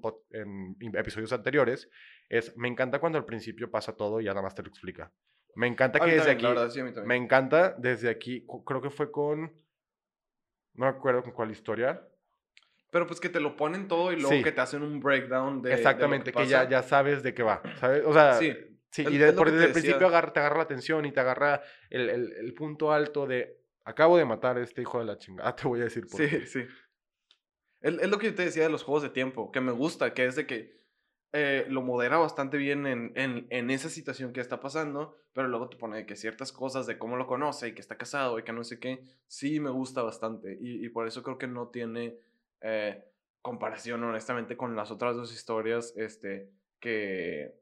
episodios 0.93 1.33
anteriores 1.33 1.89
es, 2.29 2.55
me 2.55 2.69
encanta 2.69 2.99
cuando 2.99 3.17
al 3.17 3.25
principio 3.25 3.69
pasa 3.69 3.97
todo 3.97 4.21
y 4.21 4.25
ya 4.25 4.31
nada 4.31 4.43
más 4.43 4.55
te 4.55 4.63
lo 4.63 4.69
explica. 4.69 5.11
Me 5.55 5.67
encanta 5.67 5.99
que 5.99 6.05
desde 6.11 6.17
también, 6.19 6.37
aquí, 6.37 6.43
la 6.43 6.49
verdad, 6.49 6.69
sí, 6.69 6.79
a 6.79 6.83
mí 6.85 6.93
también. 6.93 7.07
me 7.07 7.15
encanta 7.17 7.75
desde 7.77 8.09
aquí, 8.09 8.45
creo 8.65 8.81
que 8.81 8.89
fue 8.89 9.11
con, 9.11 9.41
no 10.75 10.85
me 10.85 10.87
acuerdo 10.87 11.23
con 11.23 11.33
cuál 11.33 11.51
historia. 11.51 12.07
Pero 12.91 13.05
pues 13.05 13.19
que 13.19 13.29
te 13.29 13.39
lo 13.39 13.55
ponen 13.55 13.87
todo 13.87 14.11
y 14.11 14.15
luego 14.15 14.35
Sí. 14.37 14.43
que 14.43 14.51
te 14.51 14.61
hacen 14.61 14.81
un 14.83 14.99
breakdown 14.99 15.61
de. 15.61 15.69
de 15.69 15.75
lo 15.75 15.77
Exactamente, 15.79 16.31
que, 16.31 16.45
ya, 16.47 16.67
ya 16.67 16.81
sabes 16.83 17.21
de 17.23 17.33
qué 17.33 17.43
va, 17.43 17.61
¿sabes? 17.79 18.03
O 18.05 18.13
sea, 18.13 18.33
Sí, 18.33 18.53
sí, 18.91 19.03
y 19.07 19.17
de- 19.17 19.33
por 19.33 19.51
desde 19.51 19.65
el 19.67 19.71
principio 19.71 20.07
agarra, 20.07 20.33
te 20.33 20.39
agarra 20.39 20.57
la 20.57 20.63
atención 20.63 21.05
y 21.05 21.11
te 21.11 21.19
agarra 21.19 21.61
el, 21.89 22.09
el- 22.09 22.31
el 22.33 22.53
punto 22.53 22.91
alto 22.91 23.27
de, 23.27 23.59
acabo 23.85 24.17
de 24.17 24.25
matar 24.25 24.57
a 24.57 24.61
este 24.63 24.81
hijo 24.81 24.97
de 24.99 25.05
la 25.05 25.17
chingada, 25.17 25.55
te 25.55 25.67
voy 25.67 25.81
a 25.81 25.83
decir 25.83 26.07
por 26.07 26.19
Sí, 26.19 26.27
qué. 26.29 26.45
sí. 26.47 26.65
Es, 27.81 27.93
es 27.99 28.09
lo 28.09 28.17
que 28.19 28.27
yo 28.27 28.35
te 28.35 28.43
decía 28.45 28.63
de 28.63 28.69
los 28.69 28.83
juegos 28.83 29.03
de 29.03 29.09
tiempo, 29.09 29.51
que 29.51 29.61
me 29.61 29.71
gusta, 29.71 30.13
que 30.13 30.25
es 30.25 30.35
de 30.35 30.45
que 30.45 30.77
eh, 31.31 31.65
lo 31.69 31.81
modera 31.83 32.17
bastante 32.17 32.57
bien 32.57 32.87
en, 32.87 33.11
en, 33.15 33.45
en 33.51 33.69
esa 33.69 33.87
situación 33.89 34.33
que 34.33 34.41
está 34.41 34.59
pasando, 34.59 35.15
pero 35.33 35.47
luego 35.47 35.69
te 35.69 35.77
pone 35.77 35.97
de 35.97 36.05
que 36.07 36.15
ciertas 36.15 36.51
cosas 36.51 36.87
de 36.87 36.97
cómo 36.97 37.17
lo 37.17 37.27
conoce 37.27 37.67
y 37.67 37.73
que 37.73 37.81
está 37.81 37.97
casado 37.97 38.39
y 38.39 38.43
que 38.43 38.51
no 38.51 38.63
sé 38.63 38.79
qué, 38.79 39.03
sí 39.27 39.59
me 39.59 39.69
gusta 39.69 40.01
bastante. 40.01 40.57
Y, 40.59 40.83
y 40.83 40.89
por 40.89 41.07
eso 41.07 41.21
creo 41.21 41.37
que 41.37 41.45
no 41.47 41.67
tiene 41.67 42.17
eh, 42.61 43.03
comparación, 43.41 44.03
honestamente, 44.03 44.57
con 44.57 44.75
las 44.75 44.91
otras 44.91 45.15
dos 45.15 45.33
historias 45.33 45.93
este, 45.97 46.49
que, 46.79 47.55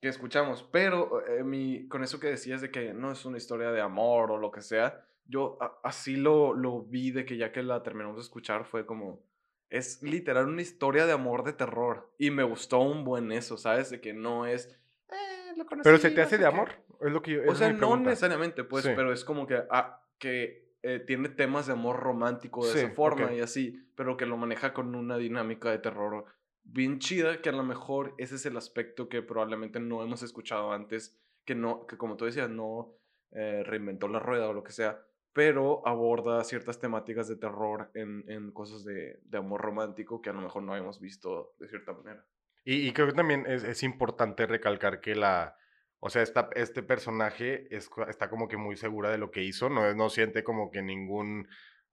que 0.00 0.08
escuchamos. 0.08 0.62
Pero 0.70 1.26
eh, 1.26 1.42
mi, 1.44 1.88
con 1.88 2.02
eso 2.04 2.20
que 2.20 2.28
decías 2.28 2.60
de 2.60 2.70
que 2.70 2.92
no 2.94 3.10
es 3.12 3.24
una 3.24 3.38
historia 3.38 3.70
de 3.72 3.80
amor 3.80 4.30
o 4.30 4.38
lo 4.38 4.50
que 4.50 4.60
sea, 4.62 5.04
yo 5.26 5.58
a- 5.60 5.78
así 5.84 6.16
lo, 6.16 6.54
lo 6.54 6.82
vi 6.82 7.10
de 7.10 7.24
que 7.24 7.36
ya 7.36 7.52
que 7.52 7.62
la 7.62 7.82
terminamos 7.82 8.16
de 8.16 8.22
escuchar 8.22 8.64
fue 8.64 8.86
como... 8.86 9.26
Es 9.70 10.02
literal 10.02 10.46
una 10.46 10.62
historia 10.62 11.04
de 11.04 11.12
amor 11.12 11.44
de 11.44 11.52
terror. 11.52 12.10
Y 12.16 12.30
me 12.30 12.42
gustó 12.42 12.78
un 12.78 13.04
buen 13.04 13.30
eso, 13.32 13.58
¿sabes? 13.58 13.90
De 13.90 14.00
que 14.00 14.14
no 14.14 14.46
es... 14.46 14.66
"Eh, 15.10 15.52
lo 15.58 15.66
Pero 15.66 15.82
conocí, 15.84 16.00
se 16.00 16.10
te 16.10 16.16
no 16.16 16.22
hace 16.22 16.30
sé 16.30 16.36
de 16.38 16.42
qué". 16.48 16.54
amor, 16.54 16.70
es 17.02 17.12
lo 17.12 17.20
que 17.20 17.32
yo, 17.32 17.40
O 17.46 17.54
sea, 17.54 17.70
no 17.74 17.96
necesariamente, 17.98 18.64
pues, 18.64 18.84
Sí. 18.84 18.92
pero 18.96 19.12
es 19.12 19.24
como 19.26 19.46
que, 19.46 19.62
ah, 19.70 20.02
que 20.18 20.67
eh, 20.88 21.00
tiene 21.00 21.28
temas 21.28 21.66
de 21.66 21.74
amor 21.74 21.96
romántico 21.96 22.66
de 22.66 22.72
Sí, 22.72 22.78
esa 22.78 22.90
forma 22.90 23.34
y 23.34 23.40
así, 23.40 23.78
pero 23.94 24.16
que 24.16 24.24
lo 24.24 24.38
maneja 24.38 24.72
con 24.72 24.94
una 24.94 25.18
dinámica 25.18 25.70
de 25.70 25.76
terror 25.76 26.24
bien 26.62 26.98
chida, 26.98 27.42
que 27.42 27.50
a 27.50 27.52
lo 27.52 27.62
mejor 27.62 28.14
ese 28.16 28.36
es 28.36 28.46
el 28.46 28.56
aspecto 28.56 29.10
que 29.10 29.20
probablemente 29.20 29.80
no 29.80 30.02
hemos 30.02 30.22
escuchado 30.22 30.72
antes, 30.72 31.20
que 31.44 31.54
no, 31.54 31.86
que 31.86 31.98
como 31.98 32.16
tú 32.16 32.24
decías, 32.24 32.48
no 32.48 32.94
eh, 33.32 33.62
reinventó 33.66 34.08
la 34.08 34.18
rueda 34.18 34.48
o 34.48 34.54
lo 34.54 34.62
que 34.62 34.72
sea, 34.72 35.04
pero 35.34 35.86
aborda 35.86 36.42
ciertas 36.44 36.80
temáticas 36.80 37.28
de 37.28 37.36
terror 37.36 37.90
en, 37.92 38.24
en 38.26 38.50
cosas 38.50 38.82
de, 38.82 39.20
de 39.24 39.36
amor 39.36 39.60
romántico 39.60 40.22
que 40.22 40.30
a 40.30 40.32
lo 40.32 40.40
mejor 40.40 40.62
no 40.62 40.72
habíamos 40.72 41.00
visto 41.00 41.54
de 41.58 41.68
cierta 41.68 41.92
manera. 41.92 42.24
Y, 42.64 42.88
y 42.88 42.92
creo 42.94 43.08
que 43.08 43.12
también 43.12 43.44
es, 43.46 43.62
es 43.62 43.82
importante 43.82 44.46
recalcar 44.46 45.02
que 45.02 45.14
la, 45.14 45.57
o 46.00 46.10
sea, 46.10 46.22
esta, 46.22 46.48
este 46.54 46.82
personaje 46.82 47.74
es, 47.74 47.90
está 48.08 48.28
como 48.30 48.48
que 48.48 48.56
muy 48.56 48.76
segura 48.76 49.10
de 49.10 49.18
lo 49.18 49.30
que 49.30 49.42
hizo, 49.42 49.68
no, 49.68 49.94
no 49.94 50.10
siente 50.10 50.44
como 50.44 50.70
que 50.70 50.82
ningún 50.82 51.48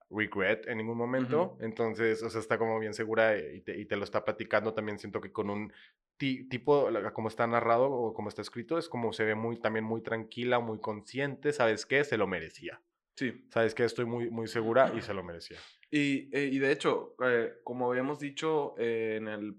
regret 0.08 0.68
en 0.68 0.78
ningún 0.78 0.96
momento, 0.96 1.56
entonces, 1.60 2.22
o 2.22 2.30
sea, 2.30 2.40
está 2.40 2.58
como 2.58 2.78
bien 2.78 2.94
segura 2.94 3.36
y 3.38 3.60
te, 3.62 3.76
y 3.76 3.86
te 3.86 3.96
lo 3.96 4.04
está 4.04 4.24
platicando, 4.24 4.72
también 4.72 4.98
siento 5.00 5.20
que 5.20 5.32
con 5.32 5.50
un 5.50 5.72
ti- 6.16 6.48
tipo, 6.48 6.88
como 7.12 7.28
está 7.28 7.46
narrado 7.48 7.90
o 7.90 8.14
como 8.14 8.28
está 8.28 8.40
escrito, 8.42 8.78
es 8.78 8.88
como 8.88 9.12
se 9.12 9.24
ve 9.24 9.34
muy, 9.34 9.58
también 9.60 9.84
muy 9.84 10.02
tranquila, 10.02 10.60
muy 10.60 10.78
consciente, 10.80 11.52
¿sabes 11.52 11.86
qué? 11.86 12.04
Se 12.04 12.16
lo 12.16 12.26
merecía, 12.28 12.82
Sí, 13.16 13.46
¿sabes 13.50 13.74
qué? 13.74 13.84
Estoy 13.84 14.04
muy, 14.04 14.30
muy 14.30 14.46
segura 14.46 14.92
y 14.96 15.00
se 15.00 15.14
lo 15.14 15.24
merecía. 15.24 15.58
Y, 15.90 16.28
eh, 16.36 16.50
y 16.52 16.58
de 16.58 16.70
hecho, 16.70 17.16
eh, 17.24 17.54
como 17.64 17.90
habíamos 17.90 18.20
dicho 18.20 18.74
eh, 18.78 19.16
en 19.16 19.26
el 19.26 19.56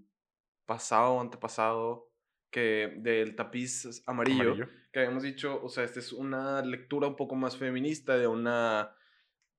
pasado 0.65 1.15
o 1.15 1.21
antepasado, 1.21 2.06
que 2.49 2.93
del 2.97 3.35
tapiz 3.35 4.01
amarillo, 4.05 4.51
Amarillo. 4.51 4.69
que 4.91 4.99
habíamos 4.99 5.23
dicho, 5.23 5.61
o 5.63 5.69
sea, 5.69 5.83
esta 5.83 5.99
es 5.99 6.13
una 6.13 6.61
lectura 6.61 7.07
un 7.07 7.15
poco 7.15 7.35
más 7.35 7.57
feminista 7.57 8.17
de 8.17 8.27
una 8.27 8.95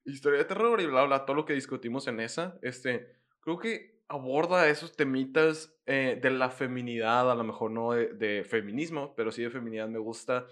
historia 0.05 0.39
de 0.39 0.45
terror 0.47 0.80
y 0.80 0.86
bla, 0.86 1.05
bla, 1.05 1.24
todo 1.26 1.36
lo 1.36 1.45
que 1.45 1.53
discutimos 1.53 2.07
en 2.09 2.20
esa, 2.20 2.59
este, 2.62 3.16
creo 3.41 3.59
que 3.59 3.99
aborda 4.09 4.68
esos 4.68 4.97
temitas 4.97 5.74
eh, 5.84 6.18
de 6.20 6.30
la 6.30 6.49
feminidad, 6.49 7.30
a 7.30 7.34
lo 7.34 7.45
mejor 7.45 7.70
no 7.70 7.93
de, 7.93 8.14
de 8.14 8.43
feminismo, 8.45 9.14
pero 9.14 9.30
sí 9.30 9.43
de 9.43 9.51
feminidad 9.51 9.86
me 9.89 9.99
gusta, 9.99 10.47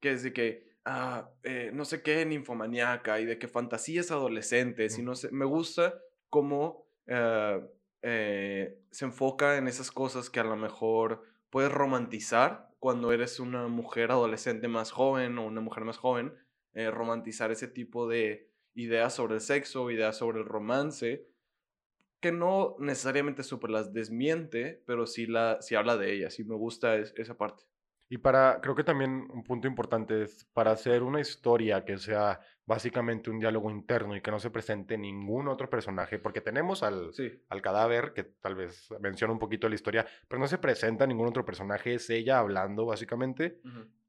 que 0.00 0.12
es 0.12 0.22
de 0.22 0.32
que, 0.34 0.76
ah, 0.84 1.30
eh, 1.42 1.70
no 1.72 1.86
sé 1.86 2.02
qué, 2.02 2.26
ninfomaníaca 2.26 3.18
y 3.20 3.24
de 3.24 3.38
que 3.38 3.48
fantasías 3.48 4.10
adolescentes 4.10 4.98
y 4.98 5.02
Mm. 5.02 5.04
no 5.06 5.14
sé, 5.14 5.30
me 5.32 5.46
gusta 5.46 5.98
cómo 6.28 6.86
eh, 7.06 7.60
eh, 8.02 8.78
se 8.90 9.04
enfoca 9.06 9.56
en 9.56 9.66
esas 9.66 9.90
cosas 9.90 10.28
que 10.30 10.40
a 10.40 10.44
lo 10.44 10.56
mejor 10.56 11.22
puedes 11.50 11.70
romantizar 11.70 12.70
cuando 12.78 13.12
eres 13.12 13.40
una 13.40 13.68
mujer 13.68 14.10
adolescente 14.10 14.68
más 14.68 14.90
joven 14.90 15.38
o 15.38 15.46
una 15.46 15.60
mujer 15.60 15.84
más 15.84 15.98
joven, 15.98 16.34
eh, 16.72 16.90
romantizar 16.90 17.50
ese 17.50 17.68
tipo 17.68 18.08
de 18.08 18.48
ideas 18.74 19.14
sobre 19.14 19.34
el 19.34 19.40
sexo, 19.40 19.90
ideas 19.90 20.16
sobre 20.16 20.38
el 20.38 20.46
romance, 20.46 21.26
que 22.20 22.32
no 22.32 22.76
necesariamente 22.78 23.42
super 23.42 23.70
las 23.70 23.92
desmiente, 23.92 24.82
pero 24.86 25.06
sí, 25.06 25.26
la, 25.26 25.60
sí 25.60 25.74
habla 25.74 25.96
de 25.96 26.12
ellas, 26.12 26.38
y 26.38 26.44
me 26.44 26.54
gusta 26.54 26.96
esa 26.96 27.36
parte. 27.36 27.64
Y 28.12 28.18
para, 28.18 28.60
creo 28.60 28.74
que 28.74 28.82
también 28.82 29.28
un 29.30 29.44
punto 29.44 29.68
importante 29.68 30.24
es, 30.24 30.44
para 30.52 30.72
hacer 30.72 31.04
una 31.04 31.20
historia 31.20 31.84
que 31.84 31.96
sea 31.96 32.40
básicamente 32.66 33.30
un 33.30 33.38
diálogo 33.38 33.70
interno 33.70 34.16
y 34.16 34.20
que 34.20 34.32
no 34.32 34.40
se 34.40 34.50
presente 34.50 34.98
ningún 34.98 35.46
otro 35.46 35.70
personaje, 35.70 36.18
porque 36.18 36.40
tenemos 36.40 36.82
al, 36.82 37.12
al 37.48 37.62
cadáver, 37.62 38.12
que 38.12 38.24
tal 38.24 38.56
vez 38.56 38.88
menciona 38.98 39.32
un 39.32 39.38
poquito 39.38 39.68
la 39.68 39.76
historia, 39.76 40.06
pero 40.26 40.40
no 40.40 40.48
se 40.48 40.58
presenta 40.58 41.06
ningún 41.06 41.28
otro 41.28 41.44
personaje, 41.44 41.94
es 41.94 42.10
ella 42.10 42.40
hablando 42.40 42.84
básicamente, 42.84 43.60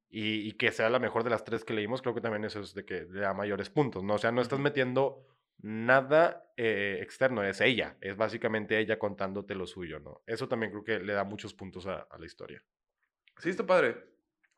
y, 0.10 0.52
que 0.54 0.72
sea 0.72 0.90
la 0.90 0.98
mejor 0.98 1.24
de 1.24 1.30
las 1.30 1.44
tres 1.44 1.64
que 1.64 1.74
leímos, 1.74 2.02
creo 2.02 2.16
que 2.16 2.22
también 2.22 2.44
eso 2.44 2.60
es 2.60 2.74
de 2.74 2.84
que 2.84 3.04
le 3.04 3.22
da 3.22 3.36
mayores 3.36 3.70
puntos, 3.70 4.04
¿no? 4.04 4.16
O 4.16 4.18
sea, 4.18 4.32
no 4.32 4.42
estás 4.42 4.60
metiendo 4.60 5.28
nada 5.60 6.52
eh, 6.58 6.98
externo, 7.04 7.44
es 7.44 7.62
ella, 7.62 7.98
es 8.02 8.18
básicamente 8.18 8.80
ella 8.80 8.98
contándote 8.98 9.54
lo 9.54 9.68
suyo, 9.68 10.00
¿no? 10.00 10.24
Eso 10.26 10.48
también 10.48 10.72
creo 10.72 10.84
que 10.84 11.00
le 11.06 11.14
da 11.14 11.24
muchos 11.24 11.54
puntos 11.54 11.86
a 11.86 12.08
la 12.18 12.26
historia. 12.26 12.64
Sí, 13.38 13.50
está 13.50 13.66
padre. 13.66 13.98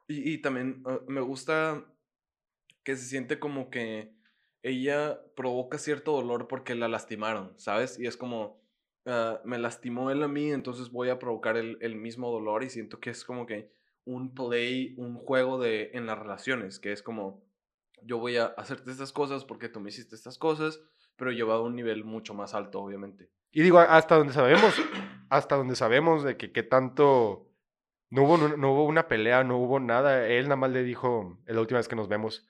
Y, 0.07 0.33
y 0.33 0.37
también 0.39 0.83
ah, 0.85 0.99
me 1.07 1.21
gusta 1.21 1.85
que 2.83 2.95
se 2.95 3.05
siente 3.05 3.39
como 3.39 3.69
que 3.69 4.13
ella 4.61 5.19
provoca 5.35 5.77
cierto 5.77 6.13
dolor 6.13 6.47
porque 6.47 6.75
la 6.75 6.87
lastimaron, 6.87 7.53
¿sabes? 7.57 7.99
Y 7.99 8.07
es 8.07 8.17
como, 8.17 8.61
ah, 9.05 9.41
me 9.43 9.57
lastimó 9.57 10.09
él 10.09 10.23
a 10.23 10.27
mí, 10.27 10.51
entonces 10.51 10.91
voy 10.91 11.09
a 11.09 11.19
provocar 11.19 11.57
el, 11.57 11.77
el, 11.81 11.95
mismo 11.95 12.31
dolor 12.31 12.63
y 12.63 12.69
siento 12.69 12.99
que 12.99 13.09
es 13.09 13.25
como 13.25 13.45
que 13.45 13.71
un 14.05 14.33
play, 14.33 14.95
un 14.97 15.15
juego 15.15 15.59
de, 15.59 15.91
en 15.93 16.05
las 16.05 16.17
relaciones, 16.17 16.79
que 16.79 16.91
es 16.91 17.03
como, 17.03 17.43
yo 18.01 18.17
voy 18.17 18.37
a 18.37 18.45
hacerte 18.45 18.91
estas 18.91 19.11
cosas 19.11 19.45
porque 19.45 19.69
tú 19.69 19.79
me 19.79 19.89
hiciste 19.89 20.15
estas 20.15 20.37
cosas, 20.37 20.81
pero 21.15 21.31
llevado 21.31 21.63
a 21.63 21.67
un 21.67 21.75
nivel 21.75 22.03
mucho 22.03 22.33
más 22.33 22.53
alto, 22.53 22.81
obviamente. 22.81 23.29
Y 23.51 23.61
digo, 23.61 23.79
hasta 23.79 24.15
donde 24.15 24.33
sabemos, 24.33 24.73
hasta 25.29 25.55
donde 25.55 25.75
sabemos 25.75 26.23
de 26.23 26.37
que 26.37 26.51
qué 26.51 26.63
tanto 26.63 27.52
no 28.13 28.23
hubo, 28.25 28.37
no, 28.37 28.73
hubo 28.73 28.83
una 28.85 29.07
pelea, 29.07 29.43
no 29.43 29.57
hubo 29.57 29.79
nada. 29.79 30.27
Él 30.27 30.43
nada 30.43 30.55
más 30.55 30.69
le 30.69 30.83
dijo, 30.83 31.39
la 31.47 31.59
última 31.59 31.79
vez 31.79 31.87
que 31.87 31.95
nos 31.95 32.07
vemos. 32.07 32.47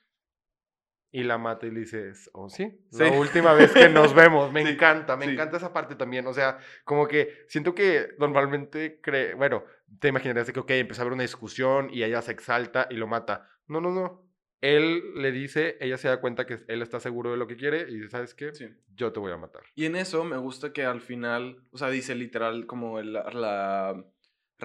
Y 1.10 1.22
la 1.22 1.38
mata 1.38 1.66
y 1.66 1.70
le 1.70 1.80
dice, 1.80 2.12
oh, 2.32 2.50
sí, 2.50 2.84
la 2.90 3.12
última 3.12 3.54
vez 3.54 3.72
que 3.72 3.88
nos 3.88 4.12
vemos. 4.14 4.52
Me 4.52 4.60
encanta, 4.60 5.16
me 5.16 5.24
encanta 5.24 5.56
esa 5.56 5.72
parte 5.72 5.94
también. 5.94 6.26
O 6.26 6.34
sea, 6.34 6.58
como 6.84 7.08
que 7.08 7.44
siento 7.48 7.74
que 7.74 8.08
normalmente 8.18 9.00
cree, 9.00 9.32
bueno, 9.32 9.64
te 10.00 10.08
imaginarías 10.08 10.52
que, 10.52 10.60
ok, 10.60 10.70
empieza 10.72 11.00
a 11.00 11.04
haber 11.04 11.14
una 11.14 11.22
discusión 11.22 11.88
y 11.90 12.02
ella 12.02 12.20
se 12.20 12.32
exalta 12.32 12.86
y 12.90 12.96
lo 12.96 13.06
mata. 13.06 13.48
No, 13.66 13.80
no, 13.80 13.90
no. 13.90 14.28
Él 14.60 15.14
le 15.14 15.32
dice, 15.32 15.78
ella 15.80 15.96
se 15.96 16.08
da 16.08 16.20
cuenta 16.20 16.44
que 16.44 16.58
él 16.68 16.82
está 16.82 17.00
seguro 17.00 17.30
de 17.30 17.38
lo 17.38 17.46
que 17.46 17.56
quiere 17.56 17.86
y 17.88 17.94
dice, 17.94 18.10
¿sabes 18.10 18.34
qué? 18.34 18.50
Yo 18.94 19.12
te 19.12 19.20
voy 19.20 19.32
a 19.32 19.38
matar. 19.38 19.62
Y 19.74 19.86
en 19.86 19.96
eso 19.96 20.24
me 20.24 20.36
gusta 20.36 20.74
que 20.74 20.84
al 20.84 21.00
final, 21.00 21.62
o 21.70 21.78
sea, 21.78 21.88
dice 21.88 22.14
literal 22.14 22.66
como 22.66 22.98
el, 22.98 23.14
la 23.14 24.04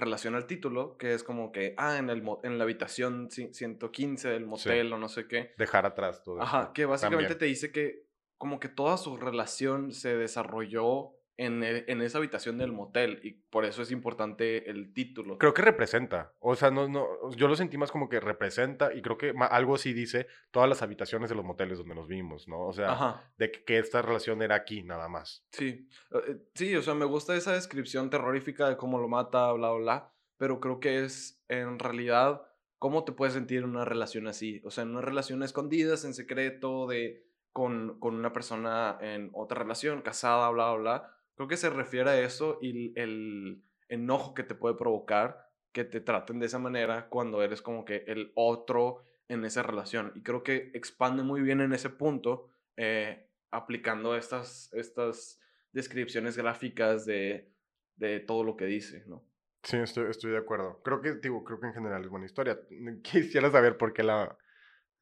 relación 0.00 0.34
al 0.34 0.46
título, 0.46 0.96
que 0.96 1.14
es 1.14 1.22
como 1.22 1.52
que, 1.52 1.74
ah, 1.76 1.98
en, 1.98 2.10
el, 2.10 2.22
en 2.42 2.58
la 2.58 2.64
habitación 2.64 3.30
115 3.30 4.28
del 4.28 4.46
motel 4.46 4.92
o 4.92 4.98
no 4.98 5.08
sé 5.08 5.28
qué. 5.28 5.54
Dejar 5.58 5.86
atrás 5.86 6.22
todo. 6.22 6.40
Ajá, 6.42 6.72
que 6.74 6.86
básicamente 6.86 7.34
te 7.34 7.44
dice 7.44 7.70
que 7.70 8.08
como 8.36 8.58
que 8.58 8.68
toda 8.68 8.96
su 8.96 9.18
relación 9.18 9.92
se 9.92 10.16
desarrolló 10.16 11.12
en, 11.40 11.64
e, 11.64 11.84
en, 11.88 12.02
esa 12.02 12.18
habitación 12.18 12.58
del 12.58 12.70
motel 12.70 13.18
y 13.22 13.32
por 13.32 13.64
eso 13.64 13.80
es 13.80 13.90
importante 13.90 14.70
el 14.70 14.92
título. 14.92 15.38
Creo 15.38 15.54
que 15.54 15.62
representa, 15.62 16.34
o 16.38 16.54
sea, 16.54 16.70
no, 16.70 16.86
no, 16.86 17.06
yo 17.34 17.48
lo 17.48 17.56
sentí 17.56 17.78
más 17.78 17.90
como 17.90 18.10
que 18.10 18.20
representa 18.20 18.92
y 18.92 19.00
creo 19.00 19.16
que 19.16 19.32
algo 19.50 19.76
así 19.76 19.94
dice 19.94 20.26
todas 20.50 20.68
las 20.68 20.82
habitaciones 20.82 21.30
de 21.30 21.36
los 21.36 21.44
moteles 21.44 21.78
donde 21.78 21.94
nos 21.94 22.08
vimos, 22.08 22.46
¿no? 22.46 22.66
O 22.66 22.74
sea, 22.74 23.32
de 23.38 23.50
que, 23.50 23.78
esta 23.78 24.02
relación 24.02 24.42
era 24.42 24.54
aquí 24.54 24.82
nada 24.82 25.08
más. 25.08 25.46
Sí, 25.52 25.88
eh, 26.10 26.36
sí, 26.54 26.76
o 26.76 26.82
sea, 26.82 26.92
me 26.92 27.06
gusta 27.06 27.34
esa 27.34 27.54
descripción 27.54 28.10
terrorífica 28.10 28.68
de 28.68 28.76
cómo 28.76 28.98
lo 28.98 29.08
mata, 29.08 29.50
bla, 29.52 29.70
bla, 29.70 29.78
bla, 29.78 30.14
pero 30.36 30.60
creo 30.60 30.78
que 30.78 31.04
es 31.04 31.42
en 31.48 31.78
realidad 31.78 32.42
cómo 32.78 33.04
te 33.04 33.12
puedes 33.12 33.32
sentir 33.32 33.60
en 33.60 33.70
una 33.70 33.86
relación 33.86 34.26
así, 34.26 34.60
o 34.64 34.70
sea, 34.70 34.82
en 34.82 34.90
una 34.90 35.00
relación 35.00 35.42
escondidas, 35.42 36.04
en 36.04 36.12
secreto, 36.12 36.86
de... 36.86 37.26
Con, 37.52 37.98
con 37.98 38.14
una 38.14 38.32
persona 38.32 38.96
en 39.00 39.30
otra 39.32 39.58
relación, 39.58 40.02
casada, 40.02 40.48
bla, 40.50 40.72
bla, 40.72 40.78
bla 40.78 41.19
Creo 41.40 41.48
que 41.48 41.56
se 41.56 41.70
refiere 41.70 42.10
a 42.10 42.20
eso 42.20 42.58
y 42.60 42.92
el 43.00 43.64
enojo 43.88 44.34
que 44.34 44.42
te 44.42 44.54
puede 44.54 44.74
provocar 44.74 45.48
que 45.72 45.84
te 45.84 46.02
traten 46.02 46.38
de 46.38 46.44
esa 46.44 46.58
manera 46.58 47.08
cuando 47.08 47.42
eres 47.42 47.62
como 47.62 47.86
que 47.86 48.04
el 48.08 48.30
otro 48.34 49.06
en 49.26 49.46
esa 49.46 49.62
relación. 49.62 50.12
Y 50.14 50.22
creo 50.22 50.42
que 50.42 50.70
expande 50.74 51.22
muy 51.22 51.40
bien 51.40 51.62
en 51.62 51.72
ese 51.72 51.88
punto 51.88 52.50
eh, 52.76 53.30
aplicando 53.50 54.16
estas, 54.16 54.70
estas 54.74 55.40
descripciones 55.72 56.36
gráficas 56.36 57.06
de, 57.06 57.50
de 57.96 58.20
todo 58.20 58.44
lo 58.44 58.54
que 58.54 58.66
dice, 58.66 59.04
¿no? 59.06 59.24
Sí, 59.62 59.78
estoy, 59.78 60.10
estoy 60.10 60.32
de 60.32 60.38
acuerdo. 60.40 60.82
Creo 60.82 61.00
que, 61.00 61.14
digo, 61.14 61.42
creo 61.42 61.58
que 61.58 61.68
en 61.68 61.72
general 61.72 62.04
es 62.04 62.10
buena 62.10 62.26
historia. 62.26 62.60
Quisiera 63.02 63.50
saber 63.50 63.78
por 63.78 63.94
qué 63.94 64.02
la, 64.02 64.36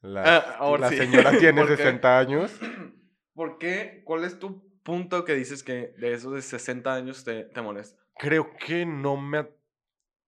la, 0.02 0.38
ah, 0.60 0.76
la 0.78 0.88
señora 0.90 1.36
tiene 1.36 1.66
60 1.76 2.16
años. 2.16 2.60
¿Por 3.34 3.58
qué? 3.58 4.02
¿Cuál 4.04 4.22
es 4.22 4.38
tu 4.38 4.67
punto 4.88 5.26
que 5.26 5.34
dices 5.34 5.62
que 5.62 5.92
de 5.98 6.14
esos 6.14 6.32
de 6.32 6.40
60 6.40 6.94
años 6.94 7.22
te, 7.22 7.44
te 7.44 7.60
molesta? 7.60 8.02
Creo 8.16 8.56
que 8.56 8.86
no 8.86 9.18
me 9.18 9.46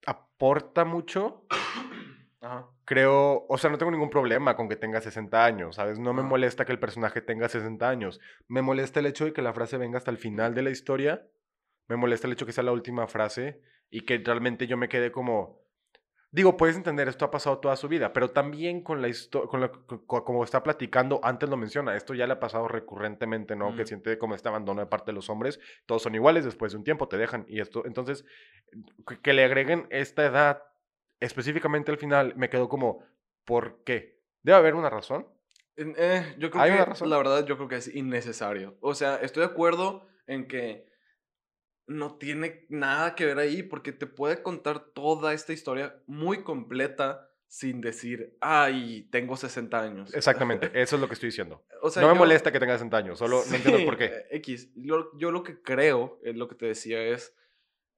aporta 0.05 0.85
mucho. 0.85 1.47
Creo, 2.85 3.47
o 3.49 3.57
sea, 3.57 3.71
no 3.71 3.79
tengo 3.79 3.91
ningún 3.91 4.11
problema 4.11 4.57
con 4.57 4.69
que 4.69 4.77
tenga 4.77 5.01
60 5.01 5.45
años, 5.45 5.77
¿sabes? 5.77 5.99
No 5.99 6.13
me 6.13 6.23
molesta 6.23 6.67
que 6.67 6.73
el 6.73 6.79
personaje 6.79 7.23
tenga 7.23 7.49
60 7.49 7.89
años. 7.89 8.21
Me 8.49 8.61
molesta 8.61 9.01
el 9.01 9.07
hecho 9.07 9.25
de 9.25 9.33
que 9.33 9.41
la 9.41 9.55
frase 9.55 9.79
venga 9.79 9.97
hasta 9.97 10.11
el 10.11 10.19
final 10.19 10.55
de 10.55 10.63
la 10.63 10.71
historia. 10.71 11.27
Me 11.89 11.97
molesta 11.97 12.27
el 12.27 12.35
hecho 12.35 12.45
de 12.45 12.49
que 12.49 12.53
sea 12.53 12.65
la 12.65 12.73
última 12.73 13.07
frase 13.07 13.63
y 13.89 14.03
que 14.03 14.19
realmente 14.19 14.67
yo 14.67 14.77
me 14.77 14.89
quede 14.91 15.11
como, 15.11 15.63
Digo, 16.33 16.57
puedes 16.57 16.77
entender, 16.77 17.09
esto 17.09 17.25
ha 17.25 17.31
pasado 17.31 17.59
toda 17.59 17.75
su 17.75 17.89
vida, 17.89 18.13
pero 18.13 18.31
también 18.31 18.83
con 18.83 19.03
la 19.03 19.09
historia, 19.09 19.49
con 19.49 20.25
como 20.25 20.45
está 20.45 20.63
platicando, 20.63 21.19
antes 21.25 21.49
lo 21.49 21.57
menciona, 21.57 21.97
esto 21.97 22.15
ya 22.15 22.29
le 22.29 22.35
ha 22.35 22.41
pasado 22.41 22.69
recurrentemente, 22.69 23.57
¿no? 23.57 23.75
Que 23.75 23.85
siente 23.85 24.17
como 24.17 24.37
este 24.37 24.49
abandono 24.49 24.81
de 24.81 24.87
parte 24.87 25.11
de 25.11 25.15
los 25.15 25.29
hombres, 25.29 25.59
todos 25.87 26.03
son 26.03 26.15
iguales, 26.15 26.45
después 26.45 26.71
de 26.71 26.79
un 26.79 26.85
tiempo 26.85 27.09
te 27.09 27.17
dejan, 27.17 27.47
y 27.49 27.59
esto, 27.59 27.85
entonces, 27.85 28.25
que, 29.23 29.33
le 29.33 29.43
agreguen 29.43 29.89
esta 29.91 30.25
edad 30.25 30.63
específicamente 31.19 31.91
al 31.91 31.99
final, 31.99 32.35
me 32.37 32.49
quedó 32.49 32.69
como, 32.69 33.03
¿por 33.45 33.83
qué? 33.83 34.21
¿Debe 34.45 34.59
haber 34.59 34.77
una 34.77 34.89
razón? 34.89 35.27
Eh, 35.77 36.37
yo 36.39 36.51
creo 36.51 36.63
¿Hay 36.63 36.71
que, 36.71 36.77
una 36.77 36.85
razón? 36.85 37.11
la 37.11 37.17
verdad, 37.17 37.45
yo 37.45 37.57
creo 37.57 37.69
que 37.69 37.77
es 37.77 37.93
innecesario. 37.93 38.77
O 38.81 38.95
sea, 38.95 39.17
estoy 39.17 39.41
de 39.41 39.51
acuerdo 39.51 40.07
en 40.29 40.47
que 40.47 40.90
no 41.91 42.15
tiene 42.15 42.67
nada 42.69 43.17
que 43.17 43.27
ver 43.27 43.39
ahí 43.39 43.65
porque 43.65 43.91
te 43.91 44.07
puede 44.07 44.43
contar 44.43 44.79
toda 44.79 45.35
esta 45.35 45.53
historia 45.53 46.01
muy 46.07 46.45
completa 46.45 47.29
sin 47.49 47.81
decir, 47.81 48.37
ay, 48.41 49.09
tengo 49.11 49.37
60 49.37 49.81
años. 49.81 50.15
Exactamente, 50.15 50.71
eso 50.81 50.95
es 50.95 51.03
lo 51.03 51.09
que 51.09 51.15
estoy 51.15 51.31
diciendo. 51.31 51.65
no 51.97 52.07
me 52.07 52.15
molesta 52.15 52.53
que 52.53 52.61
tenga 52.61 52.75
60 52.75 52.97
años, 52.97 53.19
solo 53.19 53.43
no 53.51 53.57
entiendo 53.57 53.85
por 53.85 53.97
qué. 53.97 54.05
Eh, 54.05 54.27
X, 54.37 54.71
yo, 54.77 55.11
lo 55.19 55.43
que 55.43 55.61
creo, 55.61 56.21
es 56.23 56.37
lo 56.37 56.47
que 56.47 56.55
te 56.55 56.67
decía, 56.67 57.03
es, 57.03 57.35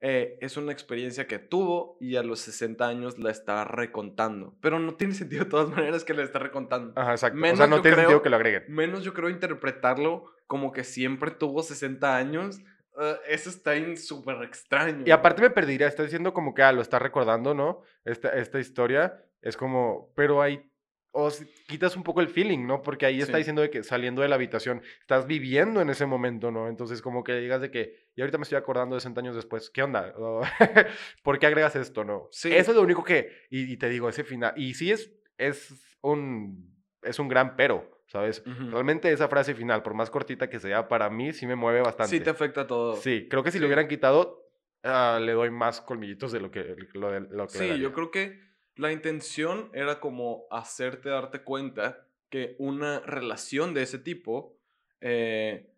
eh, 0.01 0.39
es 0.41 0.57
una 0.57 0.71
experiencia 0.71 1.27
que 1.27 1.37
tuvo 1.37 1.95
y 2.01 2.15
a 2.15 2.23
los 2.23 2.39
60 2.39 2.87
años 2.87 3.19
la 3.19 3.29
está 3.29 3.63
recontando. 3.63 4.57
Pero 4.59 4.79
no 4.79 4.95
tiene 4.95 5.13
sentido 5.13 5.43
de 5.43 5.51
todas 5.51 5.69
maneras 5.69 6.03
que 6.03 6.15
la 6.15 6.23
está 6.23 6.39
recontando. 6.39 6.99
Ajá, 6.99 7.11
exacto. 7.11 7.39
o 7.39 7.55
sea, 7.55 7.67
no 7.67 7.83
tiene 7.83 7.97
sentido 7.97 8.23
que 8.23 8.31
lo 8.31 8.37
agreguen. 8.37 8.63
Menos 8.69 9.03
yo 9.03 9.13
creo 9.13 9.29
interpretarlo 9.29 10.25
como 10.47 10.71
que 10.71 10.83
siempre 10.83 11.29
tuvo 11.29 11.61
60 11.61 12.17
años 12.17 12.59
Ah, 12.95 13.17
eso 13.27 13.49
está 13.49 13.73
súper 13.95 14.43
extraño. 14.43 15.03
Y 15.05 15.11
aparte 15.11 15.41
me 15.41 15.49
perdería, 15.49 15.87
está 15.87 16.03
diciendo 16.03 16.33
como 16.33 16.53
que 16.53 16.63
ah, 16.63 16.71
lo 16.71 16.81
está 16.81 16.99
recordando, 16.99 17.53
¿no? 17.53 17.81
Esta, 18.05 18.29
esta 18.29 18.59
historia 18.59 19.23
es 19.41 19.57
como, 19.57 20.11
pero 20.15 20.41
ahí, 20.41 20.69
o 21.11 21.29
quitas 21.67 21.95
un 21.95 22.03
poco 22.03 22.21
el 22.21 22.27
feeling, 22.27 22.65
¿no? 22.65 22.81
Porque 22.81 23.05
ahí 23.05 23.21
está 23.21 23.37
diciendo 23.37 23.61
de 23.61 23.69
que 23.69 23.83
saliendo 23.83 24.23
de 24.23 24.27
la 24.27 24.35
habitación, 24.35 24.81
estás 24.99 25.27
viviendo 25.27 25.79
en 25.81 25.89
ese 25.89 26.05
momento, 26.05 26.49
¿no? 26.51 26.67
Entonces 26.67 27.01
como 27.01 27.23
que 27.23 27.35
digas 27.35 27.61
de 27.61 27.69
que, 27.69 28.09
y 28.15 28.21
ahorita 28.21 28.37
me 28.39 28.43
estoy 28.43 28.57
acordando 28.57 28.95
de 28.95 29.01
60 29.01 29.21
años 29.21 29.35
después, 29.35 29.69
¿qué 29.69 29.83
onda? 29.83 30.13
¿Por 31.23 31.37
qué 31.37 31.45
agregas 31.45 31.75
esto, 31.75 32.03
no? 32.03 32.29
Sí. 32.31 32.53
Eso 32.53 32.71
es 32.71 32.77
lo 32.77 32.83
único 32.83 33.03
que, 33.03 33.29
y, 33.49 33.71
y 33.71 33.77
te 33.77 33.89
digo, 33.89 34.09
ese 34.09 34.23
final, 34.23 34.53
y 34.55 34.73
sí 34.73 34.91
es, 34.91 35.11
es 35.37 35.73
un, 36.01 36.73
es 37.03 37.19
un 37.19 37.27
gran 37.27 37.55
pero. 37.55 37.92
¿Sabes? 38.13 38.43
Realmente 38.45 39.11
esa 39.11 39.27
frase 39.27 39.55
final, 39.55 39.81
por 39.81 39.95
más 39.95 40.11
cortita 40.11 40.47
que 40.47 40.59
sea, 40.59 40.87
para 40.87 41.09
mí 41.09 41.33
sí 41.33 41.47
me 41.47 41.55
mueve 41.55 41.81
bastante. 41.81 42.15
Sí 42.15 42.23
te 42.23 42.29
afecta 42.29 42.67
todo. 42.67 42.95
Sí, 42.95 43.27
creo 43.27 43.43
que 43.43 43.51
si 43.51 43.57
lo 43.57 43.65
hubieran 43.65 43.87
quitado, 43.87 44.47
ah, 44.83 45.19
le 45.19 45.31
doy 45.31 45.49
más 45.49 45.81
colmillitos 45.81 46.31
de 46.31 46.39
lo 46.39 46.51
que, 46.51 46.75
lo, 46.93 47.19
lo 47.19 47.47
que 47.47 47.57
Sí, 47.57 47.79
yo 47.79 47.91
creo 47.91 48.11
que 48.11 48.39
la 48.75 48.91
intención 48.91 49.71
era 49.73 49.99
como 49.99 50.45
hacerte 50.51 51.09
darte 51.09 51.41
cuenta 51.41 52.05
que 52.29 52.55
una 52.59 52.99
relación 52.99 53.73
de 53.73 53.81
ese 53.81 53.97
tipo 53.97 54.59
eh, 55.01 55.71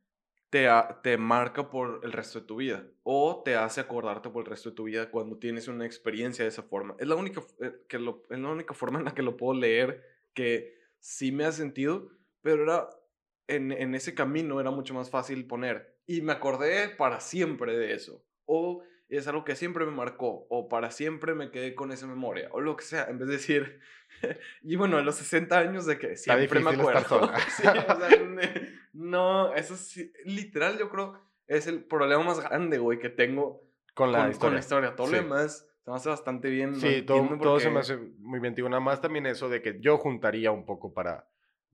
te, 0.49 0.67
te 1.03 1.17
marca 1.17 1.69
por 1.69 2.01
el 2.03 2.11
resto 2.11 2.41
de 2.41 2.47
tu 2.47 2.57
vida 2.57 2.85
o 3.03 3.43
te 3.45 3.55
hace 3.55 3.79
acordarte 3.79 4.29
por 4.29 4.43
el 4.43 4.49
resto 4.49 4.71
de 4.71 4.75
tu 4.75 4.83
vida 4.83 5.09
cuando 5.09 5.37
tienes 5.37 5.69
una 5.69 5.85
experiencia 5.85 6.43
de 6.43 6.49
esa 6.49 6.63
forma. 6.63 6.97
Es 6.99 7.07
la 7.07 7.15
única, 7.15 7.41
eh, 7.61 7.71
que 7.87 7.97
lo, 7.97 8.23
es 8.29 8.37
la 8.37 8.49
única 8.49 8.73
forma 8.73 8.99
en 8.99 9.05
la 9.05 9.13
que 9.13 9.21
lo 9.21 9.37
puedo 9.37 9.57
leer 9.57 10.03
que 10.33 10.75
sí 10.99 11.31
me 11.31 11.45
ha 11.45 11.51
sentido 11.53 12.09
pero 12.45 12.61
era 12.61 12.87
en, 13.47 13.71
en 13.71 13.95
ese 13.95 14.13
camino 14.13 14.61
era 14.61 14.69
mucho 14.69 14.93
más 14.93 15.09
fácil 15.09 15.47
poner. 15.47 15.97
Y 16.05 16.21
me 16.21 16.31
acordé 16.31 16.89
para 16.89 17.19
siempre 17.19 17.75
de 17.75 17.95
eso. 17.95 18.23
O 18.45 18.83
es 19.09 19.27
algo 19.27 19.43
que 19.43 19.55
siempre 19.55 19.83
me 19.83 19.91
marcó. 19.91 20.45
O 20.51 20.69
para 20.69 20.91
siempre 20.91 21.33
me 21.33 21.49
quedé 21.49 21.73
con 21.73 21.91
esa 21.91 22.05
memoria. 22.05 22.49
O 22.51 22.61
lo 22.61 22.75
que 22.75 22.83
sea. 22.83 23.05
En 23.05 23.17
vez 23.17 23.29
de 23.29 23.33
decir. 23.33 23.79
y 24.61 24.75
bueno, 24.75 24.97
a 24.97 25.01
los 25.01 25.15
60 25.15 25.57
años 25.57 25.87
de 25.87 25.97
que 25.97 26.15
siempre 26.17 26.59
me 26.59 26.69
acuerdo. 26.69 27.31
sí, 27.57 27.63
o 27.65 27.71
sea, 27.71 28.09
no, 28.93 29.55
eso 29.55 29.75
sí. 29.75 30.13
Literal, 30.25 30.77
yo 30.77 30.89
creo. 30.89 31.19
Es 31.47 31.65
el 31.65 31.83
problema 31.83 32.25
más 32.25 32.39
grande, 32.41 32.77
güey, 32.77 32.99
que 32.99 33.09
tengo 33.09 33.67
con 33.95 34.11
la 34.11 34.29
historia. 34.29 34.39
Con 34.39 34.53
la 34.53 34.59
historia. 34.59 34.95
Todo 34.95 35.07
lo 35.07 35.17
demás 35.17 35.67
se 35.83 35.89
me 35.89 35.97
hace 35.97 36.09
bastante 36.09 36.51
bien. 36.51 36.75
Sí, 36.75 37.01
todo, 37.01 37.27
todo 37.41 37.59
se 37.59 37.71
me 37.71 37.79
hace 37.79 37.97
muy 38.19 38.39
bien. 38.39 38.53
Digo, 38.53 38.69
nada 38.69 38.81
más 38.81 39.01
también 39.01 39.25
eso 39.25 39.49
de 39.49 39.63
que 39.63 39.79
yo 39.81 39.97
juntaría 39.97 40.51
un 40.51 40.63
poco 40.63 40.93
para 40.93 41.27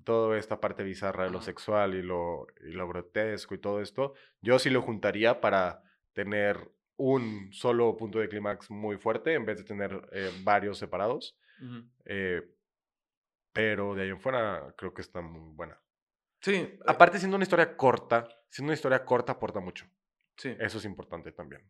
toda 0.04 0.38
esta 0.38 0.60
parte 0.60 0.84
bizarra 0.84 1.26
de 1.26 1.30
lo 1.30 1.42
sexual 1.42 1.96
y 1.96 2.02
lo, 2.02 2.48
y 2.66 2.72
lo 2.72 2.88
grotesco 2.88 3.56
y 3.56 3.60
todo 3.60 3.82
esto, 3.82 4.14
yo 4.42 4.60
sí 4.60 4.70
lo 4.70 4.82
juntaría 4.82 5.42
para 5.42 5.84
tener 6.14 6.72
un 6.98 7.52
solo 7.52 7.98
punto 7.98 8.20
de 8.20 8.30
clímax 8.30 8.70
muy 8.70 8.98
fuerte 8.98 9.34
en 9.34 9.46
vez 9.46 9.58
de 9.58 9.64
tener 9.64 10.08
eh, 10.12 10.32
varios 10.44 10.78
separados. 10.78 11.38
Eh, 12.06 12.42
pero 13.54 13.96
de 13.96 14.04
ahí 14.04 14.10
en 14.10 14.20
fuera 14.20 14.74
creo 14.78 14.94
que 14.94 15.02
está 15.02 15.22
muy 15.22 15.54
buena. 15.56 15.80
Sí. 16.42 16.56
Eh 16.56 16.80
Aparte, 16.86 17.20
siendo 17.20 17.36
una 17.36 17.44
historia 17.44 17.76
corta, 17.76 18.28
siendo 18.50 18.70
una 18.70 18.76
historia 18.76 19.04
corta 19.06 19.34
aporta 19.34 19.60
mucho. 19.60 19.86
Sí. 20.38 20.56
Eso 20.60 20.78
es 20.78 20.86
importante 20.86 21.32
también. 21.32 21.62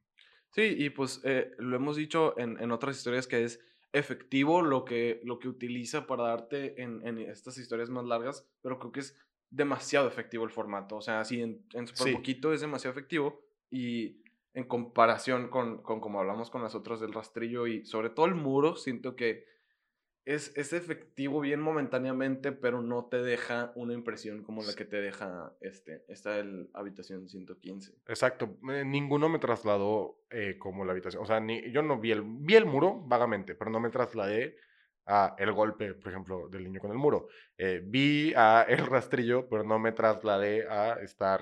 Sí, 0.52 0.76
y 0.78 0.90
pues 0.90 1.22
lo 1.58 1.76
hemos 1.76 1.96
dicho 1.96 2.38
en, 2.38 2.62
en 2.62 2.72
otras 2.72 2.98
historias 2.98 3.26
que 3.26 3.44
es 3.44 3.60
efectivo 3.94 4.62
lo 4.62 4.86
que, 4.86 5.22
lo 5.24 5.40
que 5.40 5.48
utiliza 5.48 6.08
para 6.08 6.24
darte 6.24 6.82
en, 6.82 7.06
en, 7.06 7.18
estas 7.18 7.58
historias 7.58 7.90
más 7.90 8.06
largas, 8.06 8.48
pero 8.62 8.80
creo 8.80 8.92
que 8.92 9.02
es 9.02 9.18
demasiado 9.50 10.08
efectivo 10.08 10.44
el 10.44 10.50
formato. 10.50 10.98
O 10.98 11.02
sea, 11.02 11.20
así 11.20 11.42
en, 11.42 11.66
en 11.74 11.88
súper 11.88 12.14
poquito 12.14 12.54
es 12.54 12.62
demasiado 12.62 12.92
efectivo 12.94 13.42
y 13.70 14.22
en 14.54 14.66
comparación 14.66 15.50
con, 15.50 15.82
con 15.82 16.00
como 16.00 16.20
hablamos 16.20 16.50
con 16.50 16.62
las 16.62 16.76
otras 16.76 17.00
del 17.00 17.14
rastrillo 17.14 17.68
y 17.68 17.86
sobre 17.86 18.10
todo 18.10 18.26
el 18.26 18.36
muro, 18.36 18.76
siento 18.76 19.16
que 19.16 19.46
es, 20.26 20.56
es 20.56 20.74
efectivo 20.74 21.40
bien 21.40 21.60
momentáneamente, 21.62 22.52
pero 22.52 22.82
no 22.82 23.06
te 23.06 23.22
deja 23.22 23.72
una 23.76 23.94
impresión 23.94 24.44
como 24.44 24.64
la 24.64 24.74
que 24.74 24.86
te 24.86 25.02
deja 25.02 25.54
este, 25.62 26.04
esta 26.08 26.38
el 26.38 26.70
habitación 26.74 27.28
115. 27.28 27.94
Exacto, 28.08 28.58
eh, 28.72 28.84
ninguno 28.86 29.30
me 29.30 29.40
trasladó 29.40 30.22
eh, 30.30 30.58
como 30.60 30.86
la 30.86 30.92
habitación, 30.92 31.24
o 31.24 31.26
sea, 31.26 31.40
ni, 31.40 31.72
yo 31.72 31.82
no 31.82 32.00
vi 32.00 32.12
el, 32.12 32.22
vi 32.24 32.56
el 32.56 32.66
muro 32.66 33.02
vagamente, 33.06 33.56
pero 33.56 33.72
no 33.72 33.80
me 33.80 33.90
trasladé 33.90 34.58
a 35.06 35.36
el 35.40 35.52
golpe, 35.52 35.96
por 35.96 36.12
ejemplo, 36.12 36.48
del 36.50 36.64
niño 36.64 36.80
con 36.80 36.92
el 36.92 36.98
muro. 36.98 37.28
Eh, 37.58 37.82
vi 37.84 38.34
a 38.36 38.64
el 38.68 38.86
rastrillo, 38.86 39.50
pero 39.50 39.64
no 39.64 39.80
me 39.80 39.92
trasladé 39.92 40.68
a 40.68 40.94
estar 41.02 41.42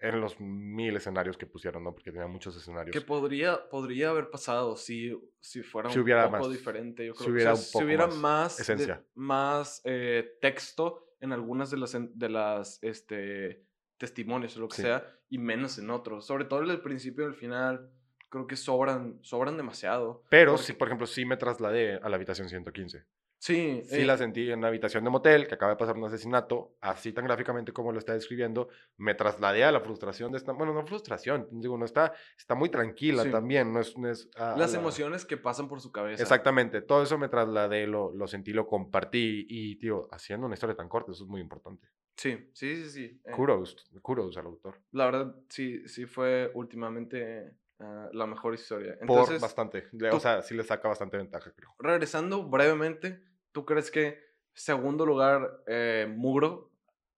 en 0.00 0.20
los 0.20 0.40
mil 0.40 0.96
escenarios 0.96 1.36
que 1.36 1.46
pusieron, 1.46 1.84
¿no? 1.84 1.92
Porque 1.92 2.10
tenía 2.10 2.26
muchos 2.26 2.56
escenarios. 2.56 2.92
Que 2.92 3.02
podría, 3.02 3.68
podría 3.68 4.10
haber 4.10 4.30
pasado 4.30 4.76
si, 4.76 5.12
si 5.40 5.62
fuera 5.62 5.90
un 5.90 6.30
poco 6.32 6.48
diferente, 6.48 7.06
yo 7.06 7.14
creo. 7.14 7.26
Si 7.26 7.30
hubiera, 7.30 7.56
si 7.56 7.84
hubiera 7.84 8.06
más, 8.06 8.58
esencia. 8.58 9.04
más 9.14 9.82
eh, 9.84 10.38
texto 10.40 11.14
en 11.20 11.32
algunas 11.32 11.70
de 11.70 11.76
las, 11.76 11.92
de 11.92 12.28
las 12.28 12.78
este, 12.82 13.66
testimonios 13.98 14.56
o 14.56 14.60
lo 14.60 14.68
que 14.68 14.76
sea, 14.76 15.06
y 15.28 15.38
menos 15.38 15.78
en 15.78 15.90
otros. 15.90 16.26
Sobre 16.26 16.46
todo 16.46 16.62
en 16.62 16.70
el 16.70 16.80
principio 16.80 17.24
y 17.24 17.28
el 17.28 17.34
final, 17.34 17.90
creo 18.30 18.46
que 18.46 18.56
sobran, 18.56 19.18
sobran 19.22 19.58
demasiado. 19.58 20.24
Pero, 20.30 20.56
si, 20.56 20.72
por 20.72 20.88
ejemplo, 20.88 21.06
sí 21.06 21.26
me 21.26 21.36
trasladé 21.36 21.96
a 21.96 22.08
la 22.08 22.16
habitación 22.16 22.48
115. 22.48 23.04
Sí. 23.40 23.82
Sí 23.88 24.04
la 24.04 24.14
eh 24.14 24.18
sentí 24.18 24.50
en 24.50 24.58
una 24.58 24.68
habitación 24.68 25.02
de 25.02 25.08
motel, 25.08 25.48
que 25.48 25.54
acaba 25.54 25.72
de 25.72 25.78
pasar 25.78 25.96
un 25.96 26.04
asesinato, 26.04 26.76
así 26.80 27.12
tan 27.12 27.24
gráficamente 27.24 27.72
como 27.72 27.90
lo 27.90 27.98
está 27.98 28.12
describiendo, 28.12 28.68
me 28.98 29.14
trasladé 29.14 29.64
a 29.64 29.72
la 29.72 29.80
frustración 29.80 30.30
de 30.30 30.38
esta, 30.38 30.52
bueno, 30.52 30.74
no 30.74 30.86
frustración, 30.86 31.48
digo, 31.50 31.78
no 31.78 31.86
está, 31.86 32.12
está 32.38 32.54
muy 32.54 32.68
tranquila 32.68 33.28
también, 33.30 33.72
no 33.72 33.80
es... 33.80 33.96
No 33.96 34.10
es 34.10 34.28
Las 34.36 34.74
emociones 34.74 35.24
que 35.24 35.38
pasan 35.38 35.68
por 35.68 35.80
su 35.80 35.90
cabeza. 35.90 36.22
Exactamente, 36.22 36.82
todo 36.82 37.02
eso 37.02 37.16
me 37.16 37.28
trasladé, 37.28 37.86
lo, 37.86 38.12
lo 38.12 38.28
sentí, 38.28 38.52
lo 38.52 38.66
compartí 38.66 39.46
y, 39.48 39.76
tío, 39.76 40.06
haciendo 40.12 40.46
una 40.46 40.54
historia 40.54 40.76
tan 40.76 40.88
corta, 40.88 41.12
eso 41.12 41.24
es 41.24 41.30
muy 41.30 41.40
importante. 41.40 41.88
Sí, 42.16 42.50
sí, 42.52 42.76
sí, 42.76 42.90
sí. 42.90 43.20
Eh 43.24 43.30
kudos, 43.32 43.74
kudos 44.02 44.36
al 44.36 44.44
autor. 44.44 44.78
La 44.92 45.06
verdad, 45.06 45.34
sí, 45.48 45.88
sí 45.88 46.04
fue 46.04 46.50
últimamente 46.52 47.56
ah, 47.78 48.10
la 48.12 48.26
mejor 48.26 48.52
historia. 48.52 48.98
Entonces, 49.00 49.40
Por 49.40 49.40
bastante. 49.40 49.88
O 50.12 50.20
sea, 50.20 50.42
sí 50.42 50.54
le 50.54 50.62
saca 50.62 50.88
bastante 50.88 51.16
ventaja, 51.16 51.50
creo. 51.52 51.74
Regresando 51.78 52.46
brevemente, 52.46 53.22
¿Tú 53.52 53.64
crees 53.64 53.90
que 53.90 54.30
segundo 54.52 55.06
lugar, 55.06 55.62
eh, 55.66 56.06
Muro, 56.08 56.70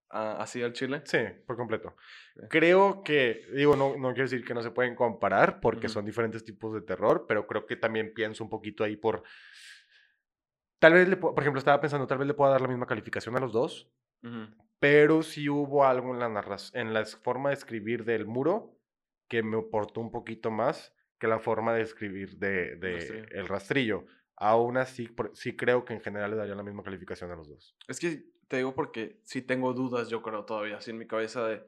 así 0.09 0.61
al 0.61 0.73
Chile? 0.73 1.01
Sí, 1.05 1.19
por 1.45 1.55
completo. 1.55 1.95
Creo 2.49 3.03
que, 3.03 3.45
digo, 3.53 3.75
no, 3.75 3.97
no 3.97 4.13
quiero 4.13 4.29
decir 4.29 4.45
que 4.45 4.53
no 4.53 4.61
se 4.61 4.71
pueden 4.71 4.95
comparar 4.95 5.59
porque 5.59 5.89
son 5.89 6.05
diferentes 6.05 6.43
tipos 6.43 6.73
de 6.73 6.81
terror, 6.81 7.25
pero 7.27 7.47
creo 7.47 7.65
que 7.65 7.75
también 7.75 8.13
pienso 8.13 8.43
un 8.43 8.49
poquito 8.49 8.83
ahí 8.83 8.95
por... 8.95 9.23
Tal 10.79 10.93
vez, 10.93 11.07
le, 11.07 11.17
por 11.17 11.39
ejemplo, 11.39 11.59
estaba 11.59 11.79
pensando, 11.79 12.07
tal 12.07 12.17
vez 12.17 12.27
le 12.27 12.33
pueda 12.33 12.51
dar 12.51 12.61
la 12.61 12.67
misma 12.67 12.85
calificación 12.85 13.35
a 13.37 13.39
los 13.39 13.53
dos, 13.53 13.89
pero 14.79 15.23
sí 15.23 15.49
hubo 15.49 15.85
algo 15.85 16.13
en 16.13 16.19
la, 16.19 16.57
en 16.73 16.93
la 16.93 17.05
forma 17.05 17.49
de 17.49 17.55
escribir 17.55 18.03
del 18.03 18.25
muro 18.25 18.77
que 19.27 19.41
me 19.43 19.57
aportó 19.57 20.01
un 20.01 20.11
poquito 20.11 20.51
más 20.51 20.93
que 21.17 21.27
la 21.27 21.39
forma 21.39 21.73
de 21.73 21.81
escribir 21.81 22.37
de, 22.37 22.75
de 22.75 23.25
el 23.31 23.47
rastrillo. 23.47 24.05
Aún 24.35 24.77
así, 24.77 25.09
sí 25.33 25.55
creo 25.55 25.85
que 25.85 25.93
en 25.93 26.01
general 26.01 26.31
le 26.31 26.37
daría 26.37 26.55
la 26.55 26.63
misma 26.63 26.83
calificación 26.83 27.31
a 27.31 27.35
los 27.35 27.47
dos. 27.47 27.75
Es 27.87 27.99
que 27.99 28.25
te 28.47 28.57
digo 28.57 28.75
porque 28.75 29.19
sí 29.23 29.41
tengo 29.41 29.73
dudas, 29.73 30.09
yo 30.09 30.21
creo 30.21 30.45
todavía, 30.45 30.77
así 30.77 30.91
en 30.91 30.97
mi 30.97 31.07
cabeza 31.07 31.47
de... 31.47 31.67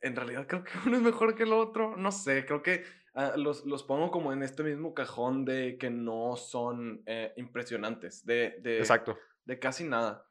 En 0.00 0.16
realidad 0.16 0.46
creo 0.46 0.64
que 0.64 0.72
uno 0.86 0.96
es 0.96 1.02
mejor 1.02 1.34
que 1.34 1.44
el 1.44 1.52
otro, 1.52 1.96
no 1.96 2.12
sé, 2.12 2.44
creo 2.46 2.62
que 2.62 2.84
ah, 3.14 3.34
los, 3.36 3.64
los, 3.64 3.82
pongo 3.84 4.10
como 4.10 4.32
en 4.32 4.42
este 4.42 4.62
mismo 4.62 4.94
cajón 4.94 5.44
de 5.44 5.78
que 5.78 5.90
no 5.90 6.36
son 6.36 7.02
eh, 7.06 7.32
impresionantes, 7.36 8.24
de, 8.24 8.58
de, 8.60 8.78
Exacto. 8.78 9.18
de 9.44 9.58
casi 9.58 9.84
nada. 9.84 10.26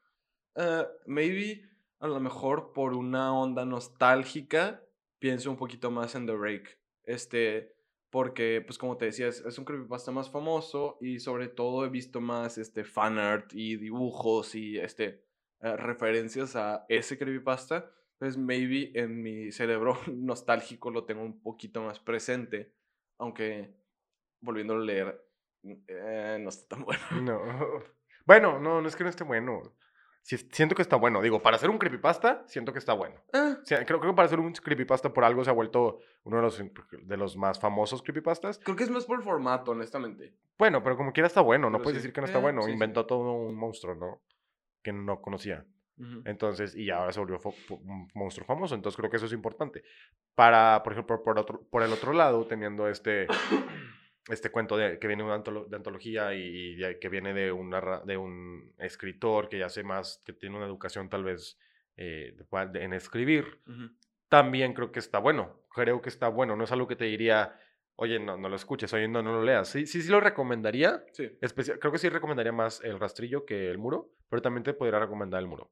Uh, 0.55 0.85
maybe 1.07 1.67
a 1.99 2.07
lo 2.07 2.19
mejor 2.19 2.73
por 2.73 2.93
una 2.93 3.33
onda 3.33 3.65
nostálgica 3.65 4.83
pienso 5.17 5.49
un 5.49 5.57
poquito 5.57 5.89
más 5.89 6.15
en 6.15 6.27
The 6.27 6.35
Rake. 6.35 6.77
Este, 7.05 7.73
porque, 8.13 8.61
pues 8.63 8.77
como 8.77 8.95
te 8.95 9.05
decía, 9.05 9.27
es, 9.27 9.57
un 9.57 9.65
creepypasta 9.65 10.11
más 10.11 10.29
famoso 10.29 10.99
y 11.01 11.19
sobre 11.19 11.47
todo 11.47 11.83
he 11.83 11.89
visto 11.89 12.21
más 12.21 12.59
este, 12.59 12.83
fan 12.83 13.17
art 13.17 13.51
y 13.55 13.75
dibujos 13.75 14.53
y 14.53 14.77
este, 14.77 15.25
eh, 15.61 15.75
referencias 15.77 16.55
a 16.55 16.85
ese 16.89 17.17
creepypasta. 17.17 17.91
Pues 18.19 18.37
maybe 18.37 18.91
en 18.93 19.23
mi 19.23 19.51
cerebro 19.51 19.97
nostálgico 20.13 20.91
lo 20.91 21.05
tengo 21.05 21.23
un 21.23 21.41
poquito 21.41 21.81
más 21.81 21.99
presente, 21.99 22.71
aunque 23.17 23.73
volviendo 24.41 24.75
a 24.75 24.77
leer, 24.77 25.19
eh, 25.63 26.37
no 26.39 26.49
está 26.49 26.75
tan 26.75 26.85
bueno. 26.85 27.01
No. 27.19 27.41
Bueno, 28.27 28.59
no, 28.59 28.79
no 28.79 28.87
es 28.87 28.95
que 28.95 29.03
no 29.03 29.09
esté 29.09 29.23
bueno 29.23 29.73
siento 30.23 30.75
que 30.75 30.81
está 30.81 30.95
bueno. 30.95 31.21
Digo, 31.21 31.41
para 31.41 31.57
hacer 31.57 31.69
un 31.69 31.77
creepypasta, 31.77 32.43
siento 32.47 32.73
que 32.73 32.79
está 32.79 32.93
bueno. 32.93 33.15
Ah. 33.33 33.57
creo, 33.65 33.85
creo, 33.85 34.01
que 34.01 34.13
para 34.13 34.25
hacer 34.25 34.39
un 34.39 34.53
creepypasta 34.53 35.13
por 35.13 35.23
algo 35.23 35.43
se 35.43 35.49
ha 35.49 35.53
vuelto 35.53 35.99
uno 36.23 36.37
de 36.37 36.41
los, 36.43 36.63
de 37.03 37.17
los 37.17 37.37
más 37.37 37.59
famosos 37.59 38.01
creepypastas. 38.01 38.59
Creo 38.63 38.75
que 38.75 38.83
es 38.83 38.89
más 38.89 39.05
por 39.05 39.17
el 39.17 39.23
formato, 39.23 39.71
honestamente. 39.71 40.33
Bueno, 40.57 40.81
pero 40.81 40.95
como 40.95 41.11
quiera 41.11 41.27
está 41.27 41.41
bueno. 41.41 41.69
no 41.69 41.81
puedes 41.81 41.97
decir 41.97 42.13
que 42.13 42.21
no 42.21 42.25
está 42.25 42.39
eh, 42.39 42.41
bueno. 42.41 42.67
Inventó 42.67 43.05
todo 43.05 43.33
un 43.33 43.55
monstruo, 43.55 43.95
¿no? 43.95 44.21
Que 44.81 44.93
no 44.93 45.21
conocía. 45.21 45.65
Entonces, 46.25 46.75
y 46.75 46.89
ahora 46.89 47.11
se 47.11 47.19
volvió 47.19 47.39
un 47.69 48.09
monstruo 48.13 48.45
famoso. 48.45 48.75
Entonces 48.75 48.97
creo 48.97 49.09
que 49.09 49.17
eso 49.17 49.25
es 49.25 49.33
importante. 49.33 49.83
Para, 50.35 50.81
por 50.83 50.93
ejemplo, 50.93 51.23
por, 51.23 51.37
otro, 51.37 51.61
por 51.69 51.83
el 51.83 51.93
otro 51.93 52.13
lado, 52.13 52.45
teniendo 52.47 52.87
este 52.87 53.27
este 54.29 54.51
cuento 54.51 54.77
de, 54.77 54.99
que 54.99 55.07
viene 55.07 55.23
de 55.23 55.75
antología 55.75 56.33
y, 56.33 56.77
que 56.99 57.09
viene 57.09 57.33
de, 57.33 57.51
una, 57.51 58.01
de 58.05 58.17
un 58.17 58.73
escritor 58.77 59.49
que 59.49 59.59
ya 59.59 59.65
hace 59.65 59.83
más, 59.83 60.21
que 60.25 60.33
tiene 60.33 60.55
una 60.55 60.65
educación 60.65 61.09
tal 61.09 61.23
vez 61.23 61.57
eh, 61.97 62.35
en 62.75 62.93
escribir, 62.93 63.61
también 64.29 64.73
creo 64.73 64.91
que 64.91 64.99
está 64.99 65.19
bueno. 65.19 65.59
Creo 65.69 66.01
que 66.01 66.09
está 66.09 66.27
bueno. 66.27 66.55
No 66.55 66.63
es 66.63 66.71
algo 66.71 66.87
que 66.87 66.95
te 66.95 67.05
diría, 67.05 67.59
oye, 67.95 68.19
no, 68.19 68.37
no 68.37 68.49
lo 68.49 68.55
escuches, 68.55 68.93
oye, 68.93 69.07
no, 69.07 69.21
no 69.21 69.33
lo 69.33 69.43
leas. 69.43 69.67
Sí, 69.67 69.85
sí, 69.85 70.01
sí 70.01 70.09
lo 70.09 70.19
recomendaría. 70.19 71.03
Sí. 71.11 71.37
creo 71.79 71.91
que 71.91 71.97
sí 71.97 72.09
recomendaría 72.09 72.51
más 72.51 72.81
el 72.83 72.99
rastrillo 72.99 73.45
que 73.45 73.69
el 73.69 73.77
muro, 73.77 74.09
pero 74.29 74.41
también 74.41 74.63
te 74.63 74.73
podría 74.73 74.99
recomendar 74.99 75.41
el 75.41 75.47
muro. 75.47 75.71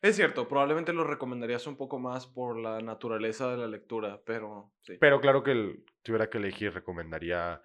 Es 0.00 0.16
cierto, 0.16 0.48
probablemente 0.48 0.92
lo 0.92 1.04
recomendarías 1.04 1.68
un 1.68 1.76
poco 1.76 2.00
más 2.00 2.26
por 2.26 2.58
la 2.58 2.80
naturaleza 2.80 3.48
de 3.52 3.56
la 3.56 3.68
lectura, 3.68 4.20
pero 4.24 4.72
sí. 4.80 4.96
Pero 4.98 5.20
claro 5.20 5.44
que 5.44 5.52
el, 5.52 5.84
si 5.98 6.02
tuviera 6.02 6.28
que 6.28 6.38
elegir, 6.38 6.74
recomendaría 6.74 7.62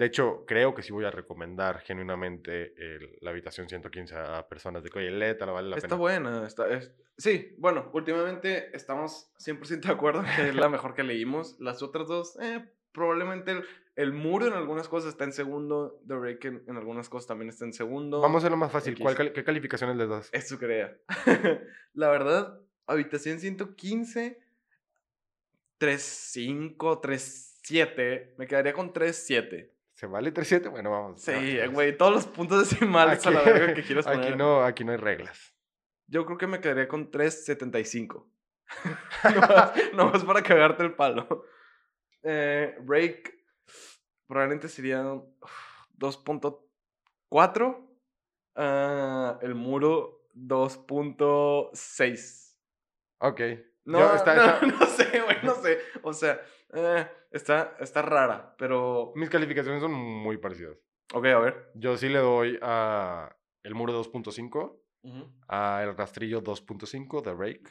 de 0.00 0.06
hecho, 0.06 0.46
creo 0.46 0.74
que 0.74 0.82
sí 0.82 0.92
voy 0.92 1.04
a 1.04 1.10
recomendar 1.10 1.80
genuinamente 1.80 2.72
la 3.20 3.32
habitación 3.32 3.68
115 3.68 4.16
a 4.16 4.48
personas 4.48 4.82
de 4.82 4.88
que, 4.88 4.98
oye, 4.98 5.10
vale 5.10 5.68
la 5.68 5.76
está 5.76 5.88
pena. 5.88 5.96
Buena, 5.96 6.46
está 6.46 6.66
buena. 6.66 6.82
Sí, 7.18 7.54
bueno, 7.58 7.90
últimamente 7.92 8.74
estamos 8.74 9.30
100% 9.44 9.80
de 9.80 9.92
acuerdo 9.92 10.24
que 10.34 10.48
es 10.48 10.54
la 10.54 10.70
mejor 10.70 10.94
que 10.94 11.02
leímos. 11.02 11.60
Las 11.60 11.82
otras 11.82 12.08
dos, 12.08 12.38
eh, 12.40 12.66
probablemente 12.92 13.62
el, 13.94 14.14
muro 14.14 14.46
en 14.46 14.54
algunas 14.54 14.88
cosas 14.88 15.10
está 15.10 15.24
en 15.24 15.34
segundo, 15.34 16.00
The 16.08 16.16
Rake 16.16 16.48
en, 16.48 16.78
algunas 16.78 17.10
cosas 17.10 17.26
también 17.26 17.50
está 17.50 17.66
en 17.66 17.74
segundo. 17.74 18.22
Vamos 18.22 18.42
a 18.42 18.48
lo 18.48 18.56
más 18.56 18.72
fácil. 18.72 18.94
¿Qué 18.94 19.44
calificaciones 19.44 19.98
les 19.98 20.08
das? 20.08 20.30
Eso 20.32 20.58
crea. 20.58 20.96
la 21.92 22.08
verdad, 22.08 22.58
habitación 22.86 23.38
115, 23.38 24.40
3.5, 25.78 26.78
3.7. 26.78 28.34
Me 28.38 28.46
quedaría 28.46 28.72
con 28.72 28.94
3.7. 28.94 29.72
¿Se 30.00 30.06
vale 30.06 30.32
3-7? 30.32 30.70
Bueno, 30.70 30.90
vamos. 30.90 31.20
Sí, 31.20 31.58
vamos. 31.58 31.74
güey, 31.74 31.94
todos 31.94 32.10
los 32.14 32.26
puntos 32.26 32.70
decimales 32.70 33.26
a 33.26 33.30
la 33.32 33.40
Aquí- 33.40 33.50
verga 33.50 33.74
que 33.74 33.82
quieras 33.84 34.06
poner. 34.06 34.28
Aquí 34.28 34.34
no, 34.34 34.64
aquí 34.64 34.82
no 34.82 34.92
hay 34.92 34.96
reglas. 34.98 35.54
Yo 36.06 36.24
creo 36.24 36.38
que 36.38 36.46
me 36.46 36.58
quedaría 36.58 36.88
con 36.88 37.10
3.75. 37.10 38.26
nomás, 39.34 39.72
nomás 39.92 40.24
para 40.24 40.42
cagarte 40.42 40.84
el 40.84 40.94
palo. 40.94 41.44
Eh, 42.22 42.76
break 42.80 43.30
probablemente 44.26 44.68
sería 44.68 45.04
uf, 45.04 45.50
2.4. 45.98 47.86
Ah, 48.56 49.38
el 49.42 49.54
muro 49.54 50.22
2.6. 50.34 52.56
Ok. 53.18 53.40
No, 53.84 53.98
Yo- 53.98 54.14
está- 54.14 54.34
no, 54.34 54.44
está- 54.44 54.66
no 54.66 54.86
sé, 54.86 55.20
güey, 55.20 55.36
no 55.42 55.54
sé. 55.56 55.78
O 56.02 56.14
sea, 56.14 56.40
eh, 56.74 57.08
está, 57.30 57.76
está 57.80 58.02
rara, 58.02 58.54
pero... 58.58 59.12
Mis 59.14 59.30
calificaciones 59.30 59.80
son 59.80 59.92
muy 59.92 60.38
parecidas. 60.38 60.78
Ok, 61.12 61.26
a 61.26 61.38
ver. 61.38 61.70
Yo 61.74 61.96
sí 61.96 62.08
le 62.08 62.18
doy 62.18 62.58
a 62.62 63.36
el 63.62 63.74
muro 63.74 63.92
2.5, 64.02 64.80
a 65.48 65.82
el 65.82 65.96
rastrillo 65.96 66.42
2.5 66.42 67.22
de 67.22 67.34
Rake. 67.34 67.70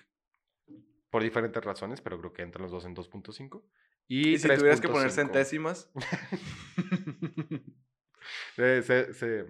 Por 1.09 1.23
diferentes 1.23 1.63
razones, 1.63 2.01
pero 2.01 2.19
creo 2.19 2.33
que 2.33 2.43
entran 2.43 2.63
los 2.63 2.71
dos 2.71 2.85
en 2.85 2.95
2.5. 2.95 3.63
Y, 4.07 4.33
Y, 4.33 4.39
si 4.39 4.47
tuvieras 4.47 4.81
que 4.81 4.89
poner 4.89 5.09
3.5. 5.09 5.11
centésimas, 5.11 5.91
se, 8.55 8.83
se, 8.83 9.13
se 9.13 9.45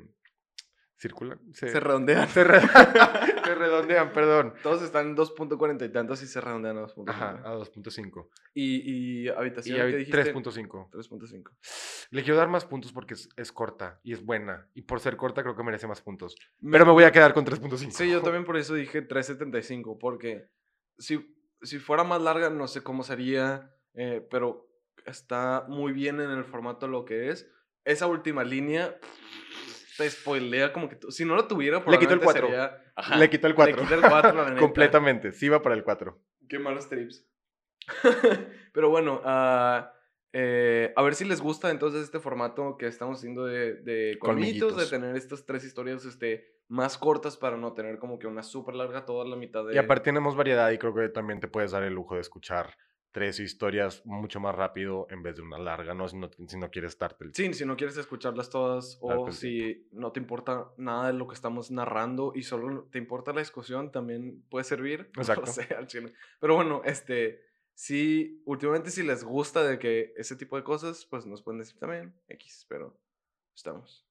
circulan. 0.99 1.39
Se, 1.53 1.69
se 1.69 1.79
redondean. 1.79 2.27
se 2.29 2.43
re- 2.43 2.61
se 3.45 3.55
redondean, 3.55 4.11
perdón. 4.11 4.53
Todos 4.61 4.81
están 4.83 5.07
en 5.07 5.15
2.40 5.17 5.85
y 5.85 5.89
tantos 5.91 6.21
y 6.21 6.27
se 6.27 6.39
redondean 6.41 6.77
a 6.77 6.81
2.5. 6.87 7.09
Ajá, 7.09 7.41
a 7.45 7.55
2.5. 7.55 8.27
Y, 8.53 8.63
y 8.75 9.21
Y 9.23 9.27
habitación 9.29 9.77
que 9.91 9.97
dijiste 9.97 10.33
3.5. 10.33 10.89
3.5. 10.91 12.07
Le 12.11 12.23
quiero 12.23 12.37
dar 12.37 12.49
más 12.49 12.65
puntos 12.65 12.91
porque 12.91 13.13
es, 13.13 13.29
es 13.37 13.51
corta 13.51 13.99
y 14.03 14.13
es 14.13 14.23
buena. 14.23 14.67
Y 14.73 14.81
por 14.83 14.99
ser 14.99 15.15
corta 15.17 15.41
creo 15.41 15.55
que 15.55 15.63
merece 15.63 15.87
más 15.87 16.01
puntos. 16.01 16.35
Pero 16.61 16.85
me 16.85 16.91
voy 16.91 17.05
a 17.05 17.11
quedar 17.11 17.33
con 17.33 17.45
3.5. 17.45 17.91
Sí, 17.91 18.09
yo 18.11 18.21
también 18.21 18.43
por 18.45 18.57
eso 18.57 18.73
dije 18.75 19.07
3.75, 19.07 19.97
porque 19.99 20.49
si, 20.97 21.35
si 21.61 21.79
fuera 21.79 22.03
más 22.03 22.21
larga 22.21 22.49
no 22.49 22.67
sé 22.67 22.81
cómo 22.83 23.03
sería, 23.03 23.73
eh, 23.93 24.25
pero 24.29 24.69
está 25.05 25.65
muy 25.67 25.93
bien 25.93 26.19
en 26.19 26.29
el 26.31 26.43
formato 26.43 26.87
lo 26.87 27.05
que 27.05 27.29
es. 27.29 27.49
Esa 27.85 28.05
última 28.07 28.43
línea 28.43 28.99
te 29.99 30.09
spoilea 30.09 30.73
como 30.73 30.89
que... 30.89 30.97
si 31.09 31.25
no 31.25 31.35
lo 31.35 31.45
tuviera, 31.47 31.83
Le 31.85 31.99
quitó 31.99 32.13
el 32.13 32.19
probablemente 32.19 32.25
cuatro. 32.25 32.47
sería- 32.47 32.93
Ajá, 32.95 33.17
Le 33.17 33.29
quitó 33.29 33.47
el 33.47 33.55
4. 33.55 33.75
Le 33.75 33.81
quita 33.83 33.95
el 33.95 34.01
4, 34.01 34.33
la 34.33 34.43
neta. 34.49 34.59
Completamente. 34.59 35.31
Sí 35.31 35.47
va 35.49 35.61
para 35.61 35.75
el 35.75 35.83
4. 35.83 36.19
Qué 36.47 36.57
malos 36.59 36.89
trips. 36.89 37.25
Pero 38.73 38.89
bueno, 38.89 39.21
eh, 40.33 40.93
a 40.95 41.01
ver 41.01 41.15
si 41.15 41.25
les 41.25 41.41
gusta 41.41 41.71
entonces 41.71 42.03
este 42.03 42.19
formato 42.19 42.77
que 42.77 42.87
estamos 42.87 43.17
haciendo 43.19 43.45
de, 43.45 43.75
de 43.75 44.17
colmillitos, 44.19 44.77
de 44.77 44.85
tener 44.85 45.15
estas 45.15 45.45
tres 45.45 45.63
historias 45.63 46.05
este, 46.05 46.45
más 46.67 46.97
cortas 46.97 47.35
para 47.37 47.57
no 47.57 47.73
tener 47.73 47.97
como 47.99 48.19
que 48.19 48.27
una 48.27 48.43
súper 48.43 48.75
larga 48.75 49.05
toda 49.05 49.25
la 49.27 49.35
mitad 49.35 49.65
de... 49.65 49.73
Y 49.75 49.77
aparte 49.77 50.05
tenemos 50.05 50.35
variedad 50.35 50.69
y 50.71 50.77
creo 50.77 50.93
que 50.93 51.09
también 51.09 51.39
te 51.39 51.47
puedes 51.47 51.71
dar 51.71 51.83
el 51.83 51.93
lujo 51.93 52.15
de 52.15 52.21
escuchar 52.21 52.75
tres 53.11 53.39
historias 53.39 54.05
mucho 54.05 54.39
más 54.39 54.55
rápido 54.55 55.07
en 55.09 55.23
vez 55.23 55.35
de 55.35 55.41
una 55.41 55.57
larga, 55.57 55.93
¿no? 55.93 56.07
Si 56.07 56.17
no, 56.17 56.29
si 56.47 56.57
no 56.57 56.69
quieres 56.69 56.97
darte 56.97 57.23
el... 57.23 57.33
Sí, 57.33 57.53
si 57.53 57.65
no 57.65 57.75
quieres 57.75 57.97
escucharlas 57.97 58.49
todas 58.49 58.97
o 59.01 59.31
si 59.31 59.87
no 59.91 60.11
te 60.11 60.19
importa 60.19 60.71
nada 60.77 61.07
de 61.07 61.13
lo 61.13 61.27
que 61.27 61.33
estamos 61.33 61.71
narrando 61.71 62.33
y 62.35 62.43
solo 62.43 62.87
te 62.91 62.99
importa 62.99 63.33
la 63.33 63.39
discusión, 63.39 63.91
también 63.91 64.43
puede 64.49 64.63
servir. 64.63 65.09
No 65.19 65.21
Exacto. 65.21 65.45
lo 65.45 65.51
sé, 65.51 65.73
al 65.75 65.87
chile. 65.87 66.13
Pero 66.39 66.55
bueno, 66.55 66.81
este, 66.85 67.43
sí, 67.73 68.41
últimamente 68.45 68.89
si 68.89 69.03
les 69.03 69.23
gusta 69.23 69.63
de 69.63 69.77
que 69.79 70.13
ese 70.15 70.35
tipo 70.35 70.55
de 70.55 70.63
cosas, 70.63 71.05
pues 71.05 71.25
nos 71.25 71.41
pueden 71.41 71.59
decir 71.59 71.77
también 71.77 72.13
X, 72.27 72.65
pero 72.69 72.97
estamos. 73.53 74.08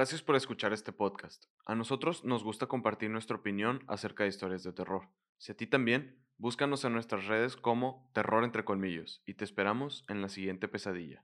Gracias 0.00 0.22
por 0.22 0.34
escuchar 0.34 0.72
este 0.72 0.92
podcast. 0.92 1.44
A 1.66 1.74
nosotros 1.74 2.24
nos 2.24 2.42
gusta 2.42 2.64
compartir 2.64 3.10
nuestra 3.10 3.36
opinión 3.36 3.84
acerca 3.86 4.22
de 4.22 4.30
historias 4.30 4.62
de 4.62 4.72
terror. 4.72 5.10
Si 5.36 5.52
a 5.52 5.54
ti 5.54 5.66
también, 5.66 6.16
búscanos 6.38 6.86
en 6.86 6.94
nuestras 6.94 7.26
redes 7.26 7.54
como 7.54 8.10
Terror 8.14 8.42
entre 8.44 8.64
Colmillos 8.64 9.22
y 9.26 9.34
te 9.34 9.44
esperamos 9.44 10.06
en 10.08 10.22
la 10.22 10.30
siguiente 10.30 10.68
pesadilla. 10.68 11.22